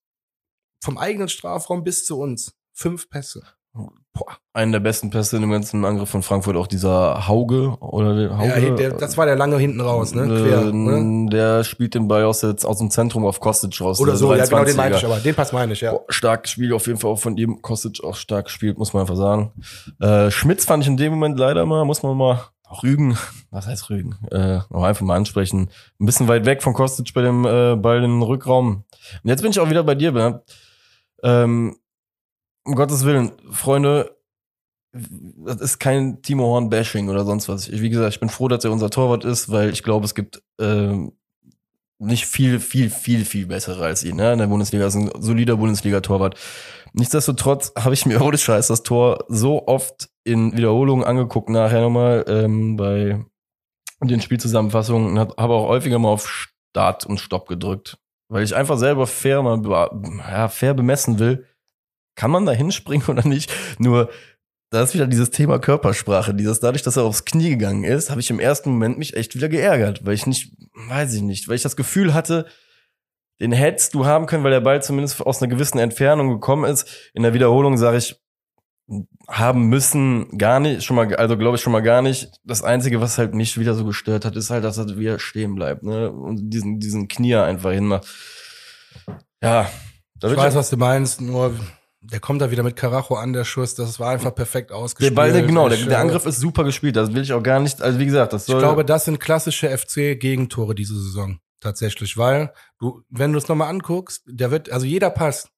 Vom 0.83 0.99
eigenen 0.99 1.29
Strafraum 1.29 1.85
bis 1.85 2.05
zu 2.05 2.19
uns. 2.19 2.55
Fünf 2.73 3.11
Pässe. 3.11 3.43
Boah. 3.73 4.39
Einen 4.53 4.73
der 4.73 4.81
besten 4.81 5.11
Pässe 5.11 5.37
in 5.37 5.43
dem 5.43 5.51
ganzen 5.53 5.85
Angriff 5.85 6.09
von 6.09 6.23
Frankfurt, 6.23 6.57
auch 6.57 6.67
dieser 6.67 7.29
Hauge 7.29 7.77
oder 7.81 8.17
der 8.17 8.37
Hauge. 8.37 8.49
Ja, 8.49 8.75
der, 8.75 8.93
das 8.93 9.17
war 9.17 9.27
der 9.27 9.37
lange 9.37 9.59
hinten 9.59 9.81
raus, 9.81 10.15
ne? 10.15 10.27
Quer, 10.27 10.63
äh, 10.63 10.73
ne? 10.73 11.31
Der 11.31 11.63
spielt 11.63 11.95
den 11.95 12.09
Ball 12.09 12.25
aus, 12.25 12.43
jetzt 12.43 12.65
aus 12.65 12.79
dem 12.79 12.91
Zentrum 12.91 13.25
auf 13.25 13.39
Kostic 13.39 13.81
raus. 13.81 14.01
Oder 14.01 14.17
so, 14.17 14.35
ja, 14.35 14.45
genau, 14.45 14.65
den 14.65 14.77
meine 14.77 14.97
ich 14.97 15.05
aber. 15.05 15.21
Den 15.21 15.35
Pass 15.35 15.53
meine 15.53 15.75
ich, 15.75 15.83
ja. 15.83 15.93
Boah, 15.93 16.05
stark 16.09 16.45
gespielt, 16.45 16.73
auf 16.73 16.87
jeden 16.87 16.99
Fall 16.99 17.11
auch 17.13 17.21
von 17.21 17.37
ihm. 17.37 17.63
Kostic 17.63 18.03
auch 18.03 18.17
stark 18.17 18.47
gespielt, 18.47 18.79
muss 18.79 18.93
man 18.93 19.03
einfach 19.03 19.17
sagen. 19.17 19.53
Äh, 20.01 20.31
Schmitz 20.31 20.65
fand 20.65 20.83
ich 20.83 20.89
in 20.89 20.97
dem 20.97 21.13
Moment 21.13 21.39
leider 21.39 21.65
mal, 21.65 21.85
muss 21.85 22.03
man 22.03 22.17
mal 22.17 22.49
Rügen, 22.83 23.17
was 23.51 23.67
heißt 23.67 23.91
Rügen? 23.91 24.17
Äh, 24.31 24.61
noch 24.71 24.83
einfach 24.83 25.05
mal 25.05 25.17
ansprechen. 25.17 25.71
Ein 26.01 26.07
bisschen 26.07 26.29
weit 26.29 26.47
weg 26.47 26.63
von 26.63 26.75
Kostic 26.75 27.13
bei 27.15 27.23
dem 27.23 27.45
äh, 27.45 27.77
Ball 27.77 28.01
den 28.01 28.23
Rückraum. 28.23 28.85
Und 29.23 29.31
jetzt 29.31 29.43
bin 29.43 29.51
ich 29.51 29.61
auch 29.61 29.71
wieder 29.71 29.85
bei 29.85 29.95
dir, 29.95 30.13
Bernd. 30.13 30.43
Ähm, 31.23 31.77
um 32.65 32.75
Gottes 32.75 33.05
Willen, 33.05 33.33
Freunde, 33.51 34.17
das 34.93 35.61
ist 35.61 35.79
kein 35.79 36.23
Timo 36.23 36.45
Horn-Bashing 36.45 37.09
oder 37.09 37.25
sonst 37.25 37.49
was. 37.49 37.69
Ich, 37.69 37.81
wie 37.81 37.91
gesagt, 37.91 38.15
ich 38.15 38.21
bin 38.21 38.29
froh, 38.29 38.49
dass 38.49 38.65
er 38.65 38.73
unser 38.73 38.91
Torwart 38.91 39.25
ist, 39.25 39.51
weil 39.51 39.71
ich 39.71 39.83
glaube, 39.83 40.05
es 40.05 40.15
gibt 40.15 40.43
ähm, 40.59 41.13
nicht 41.99 42.27
viel, 42.27 42.61
viel, 42.61 42.91
viel, 42.91 43.25
viel 43.25 43.47
bessere 43.47 43.85
als 43.85 44.05
ihn, 44.05 44.17
ne? 44.17 44.33
In 44.33 44.39
der 44.39 44.47
Bundesliga 44.47 44.87
ist 44.87 44.95
ein 44.95 45.11
solider 45.19 45.57
Bundesliga-Torwart. 45.57 46.39
Nichtsdestotrotz 46.93 47.73
habe 47.77 47.95
ich 47.95 48.07
mir 48.07 48.21
ohne 48.25 48.39
Scheiß 48.39 48.69
das 48.69 48.83
Tor 48.83 49.25
so 49.29 49.67
oft 49.67 50.09
in 50.25 50.57
Wiederholungen 50.57 51.05
angeguckt, 51.05 51.49
nachher 51.49 51.81
nochmal 51.81 52.25
ähm, 52.29 52.77
bei 52.77 53.25
den 54.03 54.21
Spielzusammenfassungen 54.21 55.11
und 55.11 55.19
habe 55.19 55.55
auch 55.55 55.69
häufiger 55.69 55.99
mal 55.99 56.11
auf 56.11 56.29
Start 56.29 57.05
und 57.05 57.19
Stopp 57.19 57.49
gedrückt, 57.49 57.99
weil 58.29 58.45
ich 58.45 58.55
einfach 58.55 58.79
selber 58.79 59.07
fair 59.07 59.43
mal 59.43 59.61
ja, 60.19 60.49
fair 60.49 60.75
bemessen 60.75 61.19
will, 61.19 61.47
kann 62.15 62.31
man 62.31 62.47
da 62.47 62.53
hinspringen 62.53 63.07
oder 63.09 63.27
nicht? 63.27 63.53
Nur 63.79 64.11
da 64.71 64.83
ist 64.83 64.95
wieder 64.95 65.07
dieses 65.07 65.31
Thema 65.31 65.59
Körpersprache, 65.59 66.35
dieses 66.35 66.61
dadurch, 66.61 66.83
dass 66.83 66.97
er 66.97 67.05
aufs 67.05 67.25
Knie 67.25 67.51
gegangen 67.51 67.85
ist, 67.85 68.11
habe 68.11 68.21
ich 68.21 68.31
im 68.31 68.41
ersten 68.41 68.71
Moment 68.71 68.99
mich 68.99 69.17
echt 69.17 69.35
wieder 69.35 69.49
geärgert, 69.49 70.05
weil 70.05 70.15
ich 70.15 70.27
nicht, 70.27 70.53
weiß 70.89 71.15
ich 71.15 71.23
nicht, 71.23 71.49
weil 71.49 71.57
ich 71.57 71.63
das 71.63 71.77
Gefühl 71.77 72.13
hatte, 72.13 72.47
den 73.41 73.53
hättest 73.53 73.95
du 73.95 74.05
haben 74.05 74.27
können, 74.27 74.45
weil 74.45 74.51
der 74.51 74.61
Ball 74.61 74.83
zumindest 74.83 75.21
aus 75.23 75.41
einer 75.41 75.51
gewissen 75.51 75.79
Entfernung 75.79 76.29
gekommen 76.29 76.65
ist. 76.71 76.89
In 77.15 77.23
der 77.23 77.35
Wiederholung 77.35 77.77
sage 77.79 77.99
ich, 77.99 78.21
haben 79.29 79.69
müssen 79.69 80.39
gar 80.39 80.61
nicht, 80.61 80.83
schon 80.83 80.97
mal, 80.97 81.15
also 81.17 81.37
glaube 81.37 81.57
ich 81.57 81.63
schon 81.63 81.73
mal 81.73 81.83
gar 81.83 82.03
nicht. 82.03 82.31
Das 82.45 82.63
Einzige, 82.63 83.01
was 83.01 83.19
halt 83.19 83.35
mich 83.35 83.59
wieder 83.59 83.75
so 83.75 83.85
gestört 83.85 84.25
hat, 84.25 84.35
ist 84.35 84.51
halt, 84.51 84.65
dass 84.65 84.79
er 84.79 84.99
wieder 84.99 85.19
stehen 85.19 85.55
bleibt, 85.55 85.83
ne? 85.83 86.11
Und 86.11 86.51
diesen, 86.51 86.81
diesen 86.81 87.07
Knier 87.07 87.45
einfach 87.45 87.71
hinmacht. 87.71 88.07
Ja. 89.43 89.71
Ich 90.17 90.37
weiß, 90.37 90.55
was 90.55 90.71
du 90.71 90.77
meinst, 90.77 91.21
nur 91.21 91.55
der 92.01 92.21
kommt 92.21 92.41
da 92.41 92.51
wieder 92.51 92.63
mit 92.63 92.77
Karacho 92.77 93.17
an, 93.17 93.33
der 93.33 93.45
Schuss, 93.45 93.75
das 93.75 93.99
war 93.99 94.11
einfach 94.11 94.35
perfekt 94.35 94.73
ausgespielt. 94.73 95.11
Der 95.11 95.15
Ball, 95.17 95.47
genau, 95.47 95.69
der, 95.69 95.79
der, 95.79 95.99
Angriff 95.99 96.27
ist 96.27 96.39
super 96.39 96.65
gespielt, 96.65 96.97
das 96.97 97.13
will 97.13 97.23
ich 97.23 97.33
auch 97.33 97.43
gar 97.43 97.61
nicht, 97.61 97.83
also 97.83 97.99
wie 97.99 98.07
gesagt, 98.07 98.33
das 98.33 98.47
soll. 98.47 98.57
Ich 98.57 98.63
glaube, 98.63 98.85
das 98.85 99.05
sind 99.05 99.19
klassische 99.19 99.77
FC-Gegentore 99.77 100.75
diese 100.75 100.95
Saison, 100.95 101.41
tatsächlich, 101.61 102.17
weil 102.17 102.53
du, 102.79 103.03
wenn 103.09 103.33
du 103.33 103.39
es 103.39 103.49
nochmal 103.49 103.69
anguckst, 103.69 104.23
der 104.27 104.51
wird, 104.51 104.71
also 104.71 104.87
jeder 104.87 105.11
Pass 105.11 105.51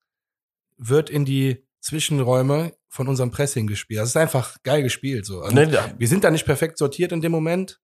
wird 0.79 1.11
in 1.11 1.25
die 1.25 1.67
Zwischenräume 1.81 2.73
von 2.89 3.09
unserem 3.09 3.31
Pressing 3.31 3.67
gespielt. 3.67 4.01
Das 4.01 4.11
ist 4.11 4.17
einfach 4.17 4.57
geil 4.63 4.83
gespielt, 4.83 5.27
so. 5.27 5.41
Also, 5.41 5.55
nee, 5.55 5.69
wir 5.99 6.09
sind 6.09 6.25
da 6.25 6.31
nicht 6.31 6.45
perfekt 6.45 6.79
sortiert 6.79 7.13
in 7.13 7.21
dem 7.21 7.33
Moment, 7.33 7.81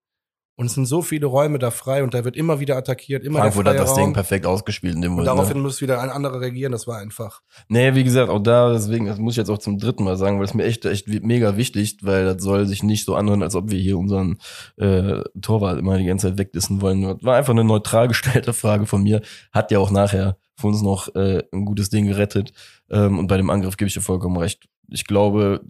und 0.57 0.66
es 0.66 0.75
sind 0.75 0.87
so 0.87 1.03
viele 1.03 1.27
Räume 1.27 1.59
da 1.59 1.71
frei 1.71 2.03
und 2.03 2.14
da 2.14 2.25
wird 2.25 2.35
immer 2.35 2.61
wieder 2.61 2.77
attackiert, 2.77 3.23
immer 3.25 3.40
Frankfurt 3.40 3.69
hat 3.69 3.79
das 3.79 3.90
Raum. 3.90 3.97
Ding 3.99 4.12
perfekt 4.14 4.47
ausgespielt 4.47 4.95
in 4.95 5.03
dem 5.03 5.12
Moment. 5.12 5.29
Und 5.29 5.37
daraufhin 5.37 5.59
ne? 5.59 5.62
muss 5.62 5.83
wieder 5.83 6.01
ein 6.01 6.09
anderer 6.09 6.40
reagieren, 6.40 6.73
das 6.73 6.87
war 6.87 6.99
einfach. 6.99 7.42
Nee, 7.69 7.95
wie 7.95 8.05
gesagt, 8.05 8.31
auch 8.31 8.42
da, 8.42 8.73
deswegen, 8.73 9.05
das 9.05 9.19
muss 9.19 9.35
ich 9.35 9.38
jetzt 9.38 9.51
auch 9.51 9.59
zum 9.59 9.79
dritten 9.79 10.05
Mal 10.05 10.16
sagen, 10.16 10.38
weil 10.38 10.47
es 10.47 10.55
mir 10.55 10.64
echt, 10.64 10.85
echt 10.87 11.09
mega 11.09 11.57
wichtig, 11.59 11.99
weil 12.03 12.25
das 12.25 12.42
soll 12.42 12.66
sich 12.66 12.83
nicht 12.83 13.05
so 13.05 13.14
anhören, 13.14 13.42
als 13.42 13.55
ob 13.55 13.71
wir 13.71 13.79
hier 13.79 13.99
unseren 13.99 14.38
äh, 14.79 15.21
Torwart 15.42 15.79
immer 15.79 15.99
die 15.99 16.07
ganze 16.07 16.29
Zeit 16.29 16.38
wegdissen 16.38 16.81
wollen. 16.81 17.03
Das 17.03 17.23
war 17.23 17.37
einfach 17.37 17.53
eine 17.53 17.64
neutral 17.64 18.09
gestellte 18.09 18.55
Frage 18.55 18.87
von 18.87 19.03
mir. 19.03 19.21
Hat 19.53 19.71
ja 19.71 19.79
auch 19.79 19.90
nachher 19.90 20.38
für 20.57 20.69
uns 20.69 20.81
noch 20.81 21.14
äh, 21.14 21.42
ein 21.53 21.66
gutes 21.66 21.90
Ding 21.90 22.07
gerettet. 22.07 22.53
Ähm, 22.90 23.19
und 23.19 23.27
bei 23.27 23.37
dem 23.37 23.51
Angriff 23.51 23.77
gebe 23.77 23.88
ich 23.88 23.95
dir 23.95 24.01
vollkommen 24.01 24.38
recht. 24.38 24.69
Ich 24.88 25.05
glaube, 25.05 25.61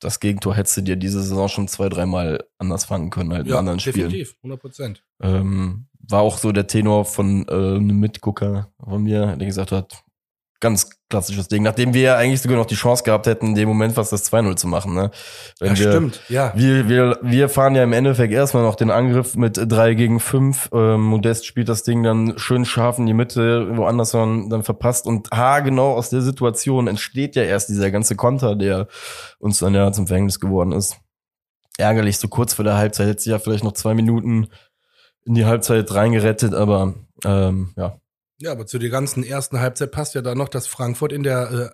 das 0.00 0.20
Gegentor 0.20 0.54
hättest 0.54 0.76
du 0.76 0.82
dir 0.82 0.96
diese 0.96 1.22
Saison 1.22 1.48
schon 1.48 1.68
zwei, 1.68 1.88
dreimal 1.88 2.44
anders 2.58 2.84
fangen 2.84 3.10
können 3.10 3.32
halt 3.32 3.46
ja, 3.46 3.54
in 3.54 3.58
anderen 3.60 3.80
Spielen. 3.80 4.10
Definitiv, 4.10 4.36
100 4.38 4.60
Prozent. 4.60 5.04
Ähm, 5.20 5.86
war 5.98 6.20
auch 6.20 6.38
so 6.38 6.52
der 6.52 6.66
Tenor 6.66 7.04
von 7.04 7.46
äh, 7.48 7.52
einem 7.52 7.98
Mitgucker 7.98 8.72
von 8.82 9.02
mir, 9.02 9.36
der 9.36 9.46
gesagt 9.46 9.72
hat, 9.72 10.04
ganz 10.60 10.95
klassisches 11.08 11.48
Ding. 11.48 11.62
Nachdem 11.62 11.94
wir 11.94 12.02
ja 12.02 12.16
eigentlich 12.16 12.42
sogar 12.42 12.56
noch 12.56 12.66
die 12.66 12.74
Chance 12.74 13.04
gehabt 13.04 13.26
hätten, 13.26 13.48
in 13.48 13.54
dem 13.54 13.68
Moment 13.68 13.94
fast 13.94 14.12
das 14.12 14.30
2-0 14.30 14.56
zu 14.56 14.66
machen. 14.66 14.94
Ne? 14.94 15.10
Wenn 15.60 15.74
ja, 15.74 15.78
wir, 15.78 15.90
stimmt. 15.92 16.20
Ja. 16.28 16.52
Wir, 16.56 16.88
wir, 16.88 17.18
wir 17.22 17.48
fahren 17.48 17.76
ja 17.76 17.84
im 17.84 17.92
Endeffekt 17.92 18.32
erstmal 18.32 18.64
noch 18.64 18.74
den 18.74 18.90
Angriff 18.90 19.36
mit 19.36 19.56
3 19.56 19.94
gegen 19.94 20.18
5. 20.18 20.70
Ähm, 20.72 21.02
Modest 21.02 21.46
spielt 21.46 21.68
das 21.68 21.84
Ding 21.84 22.02
dann 22.02 22.38
schön 22.38 22.64
scharf 22.64 22.98
in 22.98 23.06
die 23.06 23.14
Mitte, 23.14 23.76
woanders 23.76 24.10
dann, 24.10 24.50
dann 24.50 24.64
verpasst. 24.64 25.06
Und 25.06 25.30
ha, 25.30 25.60
genau 25.60 25.92
aus 25.92 26.10
der 26.10 26.22
Situation 26.22 26.88
entsteht 26.88 27.36
ja 27.36 27.42
erst 27.42 27.68
dieser 27.68 27.90
ganze 27.90 28.16
Konter, 28.16 28.56
der 28.56 28.88
uns 29.38 29.60
dann 29.60 29.74
ja 29.74 29.92
zum 29.92 30.08
Verhängnis 30.08 30.40
geworden 30.40 30.72
ist. 30.72 30.96
Ärgerlich, 31.78 32.18
so 32.18 32.28
kurz 32.28 32.54
vor 32.54 32.64
der 32.64 32.76
Halbzeit 32.76 33.06
hätte 33.06 33.22
sich 33.22 33.30
ja 33.30 33.38
vielleicht 33.38 33.64
noch 33.64 33.72
zwei 33.74 33.94
Minuten 33.94 34.48
in 35.24 35.34
die 35.34 35.44
Halbzeit 35.44 35.92
reingerettet, 35.92 36.54
aber 36.54 36.94
ähm, 37.24 37.72
ja, 37.76 37.98
ja, 38.38 38.52
aber 38.52 38.66
zu 38.66 38.78
der 38.78 38.90
ganzen 38.90 39.24
ersten 39.24 39.60
Halbzeit 39.60 39.90
passt 39.90 40.14
ja 40.14 40.22
da 40.22 40.34
noch, 40.34 40.48
dass 40.48 40.66
Frankfurt 40.66 41.12
in 41.12 41.22
der 41.22 41.50
äh, 41.50 41.70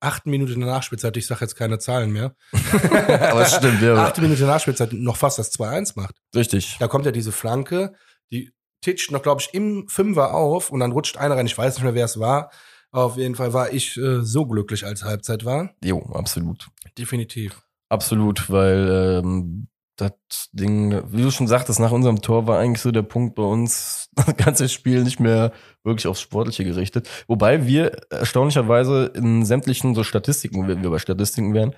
achten 0.00 0.30
Minute 0.30 0.52
in 0.52 0.60
der 0.60 0.68
Nachspielzeit, 0.68 1.16
ich 1.16 1.26
sage 1.26 1.40
jetzt 1.42 1.56
keine 1.56 1.78
Zahlen 1.78 2.12
mehr, 2.12 2.34
aber 2.52 3.42
es 3.42 3.54
stimmt, 3.54 3.82
ja. 3.82 3.94
achte 3.96 4.20
Minute 4.20 4.40
in 4.40 4.46
der 4.46 4.54
Nachspielzeit 4.54 4.92
noch 4.92 5.16
fast 5.16 5.38
das 5.38 5.52
2-1 5.52 5.92
macht. 5.96 6.14
Richtig. 6.34 6.76
Da 6.78 6.88
kommt 6.88 7.06
ja 7.06 7.12
diese 7.12 7.32
Flanke, 7.32 7.94
die 8.30 8.52
titscht 8.82 9.10
noch, 9.10 9.22
glaube 9.22 9.40
ich, 9.40 9.54
im 9.54 9.88
Fünfer 9.88 10.34
auf 10.34 10.70
und 10.70 10.80
dann 10.80 10.92
rutscht 10.92 11.16
einer 11.16 11.36
rein, 11.36 11.46
ich 11.46 11.56
weiß 11.56 11.74
nicht 11.74 11.84
mehr, 11.84 11.94
wer 11.94 12.04
es 12.04 12.20
war. 12.20 12.50
Auf 12.92 13.16
jeden 13.16 13.34
Fall 13.34 13.52
war 13.52 13.72
ich 13.72 13.96
äh, 13.96 14.22
so 14.22 14.46
glücklich, 14.46 14.86
als 14.86 15.02
Halbzeit 15.02 15.44
war. 15.44 15.70
Jo, 15.82 16.02
absolut. 16.14 16.68
Definitiv. 16.96 17.62
Absolut, 17.88 18.48
weil 18.48 19.22
ähm, 19.22 19.68
das 19.96 20.12
Ding, 20.52 21.02
wie 21.12 21.22
du 21.22 21.30
schon 21.30 21.48
sagtest, 21.48 21.80
nach 21.80 21.90
unserem 21.90 22.20
Tor 22.22 22.46
war 22.46 22.58
eigentlich 22.58 22.80
so 22.80 22.90
der 22.90 23.02
Punkt 23.02 23.34
bei 23.34 23.42
uns, 23.42 24.05
das 24.16 24.36
ganze 24.36 24.68
Spiel 24.68 25.02
nicht 25.02 25.20
mehr 25.20 25.52
wirklich 25.84 26.06
aufs 26.06 26.20
Sportliche 26.20 26.64
gerichtet. 26.64 27.08
Wobei 27.28 27.66
wir 27.66 27.92
erstaunlicherweise 28.10 29.12
in 29.14 29.44
sämtlichen 29.44 29.94
so 29.94 30.02
Statistiken, 30.02 30.66
wenn 30.66 30.82
wir 30.82 30.90
bei 30.90 30.98
Statistiken 30.98 31.54
wären, 31.54 31.74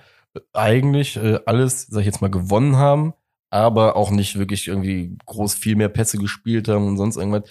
eigentlich 0.53 1.17
äh, 1.17 1.39
alles, 1.45 1.87
sag 1.87 2.01
ich 2.01 2.05
jetzt 2.05 2.21
mal, 2.21 2.31
gewonnen 2.31 2.77
haben, 2.77 3.13
aber 3.49 3.95
auch 3.95 4.11
nicht 4.11 4.37
wirklich 4.37 4.67
irgendwie 4.67 5.17
groß 5.25 5.55
viel 5.55 5.75
mehr 5.75 5.89
Pässe 5.89 6.17
gespielt 6.17 6.67
haben 6.67 6.87
und 6.87 6.97
sonst 6.97 7.17
irgendwas. 7.17 7.43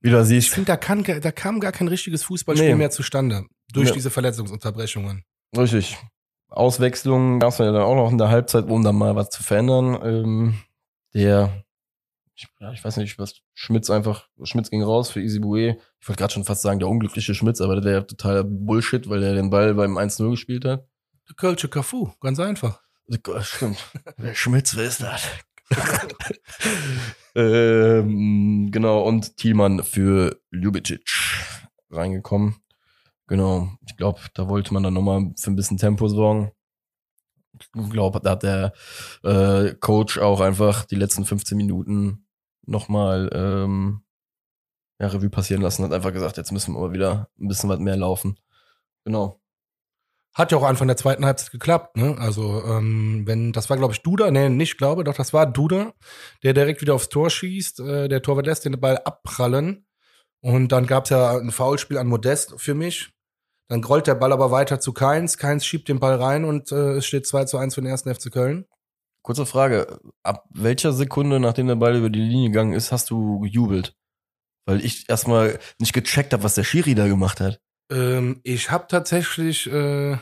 Wieder 0.00 0.24
siehst. 0.24 0.48
Ich 0.48 0.52
finde, 0.52 0.66
da, 0.66 0.76
kann, 0.76 1.04
da 1.04 1.30
kam 1.30 1.60
gar 1.60 1.70
kein 1.70 1.86
richtiges 1.86 2.24
Fußballspiel 2.24 2.70
nee. 2.70 2.74
mehr 2.74 2.90
zustande 2.90 3.44
durch 3.72 3.90
nee. 3.90 3.94
diese 3.94 4.10
Verletzungsunterbrechungen. 4.10 5.22
Richtig. 5.56 5.96
Auswechslungen 6.48 7.38
gab 7.38 7.50
es 7.50 7.58
ja 7.58 7.70
dann 7.70 7.82
auch 7.82 7.94
noch 7.94 8.10
in 8.10 8.18
der 8.18 8.28
Halbzeit, 8.28 8.66
um 8.66 8.82
dann 8.82 8.96
mal 8.96 9.14
was 9.14 9.30
zu 9.30 9.44
verändern. 9.44 9.98
Ähm, 10.02 10.54
der, 11.14 11.64
ich, 12.34 12.48
ja, 12.60 12.72
ich 12.72 12.82
weiß 12.82 12.96
nicht, 12.96 13.18
was 13.18 13.40
Schmitz 13.54 13.90
einfach, 13.90 14.28
Schmitz 14.42 14.70
ging 14.70 14.82
raus 14.82 15.10
für 15.10 15.20
Easy 15.20 15.38
Boué. 15.38 15.76
Ich 16.00 16.08
wollte 16.08 16.18
gerade 16.18 16.32
schon 16.32 16.44
fast 16.44 16.62
sagen, 16.62 16.78
der 16.78 16.88
unglückliche 16.88 17.34
Schmitz, 17.34 17.60
aber 17.60 17.76
der 17.76 17.84
wäre 17.84 17.94
ja 18.00 18.02
totaler 18.02 18.44
Bullshit, 18.44 19.08
weil 19.08 19.22
er 19.22 19.34
den 19.34 19.50
Ball 19.50 19.74
beim 19.74 19.98
1-0 19.98 20.30
gespielt 20.30 20.64
hat. 20.64 20.86
Der 21.28 21.36
Kölsche 21.36 21.68
Cafu, 21.68 22.10
ganz 22.20 22.40
einfach. 22.40 22.80
Stimmt. 23.42 23.78
Der 24.18 24.34
Schmitz, 24.34 24.76
wer 24.76 24.84
ist 24.84 25.02
das? 25.02 25.28
ähm, 27.34 28.70
genau, 28.70 29.02
und 29.02 29.36
Thielmann 29.36 29.82
für 29.84 30.40
Ljubicic 30.50 31.08
reingekommen. 31.90 32.56
Genau, 33.26 33.70
ich 33.86 33.96
glaube, 33.96 34.20
da 34.34 34.48
wollte 34.48 34.74
man 34.74 34.82
dann 34.82 34.94
nochmal 34.94 35.32
für 35.38 35.50
ein 35.50 35.56
bisschen 35.56 35.78
Tempo 35.78 36.08
sorgen. 36.08 36.52
Ich 37.74 37.90
glaube, 37.90 38.20
da 38.20 38.30
hat 38.30 38.42
der 38.42 38.72
äh, 39.22 39.74
Coach 39.74 40.18
auch 40.18 40.40
einfach 40.40 40.84
die 40.84 40.96
letzten 40.96 41.24
15 41.24 41.56
Minuten 41.56 42.26
nochmal 42.64 43.30
ähm, 43.32 44.02
ja, 45.00 45.08
Revue 45.08 45.30
passieren 45.30 45.62
lassen, 45.62 45.84
hat 45.84 45.92
einfach 45.92 46.12
gesagt, 46.12 46.36
jetzt 46.36 46.52
müssen 46.52 46.74
wir 46.74 46.80
mal 46.80 46.92
wieder 46.92 47.28
ein 47.40 47.48
bisschen 47.48 47.68
was 47.68 47.80
mehr 47.80 47.96
laufen. 47.96 48.38
Genau. 49.04 49.40
Hat 50.34 50.50
ja 50.50 50.56
auch 50.56 50.62
Anfang 50.62 50.88
der 50.88 50.96
zweiten 50.96 51.26
Halbzeit 51.26 51.50
geklappt, 51.50 51.96
ne? 51.96 52.16
Also, 52.18 52.62
ähm, 52.64 53.24
wenn, 53.26 53.52
das 53.52 53.68
war, 53.68 53.76
glaube 53.76 53.92
ich, 53.92 54.02
Duda, 54.02 54.30
ne, 54.30 54.48
nicht 54.48 54.78
glaube, 54.78 55.04
doch, 55.04 55.14
das 55.14 55.34
war 55.34 55.44
Duda, 55.44 55.92
der 56.42 56.54
direkt 56.54 56.80
wieder 56.80 56.94
aufs 56.94 57.10
Tor 57.10 57.28
schießt. 57.28 57.80
Äh, 57.80 58.08
der 58.08 58.22
Torwart 58.22 58.46
lässt 58.46 58.64
den 58.64 58.80
Ball 58.80 58.96
abprallen. 58.96 59.84
Und 60.40 60.72
dann 60.72 60.86
gab's 60.86 61.10
ja 61.10 61.36
ein 61.36 61.50
Foulspiel 61.50 61.98
an 61.98 62.06
Modest 62.06 62.54
für 62.56 62.74
mich. 62.74 63.11
Dann 63.72 63.82
rollt 63.84 64.06
der 64.06 64.16
Ball 64.16 64.34
aber 64.34 64.50
weiter 64.50 64.80
zu 64.80 64.92
Keins. 64.92 65.38
Keins 65.38 65.64
schiebt 65.64 65.88
den 65.88 65.98
Ball 65.98 66.16
rein 66.16 66.44
und 66.44 66.70
äh, 66.72 66.96
es 66.96 67.06
steht 67.06 67.26
2 67.26 67.46
zu 67.46 67.56
1 67.56 67.74
für 67.74 67.80
den 67.80 67.88
ersten 67.88 68.14
FC 68.14 68.30
Köln. 68.30 68.66
Kurze 69.22 69.46
Frage. 69.46 69.98
Ab 70.22 70.44
welcher 70.50 70.92
Sekunde, 70.92 71.40
nachdem 71.40 71.68
der 71.68 71.76
Ball 71.76 71.96
über 71.96 72.10
die 72.10 72.20
Linie 72.20 72.50
gegangen 72.50 72.74
ist, 72.74 72.92
hast 72.92 73.08
du 73.08 73.40
gejubelt? 73.40 73.96
Weil 74.66 74.84
ich 74.84 75.08
erstmal 75.08 75.58
nicht 75.78 75.94
gecheckt 75.94 76.34
habe, 76.34 76.42
was 76.42 76.54
der 76.54 76.64
Schiri 76.64 76.94
da 76.94 77.08
gemacht 77.08 77.40
hat. 77.40 77.62
Ähm, 77.90 78.42
ich 78.42 78.70
habe 78.70 78.88
tatsächlich, 78.88 79.66
äh, 79.72 80.18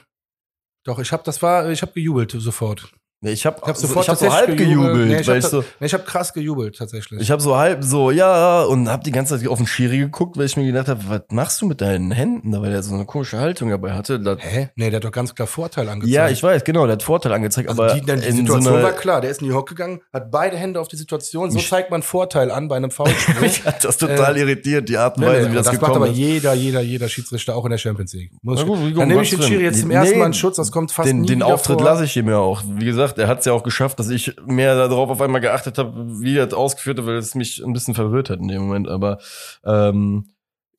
doch, 0.84 1.00
ich 1.00 1.10
habe, 1.10 1.24
das 1.24 1.42
war, 1.42 1.70
ich 1.70 1.82
habe 1.82 1.92
gejubelt 1.92 2.30
sofort. 2.30 2.92
Nee, 3.22 3.32
ich 3.32 3.44
habe 3.44 3.58
ich 3.60 3.68
hab 3.68 3.76
sofort 3.76 4.06
ich 4.06 4.08
hab 4.08 4.16
so 4.16 4.32
halb 4.32 4.56
gejubelt, 4.56 5.08
nee, 5.08 5.20
ich 5.20 5.28
weil 5.28 5.36
hab, 5.36 5.44
ich 5.44 5.50
so 5.50 5.62
nee, 5.78 5.86
ich 5.86 5.92
habe 5.92 6.04
krass 6.04 6.32
gejubelt 6.32 6.78
tatsächlich. 6.78 7.20
Ich 7.20 7.30
habe 7.30 7.42
so 7.42 7.54
halb 7.54 7.84
so 7.84 8.10
ja 8.10 8.62
und 8.62 8.88
habe 8.88 9.04
die 9.04 9.10
ganze 9.10 9.38
Zeit 9.38 9.46
auf 9.46 9.58
den 9.58 9.66
Schiri 9.66 9.98
geguckt, 9.98 10.38
weil 10.38 10.46
ich 10.46 10.56
mir 10.56 10.64
gedacht 10.64 10.88
habe, 10.88 11.00
was 11.06 11.20
machst 11.30 11.60
du 11.60 11.66
mit 11.66 11.82
deinen 11.82 12.12
Händen, 12.12 12.50
weil 12.58 12.72
er 12.72 12.82
so 12.82 12.94
eine 12.94 13.04
komische 13.04 13.38
Haltung 13.38 13.68
dabei 13.68 13.92
hatte. 13.92 14.18
Das 14.20 14.38
Hä? 14.40 14.70
Nee, 14.74 14.88
der 14.88 14.96
hat 14.96 15.04
doch 15.04 15.12
ganz 15.12 15.34
klar 15.34 15.46
Vorteil 15.46 15.90
angezeigt. 15.90 16.14
Ja, 16.14 16.30
ich 16.30 16.42
weiß, 16.42 16.64
genau, 16.64 16.86
der 16.86 16.94
hat 16.94 17.02
Vorteil 17.02 17.34
angezeigt, 17.34 17.68
also 17.68 17.82
aber 17.82 17.92
die, 17.92 18.00
die 18.00 18.32
Situation 18.32 18.62
so 18.62 18.72
war 18.72 18.92
klar, 18.92 19.20
der 19.20 19.30
ist 19.30 19.42
in 19.42 19.48
die 19.48 19.54
Hocke 19.54 19.74
gegangen, 19.74 20.00
hat 20.14 20.30
beide 20.30 20.56
Hände 20.56 20.80
auf 20.80 20.88
die 20.88 20.96
Situation, 20.96 21.50
so 21.50 21.58
zeigt 21.58 21.90
man 21.90 22.02
Vorteil 22.02 22.50
an 22.50 22.68
bei 22.68 22.76
einem 22.76 22.90
Foulspiel. 22.90 23.34
mich 23.42 23.66
hat 23.66 23.84
das 23.84 23.98
total 23.98 24.34
äh, 24.38 24.40
irritiert, 24.40 24.88
die 24.88 24.96
Art 24.96 25.18
und 25.18 25.24
Weise, 25.24 25.42
nee, 25.42 25.52
wie 25.52 25.56
das, 25.56 25.66
das 25.66 25.74
gekommen 25.74 25.98
macht 25.98 26.08
aber 26.08 26.10
jeder, 26.16 26.54
jeder, 26.54 26.80
jeder 26.80 27.10
Schiedsrichter 27.10 27.54
auch 27.54 27.66
in 27.66 27.70
der 27.70 27.78
Champions 27.78 28.14
League. 28.14 28.32
Muss 28.40 28.60
Na 28.60 28.64
gut, 28.64 28.96
dann 28.96 29.08
nehme 29.08 29.20
ich 29.20 29.28
den 29.28 29.42
Schiri 29.42 29.64
jetzt 29.64 29.80
zum 29.80 29.90
ersten 29.90 30.18
Mal 30.18 30.26
in 30.26 30.32
Schutz, 30.32 30.56
das 30.56 30.72
kommt 30.72 30.90
fast 30.90 31.06
den, 31.06 31.20
nie 31.20 31.26
Den 31.26 31.42
Auftritt 31.42 31.82
lasse 31.82 32.04
ich 32.04 32.16
ihm 32.16 32.30
ja 32.30 32.38
auch. 32.38 32.62
Wie 32.66 32.86
gesagt, 32.86 33.09
gesagt, 33.14 33.18
er 33.18 33.28
hat 33.28 33.40
es 33.40 33.44
ja 33.44 33.52
auch 33.52 33.62
geschafft, 33.62 33.98
dass 33.98 34.08
ich 34.08 34.36
mehr 34.44 34.74
darauf 34.74 35.10
auf 35.10 35.20
einmal 35.20 35.40
geachtet 35.40 35.78
habe, 35.78 36.20
wie 36.20 36.36
er 36.36 36.46
es 36.46 36.54
ausgeführt 36.54 36.98
hat, 36.98 37.06
weil 37.06 37.16
es 37.16 37.34
mich 37.34 37.62
ein 37.64 37.72
bisschen 37.72 37.94
verwirrt 37.94 38.30
hat 38.30 38.40
in 38.40 38.48
dem 38.48 38.62
Moment. 38.62 38.88
Aber 38.88 39.18
ähm, 39.64 40.30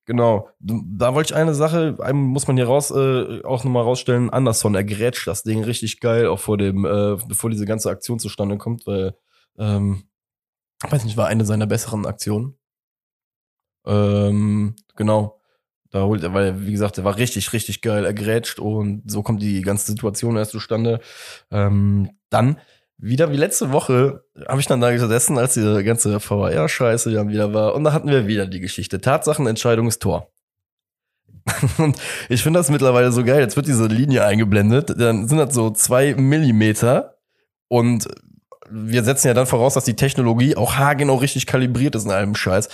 genau, 0.06 0.50
da 0.60 1.14
wollte 1.14 1.34
ich 1.34 1.36
eine 1.36 1.54
Sache, 1.54 1.98
einem 2.00 2.20
muss 2.20 2.48
man 2.48 2.58
hier 2.58 2.68
raus 2.68 2.92
äh, 2.92 3.44
auch 3.44 3.64
nochmal 3.64 3.84
rausstellen, 3.84 4.30
Anderson, 4.30 4.76
er 4.76 4.84
grätscht 4.84 5.28
das 5.28 5.44
Ding 5.44 5.64
richtig 5.64 6.00
geil, 6.00 6.28
auch 6.28 6.40
vor 6.40 6.58
dem, 6.58 6.86
äh, 6.86 7.18
bevor 7.28 7.50
diese 7.50 7.66
ganze 7.66 7.90
Aktion 7.90 8.20
zustande 8.20 8.58
kommt, 8.58 8.88
weil, 8.88 9.16
ähm, 9.58 10.04
weiß 10.88 11.04
nicht, 11.06 11.18
war 11.18 11.28
eine 11.28 11.46
seiner 11.46 11.68
besseren 11.68 12.06
Aktionen. 12.06 12.58
Ähm, 13.86 14.76
genau. 14.96 15.41
Da 15.92 16.04
holt 16.04 16.24
er, 16.24 16.34
weil, 16.34 16.66
wie 16.66 16.72
gesagt, 16.72 16.98
er 16.98 17.04
war 17.04 17.18
richtig, 17.18 17.52
richtig 17.52 17.82
geil, 17.82 18.06
er 18.06 18.14
grätscht 18.14 18.60
und 18.60 19.04
so 19.06 19.24
kommt 19.24 19.42
die 19.42 19.62
ganze 19.62 19.88
Situation 19.92 20.38
erst 20.38 20.52
zustande. 20.52 21.02
Ähm, 21.52 22.12
dann, 22.30 22.58
wieder 22.98 23.32
wie 23.32 23.38
letzte 23.38 23.72
Woche, 23.72 24.24
habe 24.48 24.62
ich 24.62 24.68
dann 24.68 24.80
da 24.80 24.92
gesessen, 24.92 25.38
als 25.38 25.56
die 25.56 25.84
ganze 25.84 26.20
VR-Scheiße 26.20 27.12
dann 27.12 27.30
wieder 27.30 27.54
war. 27.54 27.76
Und 27.76 27.84
da 27.84 27.92
hatten 27.92 28.08
wir 28.08 28.28
wieder 28.28 28.48
die 28.48 28.62
Geschichte. 28.62 29.02
Tatsachenentscheidung 29.02 29.88
ist 29.88 30.02
Tor. 30.02 30.32
und 31.78 31.98
ich 32.30 32.44
finde 32.44 32.60
das 32.60 32.70
mittlerweile 32.70 33.12
so 33.12 33.24
geil. 33.24 33.42
Jetzt 33.42 33.56
wird 33.56 33.68
diese 33.68 33.88
Linie 33.88 34.24
eingeblendet. 34.24 34.94
Dann 34.98 35.28
sind 35.28 35.40
das 35.40 35.54
so 35.54 35.72
zwei 35.72 36.14
Millimeter. 36.16 37.18
Und 37.68 38.08
wir 38.70 39.04
setzen 39.04 39.28
ja 39.28 39.34
dann 39.34 39.48
voraus, 39.48 39.74
dass 39.74 39.84
die 39.86 39.96
Technologie 39.96 40.56
auch 40.56 40.76
haargenau 40.76 41.16
richtig 41.16 41.46
kalibriert 41.48 41.96
ist 41.96 42.06
in 42.06 42.12
allem 42.12 42.36
Scheiß. 42.36 42.70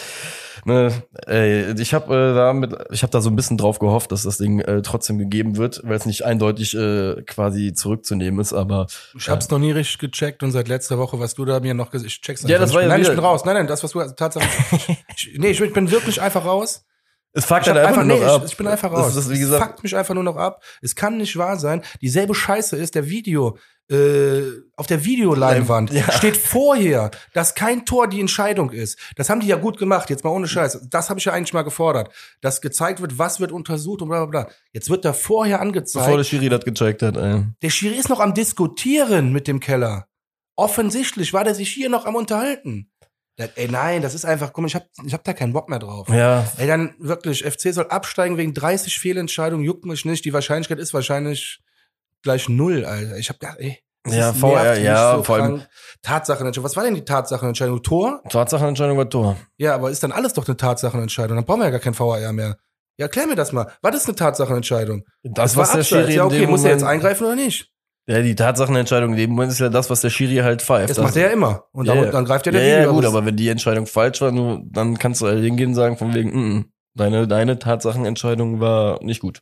Ne, 0.68 0.92
ey, 1.28 1.80
ich 1.80 1.94
habe 1.94 2.14
äh, 2.14 2.36
da 2.36 2.52
mit, 2.52 2.76
ich 2.92 3.02
habe 3.02 3.12
da 3.12 3.22
so 3.22 3.30
ein 3.30 3.38
bisschen 3.38 3.58
drauf 3.58 3.80
gehofft, 3.80 4.12
dass 4.12 4.24
das 4.24 4.38
Ding 4.38 4.60
äh, 4.60 4.82
trotzdem 4.82 5.18
gegeben 5.18 5.56
wird, 5.56 5.80
weil 5.86 5.96
es 5.96 6.06
nicht 6.06 6.26
eindeutig 6.26 6.76
äh, 6.76 7.22
quasi 7.26 7.72
zurückzunehmen 7.72 8.42
ist. 8.42 8.52
Aber 8.52 8.88
ich 9.18 9.30
hab's 9.30 9.46
äh, 9.48 9.54
noch 9.54 9.60
nie 9.60 9.72
richtig 9.72 9.98
gecheckt 9.98 10.44
und 10.44 10.52
seit 10.52 10.68
letzter 10.68 10.98
Woche, 10.98 11.22
was 11.22 11.36
du 11.36 11.46
da 11.46 11.62
mir 11.62 11.74
noch 11.74 11.90
gesagt, 11.90 12.12
ich 12.12 12.20
check's 12.20 12.44
Ja, 12.46 12.60
das 12.60 12.74
war 12.74 12.82
ja 12.82 12.90
nein, 12.90 13.02
ich 13.02 13.08
bin 13.08 13.18
raus. 13.18 13.46
Nein, 13.46 13.56
nein, 13.56 13.68
das 13.68 13.82
was 13.82 13.92
du 13.92 14.04
tatsächlich. 14.14 15.38
nee, 15.38 15.52
ich 15.52 15.74
bin 15.74 15.90
wirklich 15.90 16.22
einfach 16.22 16.44
raus. 16.44 16.84
Es 17.32 17.46
fuckt 17.46 17.68
halt 17.68 17.78
einfach, 17.78 18.04
nur 18.04 18.18
nee, 18.18 18.26
ab. 18.26 18.42
Ich, 18.44 18.52
ich 18.52 18.58
bin 18.58 18.68
einfach 18.68 18.92
raus. 18.92 19.16
Das 19.16 19.26
ist, 19.26 19.32
wie 19.32 19.40
gesagt, 19.40 19.62
es 19.62 19.68
fuckt 19.70 19.84
mich 19.84 19.96
einfach 19.96 20.16
nur 20.16 20.24
noch 20.24 20.36
ab. 20.36 20.62
Es 20.82 20.98
kann 20.98 21.16
nicht 21.16 21.38
wahr 21.38 21.58
sein. 21.58 21.82
Dieselbe 22.02 22.36
Scheiße 22.36 22.76
ist 22.76 22.94
der 22.96 23.08
Video 23.08 23.58
äh, 23.90 24.42
auf 24.76 24.88
der 24.88 25.06
Videoleinwand 25.06 25.92
ja. 25.94 26.12
steht 26.12 26.36
vorher, 26.36 27.12
dass 27.34 27.56
kein 27.56 27.86
Tor 27.86 28.08
die 28.08 28.20
Entscheidung 28.20 28.72
ist. 28.72 29.00
Das 29.16 29.30
haben 29.30 29.40
die 29.40 29.48
ja 29.48 29.56
gut 29.56 29.78
gemacht, 29.78 30.10
jetzt 30.10 30.24
mal 30.24 30.32
ohne 30.32 30.48
Scheiß. 30.48 30.88
Das 30.90 31.10
habe 31.10 31.20
ich 31.20 31.26
ja 31.26 31.34
eigentlich 31.34 31.54
mal 31.54 31.64
gefordert, 31.64 32.14
dass 32.42 32.62
gezeigt 32.62 33.02
wird, 33.02 33.18
was 33.18 33.40
wird 33.40 33.52
untersucht 33.52 34.02
und 34.02 34.10
bla 34.10 34.26
bla 34.26 34.44
bla. 34.44 34.54
Jetzt 34.74 34.90
wird 34.90 35.06
da 35.06 35.14
vorher 35.14 35.62
angezeigt. 35.62 36.06
Bevor 36.06 36.18
der 36.18 36.26
Schiri 36.26 36.50
das 36.50 36.66
gecheckt 36.66 37.02
hat, 37.02 37.16
ey. 37.16 37.46
Der 37.62 37.70
Schiri 37.70 37.96
ist 37.96 38.10
noch 38.10 38.20
am 38.20 38.34
Diskutieren 38.34 39.32
mit 39.32 39.48
dem 39.48 39.60
Keller. 39.60 40.08
Offensichtlich 40.56 41.34
war 41.34 41.44
der 41.44 41.56
sich 41.56 41.70
hier 41.70 41.90
noch 41.90 42.06
am 42.06 42.16
Unterhalten. 42.16 42.90
Ey, 43.38 43.68
nein, 43.70 44.02
das 44.02 44.16
ist 44.16 44.26
einfach, 44.26 44.52
guck 44.52 44.64
mal, 44.64 44.68
ich 44.68 44.76
hab, 44.76 44.88
ich 45.06 45.14
hab 45.14 45.24
da 45.24 45.32
keinen 45.32 45.54
Bock 45.54 45.70
mehr 45.70 45.78
drauf. 45.78 46.10
Ja. 46.10 46.52
Ey, 46.58 46.66
dann 46.66 46.96
wirklich, 46.98 47.44
FC 47.44 47.72
soll 47.72 47.86
absteigen 47.88 48.36
wegen 48.38 48.56
30 48.56 48.98
Fehlentscheidungen, 48.98 49.64
juckt 49.64 49.86
mich 49.86 50.06
nicht. 50.06 50.26
Die 50.26 50.34
Wahrscheinlichkeit 50.34 50.80
ist 50.80 50.94
wahrscheinlich 50.96 51.62
gleich 52.28 52.50
null, 52.50 52.84
Alter. 52.84 53.18
Ich 53.18 53.30
hab 53.30 53.40
gar, 53.40 53.58
ey. 53.60 53.80
Ja, 54.10 54.34
VR, 54.34 54.80
ja, 54.80 55.16
so 55.18 55.24
vor 55.24 55.36
allem. 55.38 55.62
Tatsachenentscheidung. 56.02 56.64
Was 56.64 56.76
war 56.76 56.84
denn 56.84 56.96
die 56.96 57.04
Tatsachenentscheidung? 57.04 57.84
Tor? 57.84 58.22
Tatsachenentscheidung 58.30 58.98
war 58.98 59.10
Tor. 59.10 59.38
Ja, 59.58 59.76
aber 59.76 59.92
ist 59.92 60.04
dann 60.04 60.12
alles 60.12 60.34
doch 60.34 60.48
eine 60.48 60.56
Tatsachenentscheidung? 60.56 61.36
Dann 61.36 61.46
brauchen 61.46 61.60
wir 61.60 61.66
ja 61.66 61.72
gar 61.72 61.80
kein 61.80 61.94
VR 61.94 62.32
mehr. 62.32 62.58
Ja, 62.98 63.06
erklär 63.06 63.28
mir 63.28 63.36
das 63.36 63.52
mal. 63.52 63.72
Was 63.82 63.96
ist 63.96 64.08
eine 64.08 64.16
Tatsachenentscheidung? 64.16 65.04
Das, 65.24 65.54
das 65.54 65.58
was 65.58 65.72
der 65.72 65.84
Schiri 65.84 66.16
Ja, 66.16 66.26
okay, 66.26 66.48
muss 66.48 66.64
er 66.64 66.72
jetzt 66.72 66.84
eingreifen 66.84 67.26
oder 67.26 67.36
nicht? 67.36 67.72
Ja, 68.08 68.22
die 68.22 68.36
Tatsachenentscheidung 68.36 69.12
in 69.12 69.18
dem 69.18 69.32
Moment 69.32 69.52
ist 69.52 69.60
ja 69.60 69.70
das, 69.70 69.90
was 69.90 70.02
der 70.02 70.10
Schiri 70.10 70.38
halt 70.38 70.62
pfeift. 70.62 70.90
Das, 70.90 70.96
das 70.96 71.06
macht 71.06 71.18
er 71.18 71.28
ja 71.28 71.34
immer. 71.34 71.66
Und 71.74 71.88
ja, 71.88 72.06
dann, 72.06 72.24
greift 72.24 72.46
er 72.48 72.54
der 72.54 72.66
Ja, 72.66 72.80
ja 72.84 72.92
gut, 72.92 73.04
aber 73.06 73.26
wenn 73.26 73.36
die 73.36 73.50
Entscheidung 73.50 73.86
falsch 73.86 74.22
war, 74.22 74.32
dann 74.32 74.98
kannst 74.98 75.22
du 75.22 75.28
halt 75.28 75.44
hingehen 75.44 75.70
und 75.70 75.76
sagen 75.76 75.98
von 75.98 76.14
wegen, 76.14 76.32
mm, 76.32 76.58
mm, 76.58 76.66
deine, 76.96 77.28
deine 77.28 77.60
Tatsachenentscheidung 77.60 78.62
war 78.62 79.04
nicht 79.04 79.20
gut. 79.20 79.42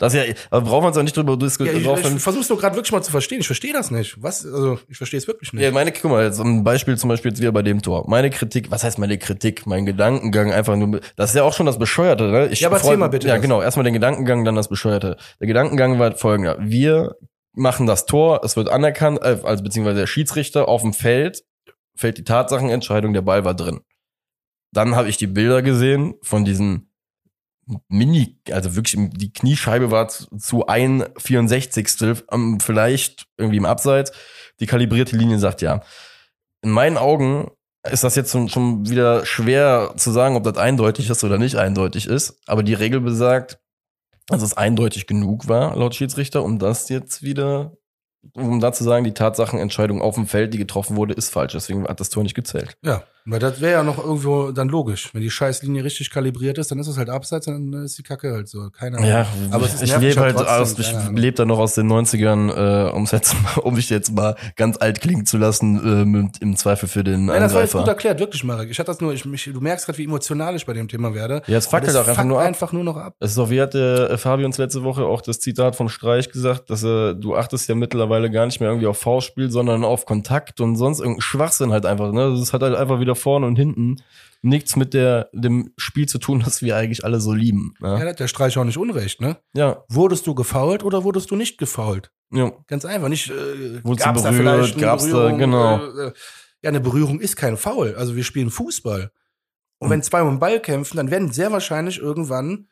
Das 0.00 0.14
ist 0.14 0.26
ja, 0.26 0.34
aber 0.48 0.62
brauchen 0.62 0.84
wir 0.84 0.88
uns 0.88 0.96
auch 0.96 1.02
nicht 1.02 1.14
drüber 1.14 1.36
diskutieren. 1.36 1.84
Ja, 1.84 1.94
ich, 1.94 2.06
ich 2.06 2.22
versuch's 2.22 2.48
nur 2.48 2.58
gerade 2.58 2.74
wirklich 2.74 2.90
mal 2.90 3.02
zu 3.02 3.10
verstehen. 3.10 3.40
Ich 3.40 3.46
verstehe 3.46 3.74
das 3.74 3.90
nicht. 3.90 4.16
Was? 4.22 4.46
Also 4.46 4.78
ich 4.88 4.96
verstehe 4.96 5.18
es 5.18 5.28
wirklich 5.28 5.52
nicht. 5.52 5.62
Ja, 5.62 5.70
meine, 5.72 5.92
guck 5.92 6.10
mal, 6.10 6.24
jetzt 6.24 6.40
ein 6.40 6.64
Beispiel 6.64 6.96
zum 6.96 7.08
Beispiel 7.08 7.32
jetzt 7.32 7.40
wieder 7.40 7.52
bei 7.52 7.60
dem 7.60 7.82
Tor. 7.82 8.08
Meine 8.08 8.30
Kritik, 8.30 8.70
was 8.70 8.82
heißt 8.82 8.98
meine 8.98 9.18
Kritik? 9.18 9.66
Mein 9.66 9.84
Gedankengang 9.84 10.52
einfach 10.52 10.74
nur, 10.74 11.00
das 11.16 11.30
ist 11.30 11.36
ja 11.36 11.42
auch 11.42 11.52
schon 11.52 11.66
das 11.66 11.78
Bescheuerte, 11.78 12.28
ne? 12.28 12.48
Ich 12.48 12.60
ja, 12.60 12.68
aber 12.68 12.78
erzähl 12.78 12.96
mal 12.96 13.08
bitte. 13.08 13.28
Ja, 13.28 13.34
das. 13.34 13.42
genau. 13.42 13.60
Erstmal 13.60 13.84
den 13.84 13.92
Gedankengang, 13.92 14.46
dann 14.46 14.54
das 14.54 14.68
Bescheuerte. 14.68 15.18
Der 15.38 15.46
Gedankengang 15.46 15.98
war 15.98 16.16
folgender. 16.16 16.56
Wir 16.60 17.16
machen 17.52 17.86
das 17.86 18.06
Tor, 18.06 18.40
es 18.42 18.56
wird 18.56 18.70
anerkannt, 18.70 19.20
äh, 19.20 19.36
also 19.42 19.62
beziehungsweise 19.62 19.98
der 19.98 20.06
Schiedsrichter 20.06 20.66
auf 20.66 20.80
dem 20.80 20.94
Feld 20.94 21.44
fällt 21.94 22.16
die 22.16 22.24
Tatsachenentscheidung, 22.24 23.12
der 23.12 23.22
Ball 23.22 23.44
war 23.44 23.54
drin. 23.54 23.80
Dann 24.72 24.96
habe 24.96 25.10
ich 25.10 25.18
die 25.18 25.26
Bilder 25.26 25.60
gesehen 25.60 26.14
von 26.22 26.46
diesen 26.46 26.89
Mini, 27.88 28.38
also 28.50 28.76
wirklich 28.76 28.96
die 29.12 29.32
Kniescheibe 29.32 29.90
war 29.90 30.08
zu 30.08 30.66
ein 30.66 31.04
64. 31.16 32.24
Ähm, 32.30 32.60
vielleicht 32.60 33.26
irgendwie 33.36 33.58
im 33.58 33.64
Abseits. 33.64 34.12
Die 34.60 34.66
kalibrierte 34.66 35.16
Linie 35.16 35.38
sagt 35.38 35.62
ja. 35.62 35.82
In 36.62 36.70
meinen 36.70 36.98
Augen 36.98 37.50
ist 37.90 38.04
das 38.04 38.14
jetzt 38.14 38.32
schon 38.32 38.88
wieder 38.88 39.24
schwer 39.24 39.94
zu 39.96 40.10
sagen, 40.10 40.36
ob 40.36 40.44
das 40.44 40.58
eindeutig 40.58 41.08
ist 41.08 41.24
oder 41.24 41.38
nicht 41.38 41.56
eindeutig 41.56 42.06
ist. 42.06 42.38
Aber 42.46 42.62
die 42.62 42.74
Regel 42.74 43.00
besagt, 43.00 43.58
dass 44.26 44.42
es 44.42 44.56
eindeutig 44.56 45.06
genug 45.06 45.48
war, 45.48 45.76
laut 45.76 45.94
Schiedsrichter, 45.94 46.44
um 46.44 46.58
das 46.58 46.88
jetzt 46.88 47.22
wieder 47.22 47.72
um 48.34 48.60
da 48.60 48.72
zu 48.72 48.84
sagen, 48.84 49.04
die 49.04 49.14
Tatsachenentscheidung 49.14 50.02
auf 50.02 50.14
dem 50.14 50.26
Feld, 50.26 50.52
die 50.52 50.58
getroffen 50.58 50.96
wurde, 50.96 51.14
ist 51.14 51.32
falsch. 51.32 51.52
Deswegen 51.52 51.86
hat 51.86 52.00
das 52.00 52.10
Tor 52.10 52.22
nicht 52.22 52.34
gezählt. 52.34 52.76
Ja, 52.82 53.04
weil 53.26 53.38
das 53.38 53.60
wäre 53.60 53.72
ja 53.72 53.82
noch 53.82 53.98
irgendwo 53.98 54.50
dann 54.50 54.68
logisch. 54.68 55.10
Wenn 55.12 55.22
die 55.22 55.30
Scheißlinie 55.30 55.84
richtig 55.84 56.10
kalibriert 56.10 56.58
ist, 56.58 56.70
dann 56.70 56.78
ist 56.78 56.88
es 56.88 56.96
halt 56.96 57.10
abseits, 57.10 57.46
dann 57.46 57.72
ist 57.72 57.98
die 57.98 58.02
Kacke 58.02 58.32
halt 58.32 58.48
so. 58.48 58.70
Keine 58.70 58.98
Ahnung. 58.98 59.08
Ja, 59.08 59.26
aber 59.50 59.66
ich 59.66 59.96
lebe 59.98 60.20
halt 60.20 60.36
aus, 60.36 60.78
ich 60.78 60.94
lebe 61.12 61.36
da 61.36 61.44
noch 61.44 61.58
aus 61.58 61.74
den 61.74 61.90
90ern, 61.90 62.88
äh, 62.88 62.90
um's 62.90 63.10
jetzt 63.10 63.34
um 63.62 63.74
mich 63.74 63.90
jetzt 63.90 64.12
mal 64.12 64.36
ganz 64.56 64.76
alt 64.78 65.00
klingen 65.00 65.26
zu 65.26 65.38
lassen, 65.38 65.76
äh, 65.76 66.04
mit, 66.04 66.38
im 66.40 66.56
Zweifel 66.56 66.88
für 66.88 67.04
den 67.04 67.28
ja, 67.28 67.38
das 67.38 67.54
war 67.54 67.62
jetzt 67.62 67.72
gut 67.72 67.88
erklärt, 67.88 68.18
wirklich, 68.20 68.44
Marek. 68.44 68.70
Ich 68.70 68.78
hatte 68.78 68.90
das 68.90 69.00
nur, 69.00 69.12
ich, 69.12 69.24
mich, 69.24 69.44
du 69.44 69.60
merkst 69.60 69.86
gerade, 69.86 69.98
wie 69.98 70.04
emotional 70.04 70.56
ich 70.56 70.66
bei 70.66 70.72
dem 70.72 70.88
Thema 70.88 71.14
werde. 71.14 71.42
Ja, 71.46 71.58
es 71.58 71.66
fackelt 71.66 71.96
auch 71.96 72.06
einfach 72.06 72.24
nur 72.24 72.40
ab. 72.40 72.46
einfach 72.46 72.72
nur 72.72 72.84
noch 72.84 72.96
ab. 72.96 73.14
Es 73.20 73.32
ist 73.32 73.38
auch, 73.38 73.50
wie 73.50 73.60
hat 73.60 73.74
der 73.74 74.10
äh, 74.10 74.18
Fabi 74.18 74.44
uns 74.44 74.58
letzte 74.58 74.82
Woche 74.82 75.04
auch 75.04 75.20
das 75.20 75.40
Zitat 75.40 75.76
von 75.76 75.88
Streich 75.88 76.30
gesagt, 76.30 76.70
dass 76.70 76.82
äh, 76.82 77.14
du 77.14 77.36
achtest 77.36 77.68
ja 77.68 77.74
mittlerweile 77.74 78.30
gar 78.30 78.46
nicht 78.46 78.60
mehr 78.60 78.68
irgendwie 78.68 78.86
auf 78.86 78.98
V-Spiel, 78.98 79.50
sondern 79.50 79.84
auf 79.84 80.06
Kontakt 80.06 80.60
und 80.60 80.76
sonst 80.76 81.00
irgendein 81.00 81.20
Schwachsinn 81.20 81.72
halt 81.72 81.86
einfach. 81.86 82.12
Ne? 82.12 82.34
Das 82.38 82.52
hat 82.52 82.62
halt 82.62 82.74
einfach 82.74 83.00
wieder 83.00 83.09
vorne 83.14 83.46
und 83.46 83.56
hinten 83.56 83.96
nichts 84.42 84.76
mit 84.76 84.94
der, 84.94 85.28
dem 85.32 85.72
Spiel 85.76 86.08
zu 86.08 86.18
tun, 86.18 86.40
das 86.44 86.62
wir 86.62 86.76
eigentlich 86.76 87.04
alle 87.04 87.20
so 87.20 87.32
lieben. 87.32 87.74
Ne? 87.80 87.98
Ja, 87.98 88.12
der 88.12 88.28
Streich 88.28 88.56
auch 88.56 88.64
nicht 88.64 88.78
unrecht, 88.78 89.20
ne? 89.20 89.36
Ja. 89.54 89.84
Wurdest 89.88 90.26
du 90.26 90.34
gefault 90.34 90.82
oder 90.82 91.04
wurdest 91.04 91.30
du 91.30 91.36
nicht 91.36 91.58
gefault? 91.58 92.10
Ja. 92.32 92.52
Ganz 92.66 92.84
einfach. 92.84 93.08
Nicht, 93.08 93.30
äh, 93.30 93.84
Wurdest 93.84 94.06
gab's 94.06 94.22
berührt, 94.22 94.46
da 94.46 94.52
vielleicht 94.54 94.78
gab's 94.78 95.04
Berührung, 95.06 95.38
da, 95.38 95.44
genau. 95.44 95.76
Äh, 95.76 96.06
äh, 96.06 96.12
ja, 96.62 96.68
eine 96.68 96.80
Berührung 96.80 97.20
ist 97.20 97.36
kein 97.36 97.56
Foul. 97.56 97.94
Also 97.96 98.16
wir 98.16 98.24
spielen 98.24 98.50
Fußball. 98.50 99.10
Und 99.78 99.88
mhm. 99.88 99.92
wenn 99.92 100.02
zwei 100.02 100.22
um 100.22 100.30
den 100.30 100.38
Ball 100.38 100.60
kämpfen, 100.60 100.96
dann 100.96 101.10
werden 101.10 101.32
sehr 101.32 101.52
wahrscheinlich 101.52 101.98
irgendwann 101.98 102.68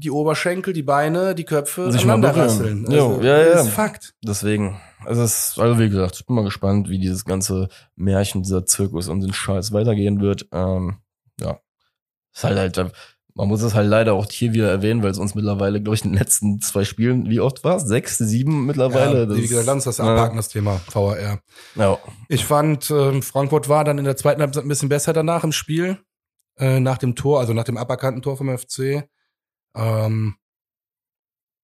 die 0.00 0.10
Oberschenkel, 0.10 0.72
die 0.72 0.82
Beine, 0.82 1.34
die 1.34 1.44
Köpfe 1.44 1.92
sich 1.92 2.02
aneinander 2.02 2.36
rasseln. 2.36 2.86
Also, 2.86 3.20
ja, 3.22 3.38
ja. 3.38 3.52
Das 3.52 3.66
ist 3.66 3.72
Fakt. 3.72 4.14
Deswegen, 4.24 4.80
also, 5.04 5.22
es 5.22 5.50
ist, 5.50 5.58
also 5.58 5.78
wie 5.78 5.88
gesagt, 5.88 6.16
ich 6.16 6.26
bin 6.26 6.36
mal 6.36 6.44
gespannt, 6.44 6.88
wie 6.88 6.98
dieses 6.98 7.24
ganze 7.24 7.68
Märchen, 7.96 8.42
dieser 8.42 8.66
Zirkus 8.66 9.08
und 9.08 9.20
den 9.20 9.32
Scheiß 9.32 9.72
weitergehen 9.72 10.20
wird. 10.20 10.48
Ähm, 10.52 10.96
ja, 11.40 11.60
ist 12.34 12.44
halt 12.44 12.76
halt, 12.76 12.92
man 13.34 13.48
muss 13.48 13.62
es 13.62 13.74
halt 13.74 13.88
leider 13.88 14.14
auch 14.14 14.26
hier 14.30 14.52
wieder 14.52 14.70
erwähnen, 14.70 15.02
weil 15.02 15.10
es 15.10 15.18
uns 15.18 15.34
mittlerweile, 15.34 15.80
glaube 15.80 15.94
ich, 15.94 16.04
in 16.04 16.10
den 16.10 16.18
letzten 16.18 16.60
zwei 16.60 16.84
Spielen, 16.84 17.30
wie 17.30 17.40
oft 17.40 17.64
war 17.64 17.76
es? 17.76 17.84
Sechs, 17.84 18.18
sieben 18.18 18.66
mittlerweile? 18.66 19.20
Ja, 19.20 19.26
das, 19.26 19.36
wie 19.36 19.46
gesagt, 19.46 19.66
lass 19.66 19.84
das 19.84 20.00
abhaken, 20.00 20.36
das 20.36 20.48
Thema 20.48 20.80
VAR. 20.92 21.40
Ja. 21.76 21.98
Ich 22.28 22.44
fand, 22.44 22.90
äh, 22.90 23.22
Frankfurt 23.22 23.68
war 23.68 23.84
dann 23.84 23.98
in 23.98 24.04
der 24.04 24.16
zweiten 24.16 24.40
Halbzeit 24.40 24.64
ein 24.64 24.68
bisschen 24.68 24.88
besser 24.88 25.12
danach 25.12 25.44
im 25.44 25.52
Spiel, 25.52 25.98
äh, 26.58 26.80
nach 26.80 26.98
dem 26.98 27.14
Tor, 27.14 27.40
also 27.40 27.52
nach 27.54 27.64
dem 27.64 27.76
aberkannten 27.76 28.22
Tor 28.22 28.36
vom 28.36 28.56
FC. 28.56 29.08
Ähm, 29.74 30.36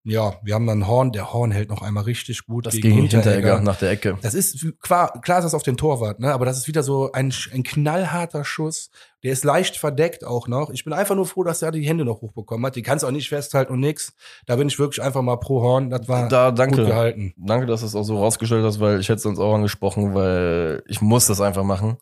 ja, 0.08 0.34
wir 0.44 0.54
haben 0.54 0.68
dann 0.68 0.86
Horn, 0.86 1.10
der 1.10 1.32
Horn 1.32 1.50
hält 1.50 1.68
noch 1.68 1.82
einmal 1.82 2.04
richtig 2.04 2.46
gut 2.46 2.66
das 2.66 2.74
gegen, 2.74 2.90
gegen 2.90 3.08
Hinteregger 3.08 3.60
nach 3.60 3.76
der 3.76 3.90
Ecke. 3.90 4.16
Das 4.22 4.34
ist 4.34 4.64
klar, 4.80 5.20
klar 5.20 5.38
ist 5.38 5.44
das 5.44 5.54
auf 5.54 5.64
den 5.64 5.76
Torwart, 5.76 6.20
ne? 6.20 6.32
Aber 6.32 6.44
das 6.44 6.58
ist 6.58 6.68
wieder 6.68 6.84
so 6.84 7.10
ein, 7.10 7.34
ein 7.52 7.64
knallharter 7.64 8.44
Schuss. 8.44 8.90
Der 9.24 9.32
ist 9.32 9.42
leicht 9.42 9.76
verdeckt 9.76 10.24
auch 10.24 10.46
noch. 10.46 10.70
Ich 10.70 10.84
bin 10.84 10.92
einfach 10.92 11.16
nur 11.16 11.26
froh, 11.26 11.42
dass 11.42 11.60
er 11.60 11.72
die 11.72 11.82
Hände 11.82 12.04
noch 12.04 12.20
hochbekommen 12.20 12.64
hat. 12.64 12.76
Die 12.76 12.82
kannst 12.82 13.04
auch 13.04 13.10
nicht 13.10 13.28
festhalten 13.28 13.72
und 13.72 13.80
nix. 13.80 14.14
Da 14.46 14.54
bin 14.54 14.68
ich 14.68 14.78
wirklich 14.78 15.02
einfach 15.02 15.22
mal 15.22 15.38
pro 15.38 15.60
Horn. 15.60 15.90
Das 15.90 16.06
war 16.06 16.28
da, 16.28 16.52
danke, 16.52 16.76
gut 16.76 16.86
gehalten. 16.86 17.34
Danke, 17.36 17.66
dass 17.66 17.80
du 17.80 17.86
es 17.86 17.96
auch 17.96 18.04
so 18.04 18.16
rausgestellt 18.16 18.64
hast, 18.64 18.78
weil 18.78 19.00
ich 19.00 19.08
hätte 19.08 19.16
es 19.16 19.22
sonst 19.24 19.40
auch 19.40 19.56
angesprochen, 19.56 20.14
weil 20.14 20.84
ich 20.86 21.00
muss 21.00 21.26
das 21.26 21.40
einfach 21.40 21.64
machen. 21.64 21.96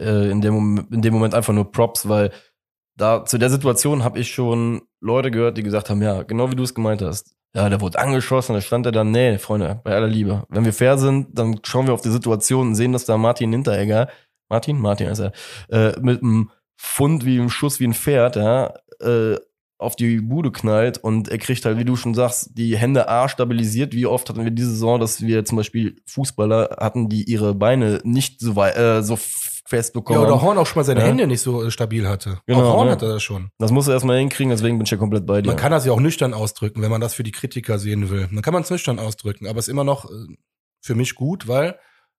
Äh, 0.00 0.30
in, 0.30 0.40
dem, 0.40 0.88
in 0.90 1.00
dem 1.00 1.14
Moment 1.14 1.32
einfach 1.32 1.54
nur 1.54 1.70
Props, 1.70 2.08
weil 2.08 2.32
da 2.96 3.24
zu 3.24 3.38
der 3.38 3.50
Situation 3.50 4.04
habe 4.04 4.18
ich 4.18 4.32
schon 4.32 4.82
Leute 5.00 5.30
gehört, 5.30 5.58
die 5.58 5.62
gesagt 5.62 5.90
haben, 5.90 6.02
ja, 6.02 6.22
genau 6.22 6.50
wie 6.50 6.56
du 6.56 6.62
es 6.62 6.74
gemeint 6.74 7.02
hast. 7.02 7.34
Ja, 7.54 7.68
der 7.68 7.80
wurde 7.80 7.98
angeschossen, 7.98 8.54
da 8.54 8.60
stand 8.60 8.86
er 8.86 8.92
dann, 8.92 9.10
nee, 9.10 9.38
Freunde, 9.38 9.80
bei 9.82 9.94
aller 9.94 10.08
Liebe. 10.08 10.44
Wenn 10.48 10.64
wir 10.64 10.72
fair 10.72 10.98
sind, 10.98 11.38
dann 11.38 11.60
schauen 11.62 11.86
wir 11.86 11.94
auf 11.94 12.02
die 12.02 12.10
Situation 12.10 12.68
und 12.68 12.74
sehen, 12.74 12.92
dass 12.92 13.06
da 13.06 13.16
Martin 13.16 13.52
Hinteregger, 13.52 14.08
Martin, 14.48 14.78
Martin 14.78 15.08
ist 15.08 15.20
er, 15.20 15.32
äh, 15.70 15.98
mit 16.00 16.22
einem 16.22 16.50
Fund 16.76 17.24
wie 17.24 17.38
einem 17.38 17.48
Schuss 17.48 17.80
wie 17.80 17.86
ein 17.86 17.94
Pferd, 17.94 18.36
ja, 18.36 18.74
äh, 19.00 19.36
auf 19.78 19.94
die 19.94 20.20
Bude 20.20 20.52
knallt 20.52 20.98
und 20.98 21.28
er 21.28 21.38
kriegt 21.38 21.64
halt, 21.64 21.78
wie 21.78 21.84
du 21.84 21.96
schon 21.96 22.14
sagst, 22.14 22.50
die 22.56 22.76
Hände 22.76 23.08
A 23.08 23.28
stabilisiert. 23.28 23.92
Wie 23.94 24.06
oft 24.06 24.28
hatten 24.28 24.44
wir 24.44 24.50
diese 24.50 24.70
Saison, 24.70 24.98
dass 24.98 25.20
wir 25.20 25.44
zum 25.44 25.56
Beispiel 25.56 25.96
Fußballer 26.06 26.76
hatten, 26.80 27.08
die 27.08 27.24
ihre 27.24 27.54
Beine 27.54 28.00
nicht 28.02 28.40
so 28.40 28.56
weit, 28.56 28.76
äh, 28.76 29.02
so 29.02 29.16
fest 29.66 29.92
bekommen. 29.92 30.20
Ja, 30.20 30.26
oder 30.26 30.40
Horn 30.40 30.58
auch 30.58 30.66
schon 30.66 30.80
mal 30.80 30.84
seine 30.84 31.00
ja. 31.00 31.06
Hände 31.06 31.26
nicht 31.26 31.42
so 31.42 31.64
äh, 31.64 31.70
stabil 31.70 32.08
hatte. 32.08 32.40
Genau, 32.46 32.60
auch 32.60 32.76
Horn 32.76 32.86
ja. 32.86 32.92
hatte 32.92 33.08
das 33.08 33.22
schon. 33.22 33.50
Das 33.58 33.72
muss 33.72 33.88
er 33.88 33.94
erstmal 33.94 34.18
hinkriegen, 34.18 34.50
deswegen 34.50 34.78
bin 34.78 34.84
ich 34.84 34.90
ja 34.90 34.96
komplett 34.96 35.26
bei 35.26 35.42
dir. 35.42 35.48
Man 35.48 35.56
kann 35.56 35.72
das 35.72 35.84
ja 35.84 35.92
auch 35.92 36.00
nüchtern 36.00 36.34
ausdrücken, 36.34 36.82
wenn 36.82 36.90
man 36.90 37.00
das 37.00 37.14
für 37.14 37.22
die 37.22 37.32
Kritiker 37.32 37.78
sehen 37.78 38.10
will. 38.10 38.28
Dann 38.32 38.42
kann 38.42 38.54
man 38.54 38.62
es 38.62 38.70
nüchtern 38.70 38.98
ausdrücken, 38.98 39.46
aber 39.46 39.58
es 39.58 39.66
ist 39.66 39.72
immer 39.72 39.84
noch 39.84 40.10
äh, 40.10 40.36
für 40.80 40.94
mich 40.94 41.14
gut, 41.14 41.48
weil 41.48 41.78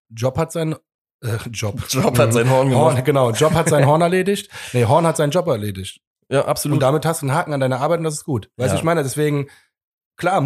Job 0.09 0.37
hat 0.37 0.51
sein 0.51 0.75
äh, 1.21 1.37
Job. 1.51 1.81
Job 1.89 2.17
hat 2.17 2.33
sein 2.33 2.49
Horn 2.49 2.69
gemacht. 2.69 2.95
Horn, 2.95 3.03
genau, 3.03 3.31
Job 3.31 3.53
hat 3.53 3.69
sein 3.69 3.85
Horn 3.85 4.01
erledigt. 4.01 4.51
Nee, 4.73 4.85
Horn 4.85 5.05
hat 5.05 5.17
seinen 5.17 5.31
Job 5.31 5.47
erledigt. 5.47 6.01
Ja, 6.29 6.45
absolut. 6.45 6.75
Und 6.75 6.79
damit 6.81 7.05
hast 7.05 7.21
du 7.21 7.27
einen 7.27 7.35
Haken 7.35 7.53
an 7.53 7.59
deiner 7.59 7.79
Arbeit 7.79 7.99
und 7.99 8.03
das 8.03 8.15
ist 8.15 8.25
gut. 8.25 8.49
Weißt 8.57 8.71
du, 8.71 8.73
ja. 8.75 8.79
ich 8.79 8.83
meine, 8.83 9.01
deswegen, 9.01 9.47
klar, 10.17 10.43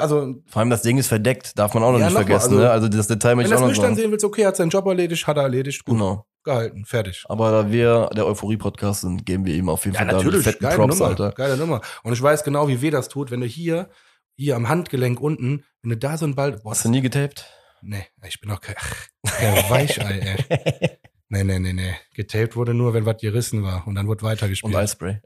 also. 0.00 0.34
Vor 0.46 0.60
allem 0.60 0.70
das 0.70 0.82
Ding 0.82 0.98
ist 0.98 1.06
verdeckt, 1.06 1.58
darf 1.58 1.74
man 1.74 1.82
auch 1.82 1.92
noch 1.92 2.00
ja, 2.00 2.06
nicht 2.06 2.14
vergessen, 2.14 2.54
also, 2.54 2.58
ne? 2.58 2.70
Also 2.70 2.88
das 2.88 3.06
Detail 3.06 3.36
möchte 3.36 3.50
ich 3.50 3.56
auch 3.56 3.60
noch 3.60 3.68
Wenn 3.68 3.74
du 3.74 3.80
das 3.80 3.88
nüchtern 3.88 3.96
sehen 3.96 4.10
willst, 4.10 4.24
okay, 4.24 4.46
hat 4.46 4.56
seinen 4.56 4.70
Job 4.70 4.86
erledigt, 4.86 5.26
hat 5.26 5.36
er 5.36 5.44
erledigt, 5.44 5.84
gut. 5.84 5.94
Genau. 5.94 6.26
Gehalten, 6.42 6.84
fertig. 6.84 7.24
Aber 7.28 7.50
da 7.50 7.72
wir 7.72 8.10
der 8.14 8.26
Euphorie-Podcast 8.26 9.02
sind, 9.02 9.24
geben 9.24 9.46
wir 9.46 9.54
ihm 9.54 9.70
auf 9.70 9.84
jeden 9.86 9.94
ja, 9.94 10.00
Fall 10.00 10.12
natürlich, 10.12 10.44
da 10.44 10.50
fetten 10.50 10.64
geile 10.64 10.76
Props, 10.76 10.98
Nummer, 10.98 11.10
Alter. 11.10 11.32
Geile 11.32 11.56
Nummer. 11.56 11.80
Und 12.02 12.12
ich 12.12 12.20
weiß 12.20 12.44
genau, 12.44 12.68
wie 12.68 12.82
weh 12.82 12.90
das 12.90 13.08
tut, 13.08 13.30
wenn 13.30 13.40
du 13.40 13.46
hier, 13.46 13.88
hier 14.36 14.56
am 14.56 14.68
Handgelenk 14.68 15.20
unten, 15.20 15.64
wenn 15.82 15.90
du 15.90 15.96
da 15.96 16.18
so 16.18 16.26
ein 16.26 16.34
Ball. 16.34 16.58
Boah, 16.62 16.72
Hast 16.72 16.84
du 16.84 16.90
nie 16.90 17.00
getaped? 17.00 17.46
Nee, 17.80 18.04
ich 18.26 18.40
bin 18.40 18.50
auch 18.50 18.60
kein, 18.60 18.74
ach, 18.78 19.08
kein 19.38 19.70
Weichei, 19.70 20.36
ey. 20.50 20.98
Nee, 21.30 21.42
nee, 21.42 21.58
nee, 21.58 21.72
nee. 21.72 21.94
Getaped 22.14 22.54
wurde 22.54 22.74
nur, 22.74 22.94
wenn 22.94 23.06
was 23.06 23.16
gerissen 23.16 23.62
war 23.62 23.86
und 23.88 23.94
dann 23.94 24.06
wurde 24.06 24.22
weitergespielt. 24.22 24.72
Und 24.72 24.78
Eispray. 24.78 25.20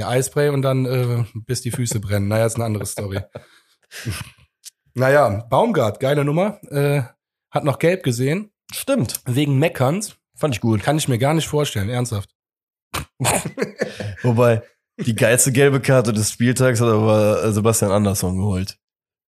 Ja, 0.00 0.08
Eispray 0.08 0.48
und 0.48 0.62
dann 0.62 0.86
äh, 0.86 1.24
bis 1.34 1.60
die 1.60 1.70
Füße 1.70 2.00
brennen. 2.00 2.28
Naja, 2.28 2.46
ist 2.46 2.54
eine 2.54 2.64
andere 2.64 2.86
Story. 2.86 3.20
naja, 4.94 5.44
Baumgart, 5.50 6.00
geile 6.00 6.24
Nummer. 6.24 6.58
Äh, 6.70 7.02
hat 7.50 7.64
noch 7.64 7.78
gelb 7.78 8.02
gesehen. 8.02 8.50
Stimmt. 8.72 9.20
Wegen 9.26 9.58
Meckerns. 9.58 10.16
Fand 10.34 10.54
ich 10.54 10.62
gut. 10.62 10.82
Kann 10.82 10.96
ich 10.96 11.06
mir 11.06 11.18
gar 11.18 11.34
nicht 11.34 11.48
vorstellen, 11.48 11.90
ernsthaft. 11.90 12.30
Wobei, 14.22 14.62
die 14.96 15.14
geilste 15.14 15.52
gelbe 15.52 15.80
Karte 15.80 16.14
des 16.14 16.32
Spieltags 16.32 16.80
hat 16.80 16.88
aber 16.88 17.52
Sebastian 17.52 17.90
Andersson 17.92 18.38
geholt. 18.38 18.78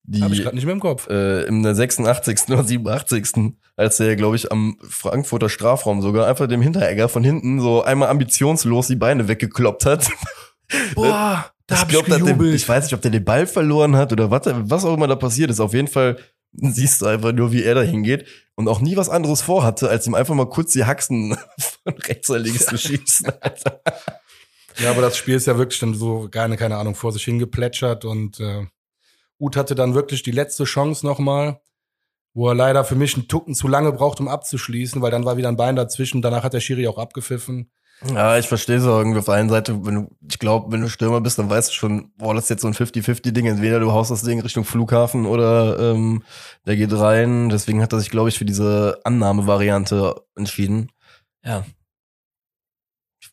Die, 0.04 0.22
Hab 0.22 0.32
ich 0.32 0.42
gerade 0.42 0.56
nicht 0.56 0.64
mehr 0.64 0.74
im 0.74 0.80
Kopf. 0.80 1.06
Äh, 1.08 1.42
Im 1.42 1.62
86. 1.62 2.48
oder 2.48 2.64
87. 2.64 3.54
als 3.76 3.98
der, 3.98 4.16
glaube 4.16 4.36
ich, 4.36 4.50
am 4.50 4.78
Frankfurter 4.88 5.50
Strafraum 5.50 6.00
sogar 6.00 6.26
einfach 6.26 6.48
dem 6.48 6.62
Hinteregger 6.62 7.10
von 7.10 7.22
hinten 7.22 7.60
so 7.60 7.82
einmal 7.82 8.08
ambitionslos 8.08 8.86
die 8.86 8.96
Beine 8.96 9.28
weggekloppt 9.28 9.84
hat. 9.84 10.08
Boah, 10.94 11.50
da 11.66 11.80
hab 11.80 11.88
ich, 11.88 11.92
glaub, 11.92 12.08
ich, 12.08 12.22
den, 12.22 12.54
ich 12.54 12.68
weiß 12.68 12.84
nicht, 12.84 12.94
ob 12.94 13.02
der 13.02 13.10
den 13.10 13.24
Ball 13.24 13.46
verloren 13.46 13.96
hat 13.96 14.12
oder 14.12 14.30
was, 14.30 14.42
was 14.44 14.84
auch 14.84 14.94
immer 14.94 15.06
da 15.06 15.16
passiert 15.16 15.50
ist. 15.50 15.60
Auf 15.60 15.74
jeden 15.74 15.88
Fall 15.88 16.18
siehst 16.52 17.00
du 17.00 17.06
einfach 17.06 17.32
nur, 17.32 17.52
wie 17.52 17.62
er 17.62 17.74
da 17.74 17.82
hingeht 17.82 18.26
und 18.54 18.68
auch 18.68 18.80
nie 18.80 18.96
was 18.96 19.08
anderes 19.08 19.42
vorhatte, 19.42 19.88
als 19.88 20.06
ihm 20.06 20.14
einfach 20.14 20.34
mal 20.34 20.48
kurz 20.48 20.72
die 20.72 20.84
Haxen 20.84 21.36
von 21.58 21.94
rechts 21.94 22.28
oder 22.30 22.40
links 22.40 22.66
zu 22.66 22.76
schießen. 22.76 23.32
Alter. 23.40 23.80
Ja, 24.78 24.90
aber 24.90 25.02
das 25.02 25.16
Spiel 25.16 25.34
ist 25.34 25.46
ja 25.46 25.58
wirklich 25.58 25.80
dann 25.80 25.94
so 25.94 26.28
keine, 26.30 26.56
keine 26.56 26.76
Ahnung, 26.76 26.94
vor 26.94 27.12
sich 27.12 27.24
hingeplätschert 27.24 28.04
und 28.04 28.40
äh, 28.40 28.66
Uth 29.38 29.56
hatte 29.56 29.74
dann 29.74 29.94
wirklich 29.94 30.22
die 30.22 30.30
letzte 30.30 30.64
Chance 30.64 31.04
nochmal, 31.04 31.60
wo 32.32 32.48
er 32.48 32.54
leider 32.54 32.84
für 32.84 32.94
mich 32.94 33.14
einen 33.14 33.28
Tucken 33.28 33.54
zu 33.54 33.68
lange 33.68 33.92
braucht, 33.92 34.20
um 34.20 34.28
abzuschließen, 34.28 35.02
weil 35.02 35.10
dann 35.10 35.24
war 35.24 35.36
wieder 35.36 35.48
ein 35.48 35.56
Bein 35.56 35.76
dazwischen. 35.76 36.22
Danach 36.22 36.44
hat 36.44 36.54
der 36.54 36.60
Schiri 36.60 36.86
auch 36.86 36.98
abgepfiffen. 36.98 37.70
Ja, 38.08 38.38
ich 38.38 38.48
verstehe 38.48 38.76
es 38.76 38.84
irgendwie 38.84 39.18
auf 39.18 39.26
der 39.26 39.34
einen 39.34 39.48
Seite, 39.48 39.84
wenn 39.86 39.94
du, 39.94 40.16
ich 40.28 40.38
glaube, 40.38 40.72
wenn 40.72 40.80
du 40.80 40.88
Stürmer 40.88 41.20
bist, 41.20 41.38
dann 41.38 41.48
weißt 41.48 41.70
du 41.70 41.74
schon, 41.74 42.12
boah, 42.16 42.34
das 42.34 42.44
ist 42.44 42.50
jetzt 42.50 42.62
so 42.62 42.68
ein 42.68 42.74
50-50-Ding. 42.74 43.46
Entweder 43.46 43.78
du 43.80 43.92
haust 43.92 44.10
das 44.10 44.22
Ding 44.22 44.40
Richtung 44.40 44.64
Flughafen 44.64 45.26
oder 45.26 45.78
ähm, 45.78 46.22
der 46.66 46.76
geht 46.76 46.92
rein. 46.92 47.48
Deswegen 47.48 47.80
hat 47.80 47.92
er 47.92 48.00
sich, 48.00 48.10
glaube 48.10 48.28
ich, 48.28 48.38
für 48.38 48.44
diese 48.44 49.00
Annahmevariante 49.04 50.16
entschieden. 50.34 50.90
Ja. 51.44 51.64
Ich, 53.20 53.30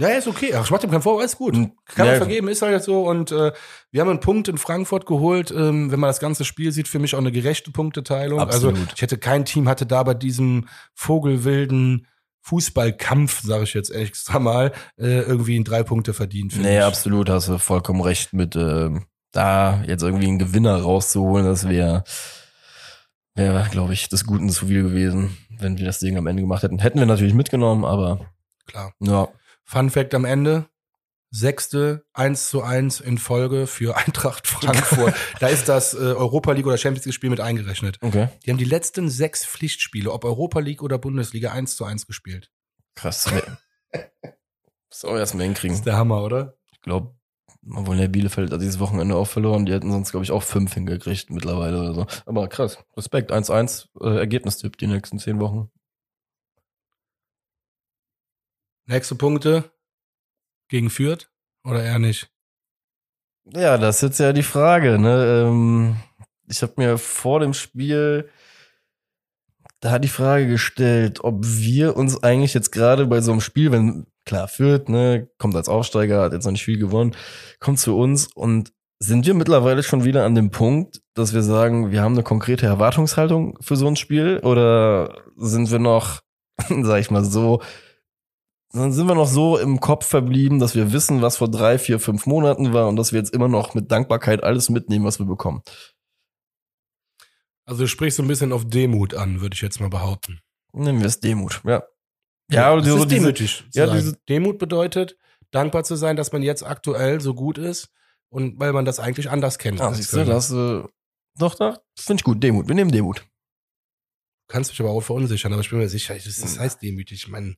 ja, 0.00 0.08
ist 0.08 0.28
okay. 0.28 0.54
Ach, 0.54 0.64
ich 0.64 0.70
mach 0.70 0.78
dem 0.78 0.90
keinen 0.90 1.02
Vorwurf, 1.02 1.24
ist 1.24 1.36
gut. 1.36 1.52
Kann 1.52 2.06
man 2.06 2.06
ja, 2.06 2.16
vergeben, 2.16 2.48
ist 2.48 2.62
halt 2.62 2.82
so. 2.82 3.06
Und 3.06 3.32
äh, 3.32 3.52
wir 3.90 4.00
haben 4.00 4.08
einen 4.08 4.20
Punkt 4.20 4.48
in 4.48 4.56
Frankfurt 4.56 5.04
geholt. 5.04 5.50
Ähm, 5.50 5.90
wenn 5.90 6.00
man 6.00 6.08
das 6.08 6.20
ganze 6.20 6.46
Spiel 6.46 6.72
sieht, 6.72 6.88
für 6.88 6.98
mich 6.98 7.14
auch 7.14 7.18
eine 7.18 7.32
gerechte 7.32 7.70
Punkteteilung. 7.70 8.40
Also, 8.40 8.68
Absolut. 8.68 8.78
Also 8.78 8.92
ich 8.94 9.02
hätte 9.02 9.18
kein 9.18 9.44
Team 9.44 9.68
hatte 9.68 9.84
da 9.84 10.02
bei 10.02 10.14
diesem 10.14 10.68
vogelwilden 10.94 12.06
Fußballkampf, 12.42 13.42
sage 13.42 13.64
ich 13.64 13.74
jetzt 13.74 13.90
extra 13.90 14.38
mal, 14.38 14.72
äh, 14.96 15.20
irgendwie 15.20 15.56
in 15.56 15.64
drei 15.64 15.82
Punkte 15.82 16.14
verdient. 16.14 16.56
Nee, 16.56 16.78
ich. 16.78 16.84
absolut, 16.84 17.28
hast 17.28 17.48
du 17.48 17.58
vollkommen 17.58 18.00
recht 18.00 18.32
mit 18.32 18.56
äh, 18.56 18.90
da 19.32 19.82
jetzt 19.86 20.02
irgendwie 20.02 20.28
einen 20.28 20.38
Gewinner 20.38 20.80
rauszuholen, 20.80 21.46
das 21.46 21.68
wäre, 21.68 22.04
wäre, 23.34 23.68
glaube 23.70 23.92
ich, 23.92 24.08
des 24.08 24.24
Guten 24.24 24.48
zu 24.50 24.66
viel 24.66 24.82
gewesen, 24.82 25.36
wenn 25.50 25.78
wir 25.78 25.84
das 25.84 25.98
Ding 25.98 26.16
am 26.16 26.26
Ende 26.26 26.42
gemacht 26.42 26.62
hätten. 26.62 26.78
Hätten 26.78 26.98
wir 26.98 27.06
natürlich 27.06 27.34
mitgenommen, 27.34 27.84
aber 27.84 28.32
klar. 28.66 28.92
Ja. 29.00 29.28
Fun 29.64 29.90
Fact 29.90 30.14
am 30.14 30.24
Ende. 30.24 30.66
Sechste 31.32 32.04
1 32.12 32.50
zu 32.50 32.62
1 32.62 33.00
in 33.00 33.16
Folge 33.16 33.68
für 33.68 33.96
Eintracht 34.06 34.46
Frankfurt. 34.46 35.14
da 35.40 35.46
ist 35.46 35.68
das 35.68 35.94
äh, 35.94 35.98
Europa 35.98 36.52
League 36.52 36.66
oder 36.66 36.76
Champions 36.76 37.06
League 37.06 37.14
Spiel 37.14 37.30
mit 37.30 37.40
eingerechnet. 37.40 37.98
Okay. 38.02 38.28
Die 38.44 38.50
haben 38.50 38.58
die 38.58 38.64
letzten 38.64 39.08
sechs 39.08 39.44
Pflichtspiele, 39.46 40.10
ob 40.10 40.24
Europa 40.24 40.58
League 40.58 40.82
oder 40.82 40.98
Bundesliga, 40.98 41.52
1 41.52 41.76
zu 41.76 41.84
1 41.84 42.06
gespielt. 42.06 42.50
Krass. 42.96 43.30
so, 44.90 45.16
erstmal 45.16 45.44
hinkriegen. 45.44 45.74
Das 45.74 45.80
ist 45.80 45.86
der 45.86 45.96
Hammer, 45.96 46.24
oder? 46.24 46.56
Ich 46.72 46.80
glaube, 46.80 47.14
obwohl 47.72 47.96
der 47.96 48.08
Bielefeld 48.08 48.52
hat 48.52 48.60
dieses 48.60 48.80
Wochenende 48.80 49.14
auch 49.14 49.26
verloren. 49.26 49.66
Die 49.66 49.72
hätten 49.72 49.92
sonst, 49.92 50.10
glaube 50.10 50.24
ich, 50.24 50.32
auch 50.32 50.42
fünf 50.42 50.74
hingekriegt 50.74 51.30
mittlerweile 51.30 51.80
oder 51.80 51.94
so. 51.94 52.06
Aber 52.26 52.48
krass. 52.48 52.78
Respekt. 52.96 53.30
1-1 53.30 53.86
äh, 54.00 54.18
Ergebnistipp 54.18 54.78
die 54.78 54.88
nächsten 54.88 55.20
zehn 55.20 55.38
Wochen. 55.38 55.70
Nächste 58.86 59.14
Punkte 59.14 59.70
gegen 60.70 60.88
Fürth 60.88 61.28
oder 61.64 61.82
eher 61.82 61.98
nicht? 61.98 62.30
Ja, 63.44 63.78
das 63.78 63.96
ist 63.96 64.02
jetzt 64.02 64.20
ja 64.20 64.32
die 64.32 64.42
Frage. 64.42 64.98
Ne? 64.98 65.44
Ähm, 65.46 65.96
ich 66.48 66.62
habe 66.62 66.74
mir 66.76 66.98
vor 66.98 67.40
dem 67.40 67.54
Spiel 67.54 68.30
da 69.80 69.98
die 69.98 70.08
Frage 70.08 70.46
gestellt, 70.46 71.24
ob 71.24 71.38
wir 71.42 71.96
uns 71.96 72.22
eigentlich 72.22 72.54
jetzt 72.54 72.70
gerade 72.70 73.06
bei 73.06 73.20
so 73.20 73.32
einem 73.32 73.40
Spiel, 73.40 73.72
wenn 73.72 74.06
klar 74.26 74.46
Fürth, 74.46 74.88
ne, 74.88 75.28
kommt 75.38 75.56
als 75.56 75.68
Aufsteiger, 75.68 76.22
hat 76.22 76.32
jetzt 76.32 76.44
noch 76.44 76.52
nicht 76.52 76.64
viel 76.64 76.78
gewonnen, 76.78 77.16
kommt 77.60 77.78
zu 77.78 77.96
uns 77.96 78.26
und 78.26 78.72
sind 78.98 79.26
wir 79.26 79.32
mittlerweile 79.32 79.82
schon 79.82 80.04
wieder 80.04 80.26
an 80.26 80.34
dem 80.34 80.50
Punkt, 80.50 81.00
dass 81.14 81.32
wir 81.32 81.42
sagen, 81.42 81.90
wir 81.90 82.02
haben 82.02 82.12
eine 82.12 82.22
konkrete 82.22 82.66
Erwartungshaltung 82.66 83.56
für 83.62 83.76
so 83.76 83.86
ein 83.86 83.96
Spiel 83.96 84.38
oder 84.40 85.22
sind 85.36 85.70
wir 85.70 85.78
noch, 85.78 86.20
sag 86.68 87.00
ich 87.00 87.10
mal 87.10 87.24
so, 87.24 87.62
dann 88.72 88.92
sind 88.92 89.08
wir 89.08 89.14
noch 89.14 89.26
so 89.26 89.58
im 89.58 89.80
Kopf 89.80 90.06
verblieben, 90.06 90.60
dass 90.60 90.74
wir 90.74 90.92
wissen, 90.92 91.22
was 91.22 91.38
vor 91.38 91.50
drei, 91.50 91.78
vier, 91.78 91.98
fünf 91.98 92.26
Monaten 92.26 92.72
war 92.72 92.88
und 92.88 92.96
dass 92.96 93.12
wir 93.12 93.18
jetzt 93.18 93.34
immer 93.34 93.48
noch 93.48 93.74
mit 93.74 93.90
Dankbarkeit 93.90 94.44
alles 94.44 94.70
mitnehmen, 94.70 95.04
was 95.04 95.18
wir 95.18 95.26
bekommen. 95.26 95.62
Also 97.64 97.82
du 97.82 97.88
sprichst 97.88 98.16
so 98.16 98.22
ein 98.22 98.28
bisschen 98.28 98.52
auf 98.52 98.68
Demut 98.68 99.14
an, 99.14 99.40
würde 99.40 99.54
ich 99.54 99.60
jetzt 99.60 99.80
mal 99.80 99.90
behaupten. 99.90 100.40
Nehmen 100.72 101.00
wir 101.00 101.06
es 101.06 101.20
Demut, 101.20 101.60
ja. 101.64 101.82
Ja, 102.50 102.74
ja 102.74 102.76
das 102.76 102.86
ist 102.86 103.10
demütig. 103.10 103.64
Ja, 103.74 103.92
diese 103.92 104.16
Demut 104.28 104.58
bedeutet, 104.58 105.16
dankbar 105.50 105.84
zu 105.84 105.96
sein, 105.96 106.16
dass 106.16 106.32
man 106.32 106.42
jetzt 106.42 106.64
aktuell 106.64 107.20
so 107.20 107.34
gut 107.34 107.58
ist 107.58 107.90
und 108.28 108.60
weil 108.60 108.72
man 108.72 108.84
das 108.84 109.00
eigentlich 109.00 109.30
anders 109.30 109.58
kennt. 109.58 109.80
Ah, 109.80 109.92
siehst 109.92 110.12
du, 110.12 110.24
das, 110.24 110.50
äh, 110.50 110.82
doch, 111.38 111.54
doch, 111.56 111.78
finde 111.98 112.20
ich 112.20 112.24
gut, 112.24 112.42
Demut. 112.42 112.68
Wir 112.68 112.74
nehmen 112.76 112.92
Demut 112.92 113.24
kannst 114.50 114.70
mich 114.70 114.80
aber 114.80 114.90
auch 114.90 115.00
verunsichern, 115.00 115.52
aber 115.52 115.62
ich 115.62 115.70
bin 115.70 115.78
mir 115.78 115.88
sicher, 115.88 116.14
das 116.14 116.58
heißt 116.58 116.82
demütig. 116.82 117.22
Ich 117.24 117.28
meine, 117.28 117.54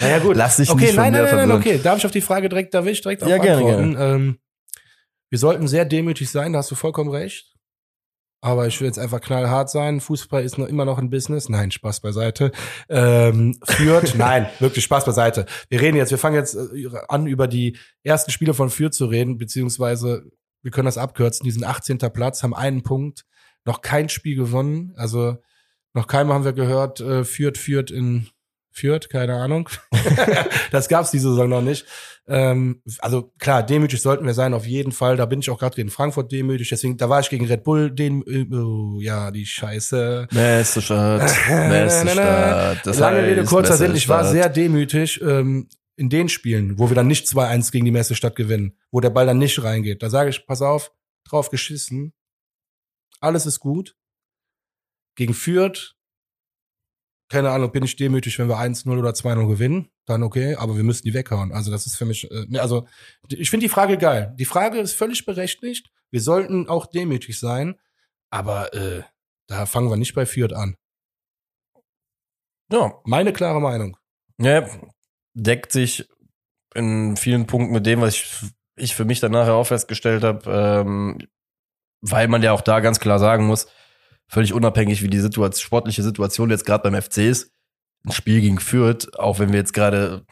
naja 0.00 0.18
gut. 0.20 0.36
Lass 0.36 0.56
dich 0.56 0.70
okay, 0.70 0.86
nicht 0.86 0.96
nein, 0.96 1.12
nein, 1.12 1.24
nein, 1.24 1.48
nein, 1.48 1.58
okay. 1.58 1.80
Darf 1.82 1.98
ich 1.98 2.06
auf 2.06 2.12
die 2.12 2.20
Frage 2.20 2.48
direkt, 2.48 2.74
darf 2.74 2.86
ich 2.86 3.00
direkt 3.00 3.22
ja, 3.22 3.38
gerne, 3.38 3.56
antworten? 3.56 3.94
Gerne. 3.94 4.14
Ähm, 4.14 4.38
wir 5.30 5.38
sollten 5.38 5.66
sehr 5.66 5.84
demütig 5.84 6.30
sein, 6.30 6.52
da 6.52 6.60
hast 6.60 6.70
du 6.70 6.74
vollkommen 6.74 7.10
recht. 7.10 7.54
Aber 8.40 8.66
ich 8.66 8.78
will 8.78 8.86
jetzt 8.86 8.98
einfach 8.98 9.22
knallhart 9.22 9.70
sein. 9.70 10.00
Fußball 10.00 10.44
ist 10.44 10.58
noch 10.58 10.66
immer 10.66 10.84
noch 10.84 10.98
ein 10.98 11.08
Business. 11.08 11.48
Nein, 11.48 11.70
Spaß 11.70 12.00
beiseite. 12.00 12.52
Ähm, 12.90 13.58
führt, 13.64 14.14
nein, 14.18 14.48
wirklich 14.58 14.84
Spaß 14.84 15.06
beiseite. 15.06 15.46
Wir 15.70 15.80
reden 15.80 15.96
jetzt, 15.96 16.10
wir 16.10 16.18
fangen 16.18 16.36
jetzt 16.36 16.54
äh, 16.54 16.90
an, 17.08 17.26
über 17.26 17.48
die 17.48 17.78
ersten 18.02 18.30
Spiele 18.30 18.52
von 18.52 18.68
Fürth 18.68 18.92
zu 18.92 19.06
reden, 19.06 19.38
beziehungsweise 19.38 20.26
wir 20.60 20.70
können 20.70 20.84
das 20.84 20.98
abkürzen. 20.98 21.44
Die 21.44 21.52
sind 21.52 21.64
18. 21.64 21.96
Platz, 22.12 22.42
haben 22.42 22.54
einen 22.54 22.82
Punkt, 22.82 23.24
noch 23.64 23.80
kein 23.80 24.10
Spiel 24.10 24.36
gewonnen. 24.36 24.92
Also 24.96 25.38
noch 25.94 26.06
keinem 26.06 26.32
haben 26.32 26.44
wir 26.44 26.52
gehört, 26.52 27.00
äh, 27.00 27.24
führt, 27.24 27.58
führt 27.58 27.90
in 27.90 28.28
führt, 28.74 29.08
keine 29.08 29.34
Ahnung. 29.34 29.68
das 30.72 30.88
gab's 30.88 31.12
diese 31.12 31.30
Saison 31.30 31.48
noch 31.48 31.62
nicht. 31.62 31.86
Ähm, 32.26 32.82
also 32.98 33.32
klar, 33.38 33.62
demütig 33.62 34.02
sollten 34.02 34.26
wir 34.26 34.34
sein, 34.34 34.52
auf 34.52 34.66
jeden 34.66 34.92
Fall. 34.92 35.16
Da 35.16 35.26
bin 35.26 35.38
ich 35.38 35.48
auch 35.50 35.58
gerade 35.58 35.76
gegen 35.76 35.90
Frankfurt 35.90 36.32
demütig. 36.32 36.70
Deswegen, 36.70 36.96
da 36.96 37.08
war 37.08 37.20
ich 37.20 37.30
gegen 37.30 37.46
Red 37.46 37.62
Bull 37.62 37.90
den, 37.90 38.24
oh, 38.24 38.98
ja, 39.00 39.30
die 39.30 39.46
Scheiße. 39.46 40.26
Messestadt, 40.32 41.32
Messestadt. 41.48 42.84
Das 42.84 42.98
Lange 42.98 43.22
Rede, 43.22 43.44
kurzer 43.44 43.76
Sinn. 43.76 43.94
Ich 43.94 44.08
war 44.08 44.24
sehr 44.24 44.48
demütig. 44.48 45.20
Ähm, 45.22 45.68
in 45.96 46.08
den 46.08 46.28
Spielen, 46.28 46.76
wo 46.76 46.90
wir 46.90 46.96
dann 46.96 47.06
nicht 47.06 47.26
2-1 47.28 47.70
gegen 47.70 47.84
die 47.84 47.92
Messestadt 47.92 48.34
gewinnen, 48.34 48.76
wo 48.90 48.98
der 48.98 49.10
Ball 49.10 49.26
dann 49.26 49.38
nicht 49.38 49.62
reingeht, 49.62 50.02
da 50.02 50.10
sage 50.10 50.30
ich, 50.30 50.44
pass 50.44 50.60
auf, 50.60 50.90
drauf 51.24 51.50
geschissen, 51.50 52.12
alles 53.20 53.46
ist 53.46 53.60
gut. 53.60 53.94
Gegen 55.16 55.34
Fürth, 55.34 55.94
keine 57.28 57.50
Ahnung, 57.50 57.72
bin 57.72 57.84
ich 57.84 57.96
demütig, 57.96 58.38
wenn 58.38 58.48
wir 58.48 58.58
1-0 58.58 58.98
oder 58.98 59.10
2-0 59.10 59.48
gewinnen, 59.48 59.90
dann 60.06 60.22
okay, 60.22 60.56
aber 60.56 60.76
wir 60.76 60.84
müssen 60.84 61.04
die 61.04 61.14
weghauen. 61.14 61.52
Also 61.52 61.70
das 61.70 61.86
ist 61.86 61.96
für 61.96 62.04
mich, 62.04 62.30
äh, 62.30 62.46
ne, 62.48 62.60
also 62.60 62.86
ich 63.28 63.50
finde 63.50 63.64
die 63.64 63.70
Frage 63.70 63.96
geil. 63.98 64.34
Die 64.38 64.44
Frage 64.44 64.78
ist 64.78 64.94
völlig 64.94 65.24
berechtigt. 65.24 65.90
Wir 66.10 66.20
sollten 66.20 66.68
auch 66.68 66.86
demütig 66.86 67.38
sein, 67.38 67.80
aber 68.30 68.72
äh, 68.74 69.02
da 69.48 69.66
fangen 69.66 69.90
wir 69.90 69.96
nicht 69.96 70.14
bei 70.14 70.26
Fürth 70.26 70.52
an. 70.52 70.76
Ja, 72.70 73.00
meine 73.04 73.32
klare 73.32 73.60
Meinung. 73.60 73.96
Ja, 74.38 74.68
deckt 75.34 75.72
sich 75.72 76.08
in 76.74 77.16
vielen 77.16 77.46
Punkten 77.46 77.72
mit 77.72 77.86
dem, 77.86 78.00
was 78.00 78.14
ich, 78.14 78.32
ich 78.76 78.94
für 78.94 79.04
mich 79.04 79.20
dann 79.20 79.32
nachher 79.32 79.54
auch 79.54 79.66
festgestellt 79.66 80.24
habe, 80.24 80.50
ähm, 80.50 81.18
weil 82.00 82.28
man 82.28 82.42
ja 82.42 82.52
auch 82.52 82.60
da 82.60 82.80
ganz 82.80 83.00
klar 83.00 83.18
sagen 83.18 83.46
muss, 83.46 83.66
völlig 84.28 84.52
unabhängig, 84.52 85.02
wie 85.02 85.08
die 85.08 85.20
Situation, 85.20 85.64
sportliche 85.64 86.02
Situation 86.02 86.50
jetzt 86.50 86.66
gerade 86.66 86.82
beim 86.82 87.00
FC 87.00 87.18
ist, 87.18 87.50
ein 88.04 88.12
Spiel 88.12 88.40
gegen 88.40 88.58
Fürth, 88.58 89.08
auch 89.18 89.38
wenn 89.38 89.50
wir 89.50 89.58
jetzt 89.58 89.72
gerade, 89.72 90.24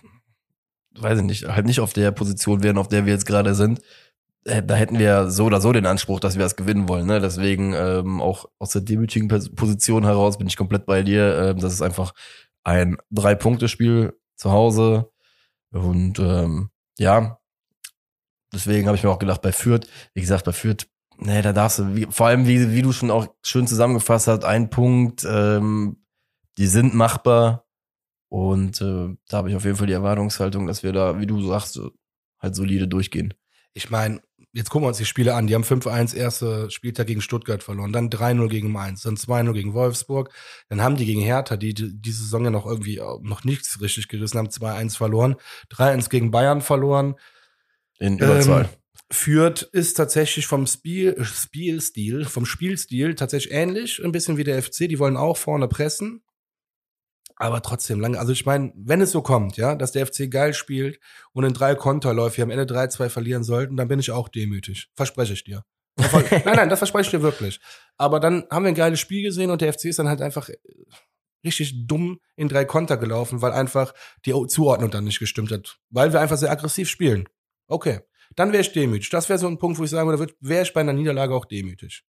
weiß 0.95 1.19
ich 1.19 1.25
nicht, 1.25 1.49
halt 1.49 1.67
nicht 1.67 1.81
auf 1.81 1.93
der 1.93 2.11
Position 2.11 2.63
wären, 2.63 2.79
auf 2.79 2.89
der 2.89 3.07
wir 3.07 3.13
jetzt 3.13 3.27
gerade 3.27 3.55
sind, 3.55 3.81
äh, 4.45 4.63
da 4.63 4.75
hätten 4.75 4.99
wir 4.99 5.31
so 5.31 5.45
oder 5.45 5.61
so 5.61 5.73
den 5.73 5.87
Anspruch, 5.87 6.21
dass 6.21 6.35
wir 6.35 6.43
das 6.43 6.57
gewinnen 6.57 6.89
wollen. 6.89 7.07
Ne? 7.07 7.21
Deswegen 7.21 7.75
ähm, 7.75 8.21
auch 8.21 8.47
aus 8.59 8.71
der 8.71 8.83
demütigen 8.83 9.29
Position 9.29 10.05
heraus 10.05 10.39
bin 10.39 10.47
ich 10.47 10.57
komplett 10.57 10.87
bei 10.87 11.03
dir. 11.03 11.39
Ähm, 11.39 11.61
das 11.61 11.73
ist 11.73 11.83
einfach 11.83 12.13
ein 12.65 12.97
Drei-Punkte-Spiel 13.11 14.15
zu 14.37 14.51
Hause. 14.51 15.11
Und 15.71 16.19
ähm, 16.19 16.71
ja, 16.99 17.39
deswegen 18.53 18.87
habe 18.87 18.97
ich 18.97 19.05
mir 19.05 19.11
auch 19.11 19.19
gedacht, 19.19 19.43
bei 19.43 19.53
Fürth, 19.53 19.87
wie 20.15 20.21
gesagt, 20.21 20.45
bei 20.45 20.53
Fürth, 20.53 20.87
nee, 21.25 21.43
da 21.43 21.53
darfst 21.53 21.79
du, 21.79 21.95
wie, 21.95 22.07
vor 22.11 22.27
allem, 22.27 22.47
wie, 22.47 22.73
wie 22.73 22.83
du 22.83 22.93
schon 22.93 23.11
auch 23.11 23.27
schön 23.43 23.67
zusammengefasst 23.67 24.29
hast, 24.29 24.45
ein 24.45 24.71
Punkt, 24.71 25.25
ähm, 25.29 25.97
die 26.59 26.67
sind 26.67 26.95
machbar. 26.95 27.67
Und 28.29 28.81
äh, 28.81 29.15
da 29.29 29.37
habe 29.37 29.51
ich 29.51 29.57
auf 29.57 29.65
jeden 29.65 29.77
Fall 29.77 29.87
die 29.87 29.93
Erwartungshaltung, 29.93 30.67
dass 30.67 30.83
wir 30.83 30.93
da, 30.93 31.21
wie 31.21 31.27
du 31.27 31.47
sagst, 31.47 31.79
halt 32.39 32.55
solide 32.55 32.89
durchgehen. 32.89 33.35
Ich 33.75 33.91
meine, 33.91 34.21
jetzt 34.53 34.71
gucken 34.71 34.85
wir 34.85 34.89
uns 34.89 34.99
die 34.99 35.05
Spiele 35.05 35.35
an. 35.35 35.47
Die 35.47 35.55
haben 35.55 35.65
5-1 35.65 36.15
erste 36.15 36.71
Spieltag 36.71 37.07
gegen 37.07 37.21
Stuttgart 37.21 37.63
verloren, 37.63 37.93
dann 37.93 38.11
3-0 38.11 38.49
gegen 38.49 38.71
Mainz, 38.71 39.03
dann 39.03 39.17
2-0 39.17 39.53
gegen 39.53 39.75
Wolfsburg. 39.75 40.33
Dann 40.69 40.83
haben 40.83 40.97
die 40.97 41.07
gegen 41.07 41.21
Hertha, 41.21 41.57
die, 41.57 41.75
die 41.75 41.93
diese 42.01 42.23
Saison 42.23 42.45
ja 42.45 42.51
noch 42.51 42.67
irgendwie 42.67 43.01
noch 43.21 43.45
nichts 43.45 43.81
richtig 43.81 44.09
gerissen 44.09 44.39
haben, 44.39 44.49
2-1 44.49 44.97
verloren, 44.97 45.37
3-1 45.71 46.11
gegen 46.11 46.31
Bayern 46.31 46.61
verloren. 46.61 47.17
In 47.99 48.19
Überzahl. 48.19 48.65
Ähm, 48.65 48.82
führt 49.13 49.63
ist 49.63 49.95
tatsächlich 49.95 50.47
vom 50.47 50.67
Spiel, 50.67 51.23
Spielstil, 51.23 52.25
vom 52.25 52.47
Spielstil 52.47 53.15
tatsächlich 53.15 53.53
ähnlich, 53.53 54.03
ein 54.03 54.13
bisschen 54.13 54.37
wie 54.37 54.45
der 54.45 54.63
FC. 54.63 54.89
Die 54.89 54.99
wollen 54.99 55.17
auch 55.17 55.37
vorne 55.37 55.69
pressen 55.69 56.23
aber 57.43 57.61
trotzdem 57.61 57.99
lange. 58.01 58.19
Also 58.21 58.33
ich 58.33 58.47
meine, 58.47 58.73
wenn 58.77 59.01
es 59.01 59.11
so 59.11 59.21
kommt, 59.21 59.57
ja, 59.57 59.75
dass 59.75 59.91
der 59.91 60.07
FC 60.07 60.31
geil 60.31 60.55
spielt 60.55 61.01
und 61.33 61.45
in 61.45 61.53
drei 61.53 61.75
Konterläufe 61.75 62.41
am 62.41 62.51
Ende 62.51 62.65
3-2 62.65 63.09
verlieren 63.09 63.43
sollten, 63.43 63.77
dann 63.77 63.89
bin 63.89 63.99
ich 63.99 64.13
auch 64.13 64.29
demütig. 64.29 64.91
Verspreche 64.95 65.33
ich 65.33 65.43
dir. 65.43 65.65
nein, 65.99 66.43
nein, 66.45 66.69
das 66.69 66.79
verspreche 66.79 67.07
ich 67.07 67.11
dir 67.11 67.23
wirklich. 67.23 67.61
Aber 67.97 68.21
dann 68.21 68.45
haben 68.49 68.65
wir 68.65 68.69
ein 68.69 68.77
geiles 68.77 69.01
Spiel 69.01 69.23
gesehen 69.25 69.51
und 69.51 69.61
der 69.61 69.73
FC 69.73 69.87
ist 69.87 69.99
dann 69.99 70.09
halt 70.09 70.23
einfach 70.23 70.49
äh, 70.49 70.57
richtig 71.45 71.87
dumm 71.89 72.21
in 72.37 72.49
drei 72.49 72.65
Konter 72.65 72.97
gelaufen, 72.97 73.43
weil 73.43 73.51
einfach 73.51 73.93
die 74.25 74.35
Zuordnung 74.47 74.93
dann 74.93 75.05
nicht 75.05 75.19
gestimmt 75.19 75.51
hat. 75.51 75.81
Weil 75.91 76.13
wir 76.13 76.21
einfach 76.21 76.39
sehr 76.39 76.53
aggressiv 76.53 76.89
spielen. 76.89 77.29
Okay. 77.67 78.01
Dann 78.37 78.53
wäre 78.53 78.63
ich 78.63 78.73
demütig. 78.73 79.11
Das 79.11 79.29
wäre 79.29 79.39
so 79.39 79.47
ein 79.47 79.59
Punkt, 79.59 79.79
wo 79.79 79.85
ich 79.85 79.91
sagen 79.91 80.09
würde, 80.09 80.33
wäre 80.41 80.63
ich 80.63 80.73
bei 80.73 80.81
einer 80.81 80.93
Niederlage 80.93 81.35
auch 81.35 81.45
demütig. 81.45 82.05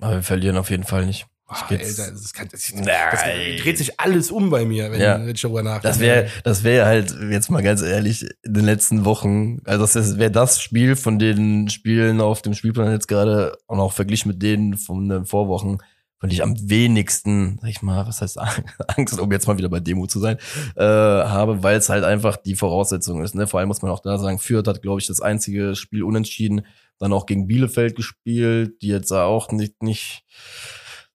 Aber 0.00 0.16
wir 0.16 0.22
verlieren 0.22 0.56
auf 0.56 0.70
jeden 0.70 0.84
Fall 0.84 1.06
nicht. 1.06 1.26
Oh, 1.50 1.54
ey, 1.70 1.78
das, 1.78 2.34
kann, 2.34 2.46
das, 2.52 2.74
das, 2.74 3.22
dreht 3.62 3.78
sich 3.78 3.98
alles 3.98 4.30
um 4.30 4.50
bei 4.50 4.66
mir, 4.66 4.92
wenn, 4.92 5.00
ja. 5.00 5.26
ich 5.26 5.40
darüber 5.40 5.62
nachdenke. 5.62 5.88
Das 5.88 5.98
wäre, 5.98 6.28
das 6.44 6.62
wäre 6.62 6.84
halt 6.84 7.16
jetzt 7.30 7.50
mal 7.50 7.62
ganz 7.62 7.80
ehrlich 7.80 8.28
in 8.42 8.52
den 8.52 8.66
letzten 8.66 9.06
Wochen. 9.06 9.62
Also 9.64 9.86
das 9.86 10.18
wäre 10.18 10.30
das 10.30 10.60
Spiel 10.60 10.94
von 10.94 11.18
den 11.18 11.70
Spielen 11.70 12.20
auf 12.20 12.42
dem 12.42 12.52
Spielplan 12.52 12.92
jetzt 12.92 13.08
gerade 13.08 13.56
und 13.66 13.80
auch 13.80 13.94
verglichen 13.94 14.30
mit 14.30 14.42
denen 14.42 14.76
von 14.76 15.08
den 15.08 15.24
Vorwochen, 15.24 15.78
von 16.18 16.30
ich 16.30 16.42
am 16.42 16.56
wenigsten, 16.68 17.58
sag 17.60 17.70
ich 17.70 17.82
mal, 17.82 18.06
was 18.06 18.20
heißt 18.20 18.38
Angst, 18.96 19.20
um 19.20 19.30
jetzt 19.30 19.46
mal 19.46 19.58
wieder 19.58 19.68
bei 19.68 19.80
Demo 19.80 20.06
zu 20.06 20.18
sein, 20.20 20.38
äh, 20.76 20.82
habe, 20.82 21.62
weil 21.62 21.76
es 21.76 21.88
halt 21.88 22.04
einfach 22.04 22.36
die 22.36 22.56
Voraussetzung 22.56 23.22
ist. 23.22 23.34
Ne? 23.34 23.46
Vor 23.46 23.60
allem 23.60 23.68
muss 23.68 23.82
man 23.82 23.90
auch 23.90 24.00
da 24.00 24.18
sagen, 24.18 24.38
Fürth 24.38 24.66
hat, 24.66 24.82
glaube 24.82 25.00
ich, 25.00 25.06
das 25.06 25.20
einzige 25.20 25.76
Spiel 25.76 26.02
unentschieden, 26.02 26.66
dann 26.98 27.12
auch 27.12 27.26
gegen 27.26 27.46
Bielefeld 27.46 27.94
gespielt, 27.94 28.82
die 28.82 28.88
jetzt 28.88 29.12
auch 29.12 29.52
nicht 29.52 29.82
nicht 29.82 30.24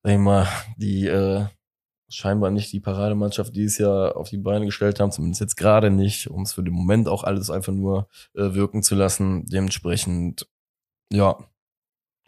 sag 0.04 0.12
ich 0.12 0.20
mal, 0.20 0.48
die 0.78 1.08
äh, 1.08 1.46
scheinbar 2.10 2.52
nicht 2.52 2.72
die 2.74 2.80
Parademannschaft 2.80 3.56
dieses 3.56 3.78
Jahr 3.80 4.16
auf 4.18 4.30
die 4.30 4.38
Beine 4.38 4.66
gestellt 4.66 5.00
haben, 5.00 5.12
zumindest 5.12 5.42
jetzt 5.42 5.58
gerade 5.58 5.90
nicht, 5.90 6.30
um 6.30 6.44
es 6.44 6.54
für 6.54 6.64
den 6.64 6.74
Moment 6.74 7.08
auch 7.08 7.24
alles 7.24 7.50
einfach 7.50 7.74
nur 7.74 8.08
äh, 8.36 8.54
wirken 8.54 8.84
zu 8.84 8.96
lassen. 8.96 9.46
Dementsprechend, 9.46 10.48
ja, 11.12 11.38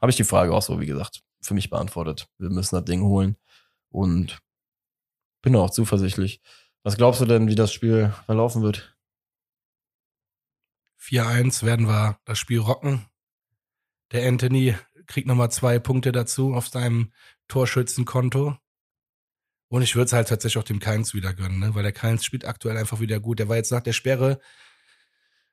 habe 0.01 0.09
ich 0.09 0.15
die 0.15 0.23
Frage 0.23 0.53
auch 0.53 0.61
so, 0.61 0.79
wie 0.79 0.85
gesagt, 0.85 1.21
für 1.45 1.53
mich 1.53 1.69
beantwortet. 1.69 2.27
Wir 2.37 2.49
müssen 2.49 2.75
das 2.75 2.85
Ding 2.85 3.03
holen 3.03 3.37
und 3.89 4.39
bin 5.41 5.55
auch 5.55 5.69
zuversichtlich. 5.69 6.41
Was 6.83 6.97
glaubst 6.97 7.21
du 7.21 7.25
denn, 7.25 7.47
wie 7.47 7.55
das 7.55 7.71
Spiel 7.71 8.13
verlaufen 8.25 8.61
wird? 8.61 8.95
4-1 11.01 11.63
werden 11.63 11.87
wir 11.87 12.19
das 12.25 12.39
Spiel 12.39 12.59
rocken. 12.59 13.05
Der 14.11 14.27
Anthony 14.27 14.75
kriegt 15.07 15.27
nochmal 15.27 15.51
zwei 15.51 15.79
Punkte 15.79 16.11
dazu 16.11 16.53
auf 16.53 16.67
seinem 16.67 17.11
Torschützenkonto. 17.47 18.57
Und 19.67 19.81
ich 19.81 19.95
würde 19.95 20.05
es 20.05 20.13
halt 20.13 20.29
tatsächlich 20.29 20.61
auch 20.61 20.67
dem 20.67 20.79
Keins 20.79 21.13
wieder 21.13 21.33
gönnen, 21.33 21.59
ne? 21.59 21.75
weil 21.75 21.83
der 21.83 21.91
Keins 21.91 22.23
spielt 22.23 22.45
aktuell 22.45 22.77
einfach 22.77 22.99
wieder 22.99 23.19
gut. 23.19 23.39
Der 23.39 23.49
war 23.49 23.55
jetzt 23.55 23.71
nach 23.71 23.81
der 23.81 23.93
Sperre 23.93 24.39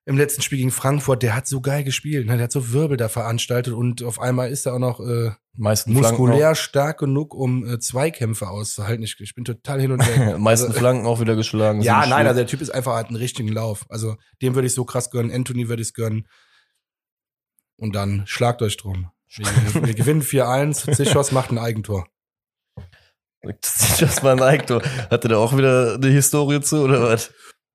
im 0.05 0.17
letzten 0.17 0.43
Spiel 0.43 0.59
gegen 0.59 0.73
Frankfurt, 0.73 1.23
der 1.23 1.37
hat 1.37 1.47
so 1.47 1.61
geil 1.61 1.85
gespielt, 1.85 2.27
ne? 2.27 2.35
der 2.35 2.45
hat 2.45 2.53
so 2.53 2.73
Wirbel 2.73 2.97
da 2.97 3.09
veranstaltet 3.09 3.73
und 3.73 4.03
auf 4.03 4.21
einmal 4.21 4.51
ist 4.51 4.67
er 4.67 4.75
auch 4.75 4.81
noch 4.81 5.01
äh, 5.01 5.31
Meisten 5.55 5.93
muskulär 5.93 6.55
stark 6.57 6.99
genug, 6.99 7.35
um 7.35 7.65
äh, 7.67 7.79
Zweikämpfe 7.79 8.49
auszuhalten. 8.49 9.05
Ich, 9.05 9.21
ich 9.21 9.35
bin 9.35 9.45
total 9.45 9.81
hin 9.81 9.93
und 9.93 10.01
weg. 10.01 10.39
Meisten 10.39 10.69
also, 10.69 10.79
Flanken 10.79 11.07
auch 11.07 11.21
wieder 11.21 11.37
geschlagen. 11.37 11.83
Ja, 11.83 12.05
nein, 12.07 12.27
also 12.27 12.39
der 12.39 12.49
Typ 12.49 12.61
ist 12.61 12.71
einfach 12.71 12.95
halt 12.95 13.09
einen 13.09 13.17
richtigen 13.17 13.49
Lauf. 13.49 13.87
Also 13.89 14.17
dem 14.41 14.55
würde 14.57 14.67
ich 14.67 14.75
so 14.75 14.85
krass 14.85 15.11
gönnen, 15.11 15.31
Anthony 15.31 15.69
würde 15.69 15.83
ich 15.83 15.89
es 15.89 15.95
gönnen. 15.95 16.27
Und 17.77 17.95
dann 17.95 18.25
schlagt 18.27 18.63
euch 18.63 18.77
drum. 18.77 19.11
Wir, 19.29 19.47
wir 19.87 19.95
gewinnen 19.95 20.23
4-1, 20.23 20.95
Zichos 20.95 21.33
macht 21.33 21.53
ein 21.53 21.59
Eigentor. 21.59 22.07
Zichos 23.61 24.23
macht 24.23 24.39
ein 24.39 24.43
Eigentor. 24.43 24.83
Hatte 25.11 25.29
der 25.29 25.39
auch 25.39 25.57
wieder 25.57 25.95
eine 25.95 26.09
Historie 26.09 26.61
zu, 26.61 26.83
oder 26.83 27.03
was? 27.03 27.33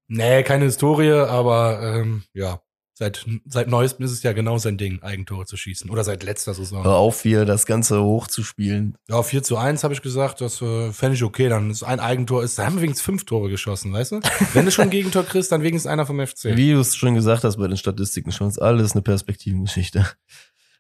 Nee, 0.08 0.44
keine 0.44 0.66
Historie, 0.66 1.12
aber 1.12 1.82
ähm, 1.82 2.24
ja, 2.34 2.62
seit, 2.94 3.26
seit 3.46 3.68
neuestem 3.68 4.06
ist 4.06 4.12
es 4.12 4.24
ja 4.24 4.34
genau 4.34 4.58
sein 4.58 4.78
Ding, 4.78 5.02
Eigentore 5.04 5.46
zu 5.46 5.56
schießen. 5.56 5.90
Oder 5.90 6.04
seit 6.04 6.24
letzter 6.24 6.54
Saison. 6.54 6.84
Hör 6.84 6.96
auf, 6.96 7.22
hier 7.22 7.46
das 7.46 7.66
Ganze 7.66 8.02
hochzuspielen. 8.02 8.98
Ja, 9.08 9.22
4 9.22 9.44
zu 9.44 9.58
1 9.58 9.84
habe 9.84 9.94
ich 9.94 10.02
gesagt, 10.02 10.42
das 10.42 10.62
äh, 10.62 10.92
fände 10.92 11.16
ich 11.16 11.24
okay. 11.24 11.50
Dann 11.50 11.70
ist 11.70 11.84
ein 11.84 12.00
Eigentor, 12.00 12.44
ist, 12.44 12.58
da 12.58 12.66
haben 12.66 12.76
wir 12.76 12.82
wenigstens 12.82 13.06
fünf 13.06 13.26
Tore 13.26 13.50
geschossen, 13.50 13.94
weißt 13.94 14.14
du? 14.14 14.20
Wenn 14.54 14.66
du 14.66 14.72
schon 14.72 14.86
ein 14.86 14.90
Gegentor 14.90 15.24
kriegst, 15.24 15.52
dann 15.52 15.62
wenigstens 15.62 15.92
einer 15.92 16.06
vom 16.06 16.26
FC. 16.26 16.56
Wie 16.56 16.72
du 16.72 16.80
es 16.80 16.96
schon 16.96 17.16
gesagt 17.16 17.44
hast 17.44 17.58
bei 17.58 17.68
den 17.68 17.78
Statistiken, 17.78 18.32
schon 18.32 18.48
ist 18.48 18.60
alles 18.60 18.94
eine 18.94 19.02
Perspektivengeschichte. 19.02 20.06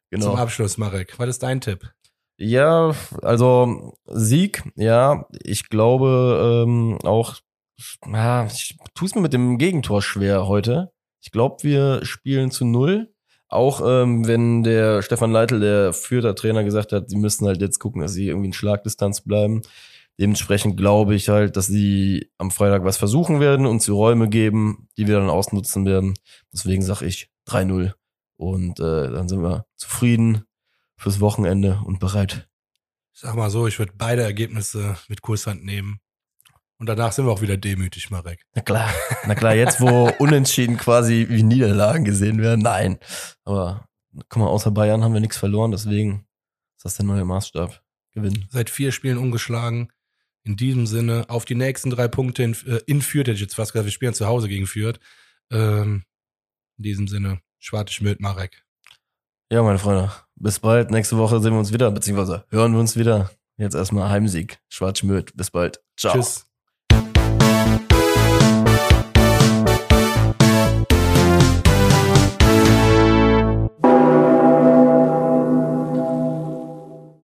Genau. 0.09 0.27
Zum 0.27 0.35
Abschluss, 0.37 0.77
Marek. 0.77 1.19
Was 1.19 1.27
ist 1.27 1.43
dein 1.43 1.59
Tipp? 1.59 1.91
Ja, 2.37 2.95
also 3.21 3.97
Sieg, 4.05 4.63
ja. 4.75 5.25
Ich 5.43 5.69
glaube 5.69 6.63
ähm, 6.65 6.97
auch, 7.03 7.35
ja, 8.05 8.45
ich 8.47 8.77
tue 8.95 9.07
es 9.07 9.15
mir 9.15 9.21
mit 9.21 9.33
dem 9.33 9.57
Gegentor 9.57 10.01
schwer 10.01 10.47
heute. 10.47 10.91
Ich 11.21 11.31
glaube, 11.31 11.63
wir 11.63 12.05
spielen 12.05 12.51
zu 12.51 12.65
null. 12.65 13.13
Auch 13.49 13.81
ähm, 13.85 14.27
wenn 14.27 14.63
der 14.63 15.01
Stefan 15.01 15.31
Leitl, 15.31 15.59
der 15.59 15.93
Fürther 15.93 16.35
Trainer, 16.35 16.63
gesagt 16.63 16.91
hat, 16.91 17.09
sie 17.09 17.17
müssen 17.17 17.47
halt 17.47 17.61
jetzt 17.61 17.79
gucken, 17.79 18.01
dass 18.01 18.13
sie 18.13 18.27
irgendwie 18.27 18.47
in 18.47 18.53
Schlagdistanz 18.53 19.21
bleiben. 19.21 19.61
Dementsprechend 20.19 20.77
glaube 20.77 21.15
ich 21.15 21.29
halt, 21.29 21.55
dass 21.55 21.67
sie 21.67 22.31
am 22.37 22.51
Freitag 22.51 22.83
was 22.83 22.97
versuchen 22.97 23.39
werden 23.39 23.65
und 23.65 23.81
sie 23.81 23.91
Räume 23.91 24.27
geben, 24.29 24.89
die 24.97 25.07
wir 25.07 25.19
dann 25.19 25.29
ausnutzen 25.29 25.85
werden. 25.85 26.15
Deswegen 26.51 26.81
sage 26.81 27.05
ich 27.05 27.29
3-0 27.47 27.93
und 28.37 28.79
äh, 28.79 29.11
dann 29.11 29.29
sind 29.29 29.43
wir 29.43 29.65
zufrieden 29.75 30.43
fürs 30.97 31.19
Wochenende 31.19 31.81
und 31.85 31.99
bereit. 31.99 32.49
Ich 33.13 33.21
sag 33.21 33.35
mal 33.35 33.49
so, 33.49 33.67
ich 33.67 33.79
würde 33.79 33.93
beide 33.95 34.23
Ergebnisse 34.23 34.97
mit 35.07 35.21
Kurshand 35.21 35.63
nehmen. 35.63 35.99
Und 36.79 36.87
danach 36.87 37.11
sind 37.11 37.25
wir 37.25 37.31
auch 37.31 37.41
wieder 37.41 37.57
demütig, 37.57 38.11
Marek. 38.11 38.45
Na 38.53 38.61
klar, 38.61 38.89
na 39.25 39.33
klar, 39.33 39.55
jetzt 39.55 39.81
wo 39.81 40.11
Unentschieden 40.19 40.77
quasi 40.77 41.25
wie 41.29 41.43
Niederlagen 41.43 42.05
gesehen 42.05 42.41
werden, 42.41 42.61
nein. 42.61 42.99
Aber 43.43 43.87
guck 44.29 44.37
mal, 44.37 44.47
außer 44.47 44.71
Bayern 44.71 45.03
haben 45.03 45.13
wir 45.13 45.21
nichts 45.21 45.37
verloren, 45.37 45.71
deswegen 45.71 46.27
ist 46.75 46.85
das 46.85 46.95
der 46.95 47.05
neue 47.05 47.25
Maßstab. 47.25 47.81
Gewinnen. 48.13 48.47
Seit 48.51 48.69
vier 48.69 48.91
Spielen 48.91 49.17
ungeschlagen. 49.17 49.91
In 50.43 50.55
diesem 50.55 50.87
Sinne, 50.87 51.25
auf 51.27 51.45
die 51.45 51.55
nächsten 51.55 51.89
drei 51.89 52.07
Punkte 52.07 52.43
in, 52.43 52.53
äh, 52.65 52.79
in 52.85 53.01
Fürth, 53.01 53.27
hätte 53.27 53.33
ich 53.33 53.41
jetzt 53.41 53.55
fast 53.55 53.73
gesagt, 53.73 53.85
wir 53.85 53.91
spielen 53.91 54.13
zu 54.13 54.27
Hause 54.27 54.47
gegen 54.47 54.65
Fürth. 54.65 54.99
Ähm, 55.51 56.03
in 56.77 56.83
diesem 56.83 57.07
Sinne, 57.07 57.41
Schwarte 57.59 57.91
Schmidt, 57.91 58.21
Marek. 58.21 58.63
Ja, 59.51 59.63
meine 59.63 59.79
Freunde, 59.79 60.11
bis 60.35 60.59
bald. 60.59 60.91
Nächste 60.91 61.17
Woche 61.17 61.39
sehen 61.39 61.53
wir 61.53 61.59
uns 61.59 61.73
wieder, 61.73 61.91
beziehungsweise 61.91 62.45
hören 62.49 62.73
wir 62.73 62.79
uns 62.79 62.95
wieder. 62.95 63.31
Jetzt 63.57 63.75
erstmal 63.75 64.09
Heimsieg. 64.09 64.59
Schwarz 64.69 64.99
Schmidt. 64.99 65.35
Bis 65.35 65.49
bald. 65.49 65.81
Ciao. 65.97 66.13
Tschüss. 66.13 66.46
Thank 67.47 67.71
you. 67.71 67.76